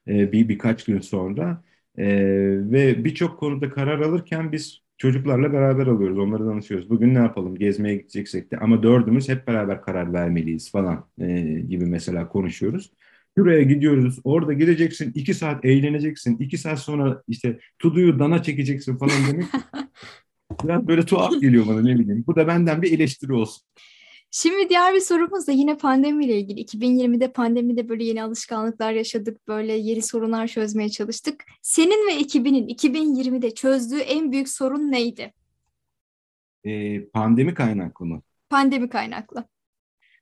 e, 0.08 0.32
bir 0.32 0.48
birkaç 0.48 0.84
gün 0.84 1.00
sonra 1.00 1.62
e, 1.98 2.06
ve 2.70 3.04
birçok 3.04 3.38
konuda 3.38 3.70
karar 3.70 4.00
alırken 4.00 4.52
biz 4.52 4.82
çocuklarla 4.98 5.52
beraber 5.52 5.86
alıyoruz, 5.86 6.18
onları 6.18 6.46
danışıyoruz. 6.46 6.90
Bugün 6.90 7.14
ne 7.14 7.18
yapalım, 7.18 7.54
gezmeye 7.56 7.96
gideceksek 7.96 8.50
de 8.50 8.58
ama 8.58 8.82
dördümüz 8.82 9.28
hep 9.28 9.46
beraber 9.46 9.82
karar 9.82 10.12
vermeliyiz 10.12 10.70
falan 10.70 11.06
e, 11.20 11.40
gibi 11.68 11.86
mesela 11.86 12.28
konuşuyoruz. 12.28 12.92
Şuraya 13.38 13.62
gidiyoruz, 13.62 14.18
orada 14.24 14.52
gideceksin, 14.52 15.12
iki 15.14 15.34
saat 15.34 15.64
eğleneceksin, 15.64 16.36
iki 16.38 16.58
saat 16.58 16.78
sonra 16.78 17.22
işte 17.28 17.58
tuduyu 17.78 18.18
dana 18.18 18.42
çekeceksin 18.42 18.96
falan 18.96 19.16
demek. 19.32 19.46
Biraz 20.64 20.86
böyle 20.88 21.02
tuhaf 21.02 21.40
geliyor 21.40 21.66
bana 21.66 21.82
ne 21.82 21.98
bileyim. 21.98 22.24
Bu 22.26 22.36
da 22.36 22.46
benden 22.46 22.82
bir 22.82 22.92
eleştiri 22.92 23.32
olsun. 23.32 23.62
Şimdi 24.38 24.68
diğer 24.68 24.94
bir 24.94 25.00
sorumuz 25.00 25.46
da 25.46 25.52
yine 25.52 25.76
pandemiyle 25.76 26.38
ilgili. 26.38 26.60
2020'de 26.60 27.32
pandemide 27.32 27.88
böyle 27.88 28.04
yeni 28.04 28.22
alışkanlıklar 28.22 28.92
yaşadık, 28.92 29.48
böyle 29.48 29.72
yeni 29.72 30.02
sorunlar 30.02 30.46
çözmeye 30.46 30.88
çalıştık. 30.88 31.44
Senin 31.62 32.08
ve 32.08 32.20
ekibinin 32.20 32.68
2020'de 32.68 33.54
çözdüğü 33.54 33.98
en 33.98 34.32
büyük 34.32 34.48
sorun 34.48 34.92
neydi? 34.92 35.32
Ee, 36.64 37.04
pandemi 37.04 37.54
kaynaklı 37.54 38.06
mı? 38.06 38.22
Pandemi 38.50 38.88
kaynaklı. 38.88 39.44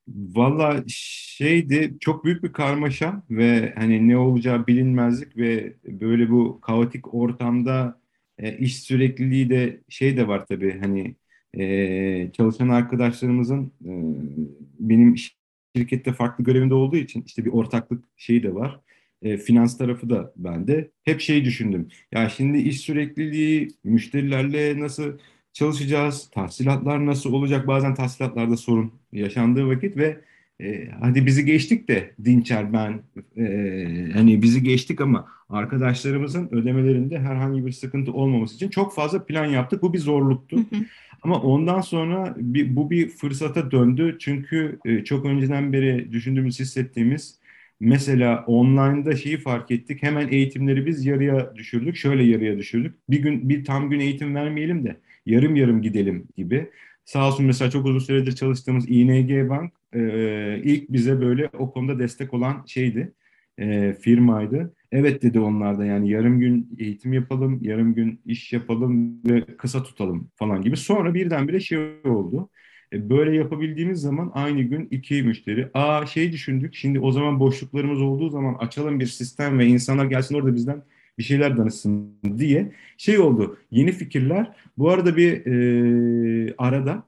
Valla 0.08 0.84
şeydi 0.88 1.96
çok 2.00 2.24
büyük 2.24 2.44
bir 2.44 2.52
karmaşa 2.52 3.22
ve 3.30 3.74
hani 3.76 4.08
ne 4.08 4.16
olacağı 4.16 4.66
bilinmezlik 4.66 5.36
ve 5.36 5.74
böyle 5.84 6.30
bu 6.30 6.60
kaotik 6.60 7.14
ortamda 7.14 8.00
e, 8.38 8.58
iş 8.58 8.82
sürekliliği 8.82 9.50
de 9.50 9.80
şey 9.88 10.16
de 10.16 10.28
var 10.28 10.46
tabii 10.46 10.78
hani 10.80 11.16
e, 11.58 12.32
çalışan 12.32 12.68
arkadaşlarımızın 12.68 13.72
e, 13.84 13.90
benim 14.78 15.16
şirkette 15.76 16.12
farklı 16.12 16.44
görevinde 16.44 16.74
olduğu 16.74 16.96
için 16.96 17.22
işte 17.26 17.44
bir 17.44 17.50
ortaklık 17.50 18.04
şeyi 18.16 18.42
de 18.42 18.54
var. 18.54 18.80
E, 19.22 19.36
finans 19.36 19.78
tarafı 19.78 20.10
da 20.10 20.32
bende. 20.36 20.90
Hep 21.04 21.20
şeyi 21.20 21.44
düşündüm. 21.44 21.88
Ya 22.12 22.28
şimdi 22.28 22.58
iş 22.58 22.80
sürekliliği, 22.80 23.68
müşterilerle 23.84 24.80
nasıl 24.80 25.18
çalışacağız, 25.52 26.30
tahsilatlar 26.30 27.06
nasıl 27.06 27.32
olacak? 27.32 27.66
Bazen 27.66 27.94
tahsilatlarda 27.94 28.56
sorun 28.56 28.92
yaşandığı 29.12 29.68
vakit 29.68 29.96
ve 29.96 30.20
e, 30.60 30.88
hadi 31.00 31.26
bizi 31.26 31.44
geçtik 31.44 31.88
de 31.88 32.14
Dinçer 32.24 32.72
ben 32.72 33.02
e, 33.36 34.12
hani 34.12 34.42
bizi 34.42 34.62
geçtik 34.62 35.00
ama 35.00 35.28
arkadaşlarımızın 35.48 36.48
ödemelerinde 36.52 37.18
herhangi 37.18 37.66
bir 37.66 37.72
sıkıntı 37.72 38.12
olmaması 38.12 38.54
için 38.54 38.68
çok 38.68 38.94
fazla 38.94 39.26
plan 39.26 39.46
yaptık. 39.46 39.82
Bu 39.82 39.92
bir 39.92 39.98
zorluktu. 39.98 40.58
Ama 41.24 41.42
ondan 41.42 41.80
sonra 41.80 42.34
bir, 42.38 42.76
bu 42.76 42.90
bir 42.90 43.08
fırsata 43.08 43.70
döndü. 43.70 44.16
Çünkü 44.20 44.78
e, 44.84 45.04
çok 45.04 45.24
önceden 45.26 45.72
beri 45.72 46.12
düşündüğümüz, 46.12 46.60
hissettiğimiz 46.60 47.40
mesela 47.80 48.44
online'da 48.46 49.16
şeyi 49.16 49.36
fark 49.38 49.70
ettik. 49.70 50.02
Hemen 50.02 50.28
eğitimleri 50.28 50.86
biz 50.86 51.06
yarıya 51.06 51.56
düşürdük. 51.56 51.96
Şöyle 51.96 52.24
yarıya 52.24 52.58
düşürdük. 52.58 52.94
Bir 53.10 53.18
gün 53.22 53.48
bir 53.48 53.64
tam 53.64 53.90
gün 53.90 54.00
eğitim 54.00 54.34
vermeyelim 54.34 54.84
de 54.84 54.96
yarım 55.26 55.56
yarım 55.56 55.82
gidelim 55.82 56.28
gibi. 56.36 56.70
Sağ 57.04 57.28
olsun 57.28 57.46
mesela 57.46 57.70
çok 57.70 57.86
uzun 57.86 57.98
süredir 57.98 58.32
çalıştığımız 58.36 58.90
ING 58.90 59.48
Bank 59.50 59.72
e, 59.94 60.60
ilk 60.64 60.92
bize 60.92 61.20
böyle 61.20 61.48
o 61.58 61.72
konuda 61.72 61.98
destek 61.98 62.34
olan 62.34 62.64
şeydi, 62.66 63.12
e, 63.58 63.94
firmaydı. 64.00 64.74
Evet 64.94 65.22
dedi 65.22 65.40
onlar 65.40 65.78
da 65.78 65.84
yani 65.84 66.10
yarım 66.10 66.40
gün 66.40 66.76
eğitim 66.78 67.12
yapalım, 67.12 67.58
yarım 67.62 67.94
gün 67.94 68.20
iş 68.26 68.52
yapalım 68.52 69.24
ve 69.24 69.44
kısa 69.58 69.82
tutalım 69.82 70.30
falan 70.36 70.62
gibi. 70.62 70.76
Sonra 70.76 71.14
birdenbire 71.14 71.60
şey 71.60 71.78
oldu. 72.04 72.50
E, 72.92 73.10
böyle 73.10 73.36
yapabildiğimiz 73.36 74.00
zaman 74.00 74.30
aynı 74.34 74.62
gün 74.62 74.88
iki 74.90 75.22
müşteri. 75.22 75.70
Aa 75.74 76.06
şey 76.06 76.32
düşündük 76.32 76.74
şimdi 76.74 77.00
o 77.00 77.12
zaman 77.12 77.40
boşluklarımız 77.40 78.02
olduğu 78.02 78.30
zaman 78.30 78.54
açalım 78.54 79.00
bir 79.00 79.06
sistem 79.06 79.58
ve 79.58 79.66
insanlar 79.66 80.06
gelsin 80.06 80.34
orada 80.34 80.54
bizden 80.54 80.82
bir 81.18 81.22
şeyler 81.22 81.56
danışsın 81.56 82.14
diye 82.38 82.72
şey 82.98 83.18
oldu. 83.18 83.58
Yeni 83.70 83.92
fikirler. 83.92 84.56
Bu 84.78 84.90
arada 84.90 85.16
bir 85.16 85.46
e, 85.46 86.54
arada 86.58 87.02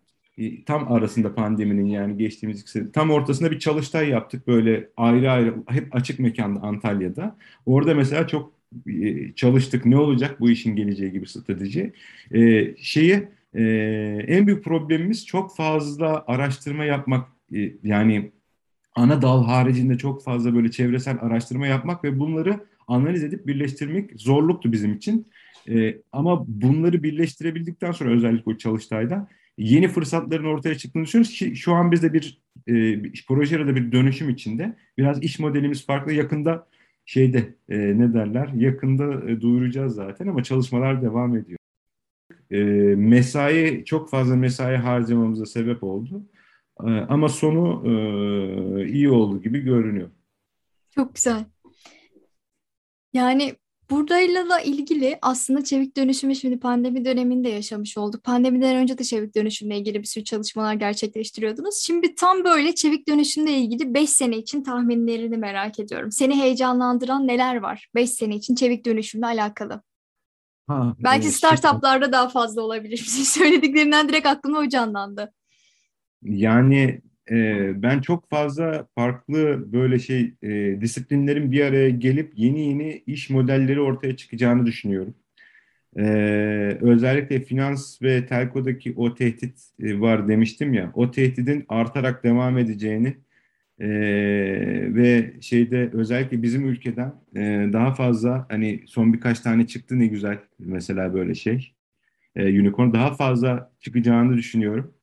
tam 0.67 0.93
arasında 0.93 1.35
pandeminin 1.35 1.87
yani 1.87 2.19
geçtiğimiz 2.19 2.61
iki 2.61 2.93
tam 2.93 3.11
ortasında 3.11 3.51
bir 3.51 3.59
çalıştay 3.59 4.09
yaptık 4.09 4.47
böyle 4.47 4.89
ayrı 4.97 5.31
ayrı 5.31 5.55
hep 5.69 5.95
açık 5.95 6.19
mekanda 6.19 6.61
Antalya'da. 6.61 7.37
Orada 7.67 7.95
mesela 7.95 8.27
çok 8.27 8.53
e, 8.87 9.33
çalıştık 9.33 9.87
ne 9.87 9.99
olacak 9.99 10.41
bu 10.41 10.51
işin 10.51 10.77
geleceği 10.77 11.13
gibi 11.13 11.27
strateji. 11.27 11.93
E, 12.35 12.75
şeyi 12.77 13.29
e, 13.55 13.63
en 14.29 14.47
büyük 14.47 14.65
problemimiz 14.65 15.27
çok 15.27 15.57
fazla 15.57 16.25
araştırma 16.27 16.85
yapmak 16.85 17.29
e, 17.55 17.73
yani 17.83 18.31
ana 18.95 19.23
dal 19.23 19.45
haricinde 19.45 19.99
çok 19.99 20.25
fazla 20.25 20.55
böyle 20.55 20.71
çevresel 20.71 21.19
araştırma 21.21 21.67
yapmak 21.67 22.05
ve 22.05 22.19
bunları 22.19 22.61
analiz 22.89 23.25
edip 23.25 23.47
birleştirmek 23.47 24.11
zorluktu 24.21 24.73
bizim 24.73 24.95
için. 24.95 25.27
E, 25.69 25.97
ama 26.13 26.45
bunları 26.49 27.03
birleştirebildikten 27.03 27.93
sonra 27.93 28.11
özellikle 28.11 28.51
o 28.51 28.57
çalıştayda 28.57 29.29
yeni 29.59 29.89
fırsatların 29.89 30.45
ortaya 30.45 30.75
çıktığını 30.75 31.05
düşünüyoruz. 31.05 31.59
Şu 31.59 31.73
an 31.75 31.93
bizde 31.93 32.13
bir, 32.13 32.43
e, 32.69 32.73
bir 33.05 33.25
projede 33.29 33.75
bir 33.77 33.93
dönüşüm 33.93 34.31
içinde. 34.31 34.77
Biraz 34.99 35.23
iş 35.23 35.39
modelimiz 35.39 35.87
farklı. 35.87 36.13
Yakında 36.13 36.67
şeyde 37.07 37.55
e, 37.69 37.79
ne 37.79 38.15
derler 38.15 38.49
yakında 38.49 39.31
e, 39.31 39.41
duyuracağız 39.41 39.95
zaten 39.95 40.27
ama 40.27 40.43
çalışmalar 40.43 41.03
devam 41.03 41.37
ediyor. 41.37 41.59
E, 42.51 42.57
mesai 42.97 43.85
çok 43.85 44.11
fazla 44.11 44.37
mesai 44.37 44.77
harcamamıza 44.77 45.47
sebep 45.47 45.83
oldu. 45.83 46.23
E, 46.81 46.91
ama 46.91 47.29
sonu 47.29 47.83
e, 47.87 48.89
iyi 48.89 49.11
oldu 49.11 49.43
gibi 49.43 49.61
görünüyor. 49.61 50.11
Çok 50.91 51.15
güzel. 51.15 51.45
Yani 53.13 53.57
Buradayla 53.91 54.49
da 54.49 54.61
ilgili 54.61 55.19
aslında 55.23 55.65
çevik 55.65 55.97
dönüşümü 55.97 56.35
şimdi 56.35 56.61
pandemi 56.61 57.05
döneminde 57.05 57.49
yaşamış 57.49 57.99
olduk. 57.99 58.25
Pandemiden 58.25 58.77
önce 58.77 58.99
de 58.99 59.05
çevik 59.05 59.35
dönüşümle 59.35 59.79
ilgili 59.79 59.99
bir 59.99 60.07
sürü 60.07 60.25
çalışmalar 60.25 60.75
gerçekleştiriyordunuz. 60.75 61.77
Şimdi 61.77 62.15
tam 62.15 62.45
böyle 62.45 62.75
çevik 62.75 63.09
dönüşümle 63.09 63.53
ilgili 63.53 63.95
5 63.95 64.11
sene 64.11 64.37
için 64.37 64.63
tahminlerini 64.63 65.37
merak 65.37 65.81
ediyorum. 65.81 66.13
Seni 66.13 66.43
heyecanlandıran 66.43 67.27
neler 67.27 67.57
var 67.57 67.89
5 67.95 68.11
sene 68.11 68.37
için 68.37 68.55
çevik 68.55 68.87
dönüşümle 68.87 69.27
alakalı? 69.27 69.83
Ha, 70.67 70.97
Belki 70.99 71.29
e, 71.29 71.31
startuplarda 71.31 72.13
daha 72.13 72.29
fazla 72.29 72.63
olabilir. 72.63 72.97
Söylediklerinden 73.25 74.09
direkt 74.09 74.27
aklıma 74.27 74.59
o 74.59 74.69
canlandı. 74.69 75.33
Yani 76.23 77.01
e, 77.31 77.83
ben 77.83 78.01
çok 78.01 78.31
fazla 78.31 78.89
farklı 78.95 79.73
böyle 79.73 79.99
şey 79.99 80.35
e, 80.43 80.81
disiplinlerin 80.81 81.53
bir 81.53 81.65
araya 81.65 81.91
gelip 81.91 82.33
yeni 82.37 82.69
yeni 82.69 83.03
iş 83.07 83.31
modelleri 83.31 83.81
ortaya 83.81 84.17
çıkacağını 84.17 84.67
düşünüyorum. 84.67 85.15
E, 85.99 86.03
özellikle 86.81 87.41
finans 87.45 88.03
ve 88.03 88.27
telkodaki 88.27 88.95
o 88.97 89.15
tehdit 89.15 89.61
e, 89.83 90.01
var 90.01 90.29
demiştim 90.29 90.75
ya, 90.75 90.93
o 90.95 91.11
tehdidin 91.11 91.65
artarak 91.69 92.25
devam 92.25 92.59
edeceğini 92.59 93.17
e, 93.81 93.89
ve 94.95 95.35
şeyde 95.41 95.91
özellikle 95.93 96.43
bizim 96.43 96.69
ülkeden 96.69 97.15
e, 97.37 97.71
daha 97.73 97.95
fazla 97.95 98.47
hani 98.51 98.85
son 98.87 99.13
birkaç 99.13 99.41
tane 99.41 99.67
çıktı 99.67 99.99
ne 99.99 100.07
güzel 100.07 100.39
mesela 100.59 101.15
böyle 101.15 101.35
şey 101.35 101.75
e, 102.37 102.61
unicorn 102.63 102.95
daha 102.95 103.15
fazla 103.15 103.73
çıkacağını 103.81 104.39
düşünüyorum. 104.39 104.95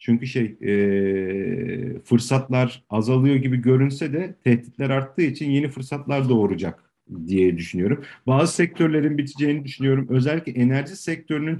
Çünkü 0.00 0.26
şey 0.26 0.44
e, 0.44 2.00
fırsatlar 2.04 2.84
azalıyor 2.90 3.36
gibi 3.36 3.56
görünse 3.56 4.12
de 4.12 4.34
tehditler 4.44 4.90
arttığı 4.90 5.22
için 5.22 5.50
yeni 5.50 5.68
fırsatlar 5.68 6.28
doğuracak 6.28 6.90
diye 7.26 7.56
düşünüyorum. 7.58 8.04
Bazı 8.26 8.54
sektörlerin 8.54 9.18
biteceğini 9.18 9.64
düşünüyorum. 9.64 10.06
Özellikle 10.10 10.52
enerji 10.52 10.96
sektörünün 10.96 11.58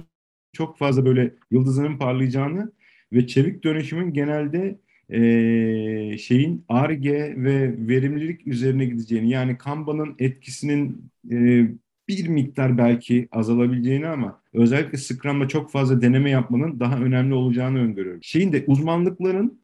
çok 0.53 0.77
fazla 0.77 1.05
böyle 1.05 1.33
yıldızının 1.51 1.97
parlayacağını 1.97 2.71
ve 3.13 3.27
çevik 3.27 3.63
dönüşümün 3.63 4.13
genelde 4.13 4.79
e, 5.09 6.17
şeyin 6.17 6.65
ARGE 6.69 7.33
ve 7.37 7.87
verimlilik 7.87 8.47
üzerine 8.47 8.85
gideceğini 8.85 9.29
yani 9.29 9.57
Kanban'ın 9.57 10.15
etkisinin 10.19 11.11
e, 11.31 11.67
bir 12.11 12.27
miktar 12.27 12.77
belki 12.77 13.27
azalabileceğini 13.31 14.07
ama 14.07 14.41
özellikle 14.53 14.97
Scrum'da 14.97 15.47
çok 15.47 15.71
fazla 15.71 16.01
deneme 16.01 16.29
yapmanın 16.29 16.79
daha 16.79 16.97
önemli 16.97 17.33
olacağını 17.33 17.79
öngörüyorum. 17.79 18.23
Şeyin 18.23 18.53
de 18.53 18.63
uzmanlıkların 18.67 19.61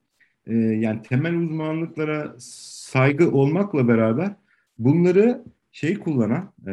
e, 0.47 0.55
yani 0.55 1.01
temel 1.01 1.35
uzmanlıklara 1.35 2.35
saygı 2.39 3.31
olmakla 3.31 3.87
beraber 3.87 4.35
bunları 4.77 5.43
şey 5.71 5.99
kullanan 5.99 6.53
e, 6.67 6.71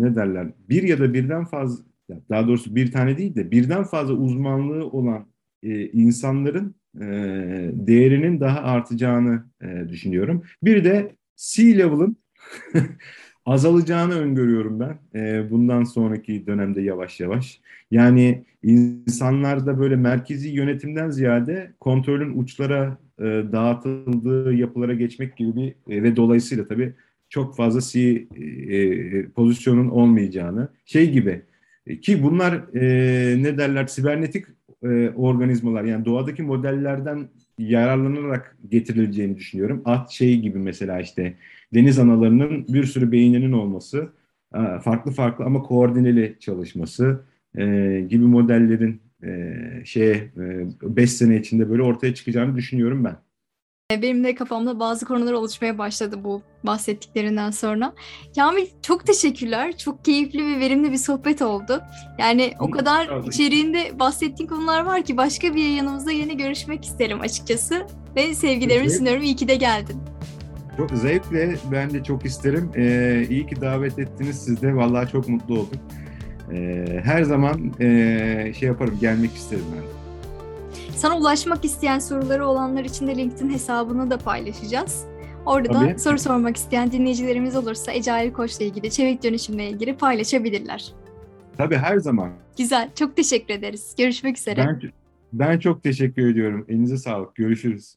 ne 0.00 0.14
derler 0.14 0.48
bir 0.68 0.82
ya 0.82 0.98
da 0.98 1.14
birden 1.14 1.44
fazla 1.44 1.84
daha 2.30 2.48
doğrusu 2.48 2.76
bir 2.76 2.92
tane 2.92 3.18
değil 3.18 3.34
de 3.34 3.50
birden 3.50 3.84
fazla 3.84 4.14
uzmanlığı 4.14 4.86
olan 4.86 5.26
e, 5.62 5.86
insanların 5.86 6.74
e, 7.00 7.06
değerinin 7.72 8.40
daha 8.40 8.60
artacağını 8.60 9.44
e, 9.62 9.88
düşünüyorum. 9.88 10.42
Bir 10.62 10.84
de 10.84 11.16
C-level'ın 11.36 12.16
azalacağını 13.46 14.14
öngörüyorum 14.14 14.80
ben 14.80 15.20
e, 15.20 15.50
bundan 15.50 15.84
sonraki 15.84 16.46
dönemde 16.46 16.82
yavaş 16.82 17.20
yavaş. 17.20 17.60
Yani 17.90 18.44
insanlarda 18.62 19.78
böyle 19.78 19.96
merkezi 19.96 20.48
yönetimden 20.48 21.10
ziyade 21.10 21.72
kontrolün 21.80 22.38
uçlara 22.38 22.98
e, 23.18 23.24
dağıtıldığı 23.24 24.54
yapılara 24.54 24.94
geçmek 24.94 25.36
gibi 25.36 25.56
bir 25.56 25.94
e, 25.94 26.02
ve 26.02 26.16
dolayısıyla 26.16 26.68
tabii 26.68 26.92
çok 27.28 27.56
fazla 27.56 27.80
C 27.80 28.00
e, 28.00 29.28
pozisyonun 29.28 29.88
olmayacağını 29.88 30.68
şey 30.84 31.10
gibi 31.10 31.42
e, 31.86 32.00
ki 32.00 32.22
bunlar 32.22 32.74
e, 32.74 33.42
ne 33.42 33.58
derler 33.58 33.86
sibernetik 33.86 34.46
e, 34.82 35.10
organizmalar 35.16 35.84
yani 35.84 36.04
doğadaki 36.04 36.42
modellerden 36.42 37.28
yararlanarak 37.58 38.56
getirileceğini 38.70 39.36
düşünüyorum. 39.36 39.82
At 39.84 40.10
şey 40.10 40.40
gibi 40.40 40.58
mesela 40.58 41.00
işte 41.00 41.34
deniz 41.74 41.98
analarının 41.98 42.66
bir 42.68 42.84
sürü 42.84 43.12
beyninin 43.12 43.52
olması, 43.52 44.08
e, 44.54 44.80
farklı 44.80 45.10
farklı 45.10 45.44
ama 45.44 45.62
koordineli 45.62 46.36
çalışması 46.40 47.24
e, 47.58 47.64
gibi 48.08 48.24
modellerin 48.24 49.00
e, 49.22 49.54
şeye 49.84 50.30
5 50.82 51.12
sene 51.12 51.36
içinde 51.36 51.70
böyle 51.70 51.82
ortaya 51.82 52.14
çıkacağını 52.14 52.56
düşünüyorum 52.56 53.04
ben. 53.04 53.16
Benim 54.02 54.24
de 54.24 54.34
kafamda 54.34 54.80
bazı 54.80 55.06
konular 55.06 55.32
oluşmaya 55.32 55.78
başladı 55.78 56.24
bu 56.24 56.42
bahsettiklerinden 56.64 57.50
sonra. 57.50 57.92
Kamil 58.36 58.66
çok 58.82 59.06
teşekkürler. 59.06 59.76
Çok 59.76 60.04
keyifli 60.04 60.46
ve 60.46 60.60
verimli 60.60 60.92
bir 60.92 60.96
sohbet 60.96 61.42
oldu. 61.42 61.82
Yani 62.18 62.52
o 62.60 62.70
kadar 62.70 63.26
içeriğinde 63.26 63.98
bahsettiğin 63.98 64.48
konular 64.48 64.84
var 64.84 65.04
ki 65.04 65.16
başka 65.16 65.54
bir 65.54 65.62
yayınımızda 65.62 66.12
yine 66.12 66.34
görüşmek 66.34 66.84
isterim 66.84 67.20
açıkçası. 67.20 67.86
Ve 68.16 68.34
sevgilerimi 68.34 68.90
sunuyorum. 68.90 69.22
İyi 69.22 69.36
ki 69.36 69.48
de 69.48 69.54
geldin. 69.54 70.13
Çok 70.76 70.90
zevkle 70.90 71.54
ben 71.72 71.90
de 71.90 72.04
çok 72.04 72.24
isterim. 72.24 72.70
Ee, 72.76 73.26
iyi 73.30 73.46
ki 73.46 73.60
davet 73.60 73.98
ettiniz 73.98 74.44
siz 74.44 74.62
de. 74.62 74.76
Vallahi 74.76 75.12
çok 75.12 75.28
mutlu 75.28 75.54
oldum. 75.54 75.80
Ee, 76.52 77.00
her 77.04 77.22
zaman 77.22 77.72
e, 77.80 78.52
şey 78.58 78.68
yaparım, 78.68 78.98
gelmek 79.00 79.34
isterim 79.34 79.64
ben. 79.76 79.82
Sana 80.96 81.18
ulaşmak 81.18 81.64
isteyen 81.64 81.98
soruları 81.98 82.46
olanlar 82.46 82.84
için 82.84 83.06
de 83.06 83.16
LinkedIn 83.16 83.50
hesabını 83.50 84.10
da 84.10 84.18
paylaşacağız. 84.18 85.04
Orada 85.46 85.72
da 85.72 85.98
soru 85.98 86.18
sormak 86.18 86.56
isteyen 86.56 86.92
dinleyicilerimiz 86.92 87.56
olursa 87.56 87.92
Ece 87.92 88.12
Ali 88.12 88.32
Koç'la 88.32 88.64
ilgili, 88.64 88.90
çevik 88.90 89.22
dönüşümle 89.22 89.70
ilgili 89.70 89.96
paylaşabilirler. 89.96 90.92
Tabii 91.56 91.76
her 91.76 91.98
zaman. 91.98 92.30
Güzel, 92.58 92.90
çok 92.94 93.16
teşekkür 93.16 93.54
ederiz. 93.54 93.94
Görüşmek 93.98 94.38
üzere. 94.38 94.56
Ben, 94.56 94.80
ben 95.32 95.58
çok 95.58 95.82
teşekkür 95.82 96.28
ediyorum. 96.28 96.66
Elinize 96.68 96.96
sağlık. 96.96 97.34
Görüşürüz. 97.34 97.94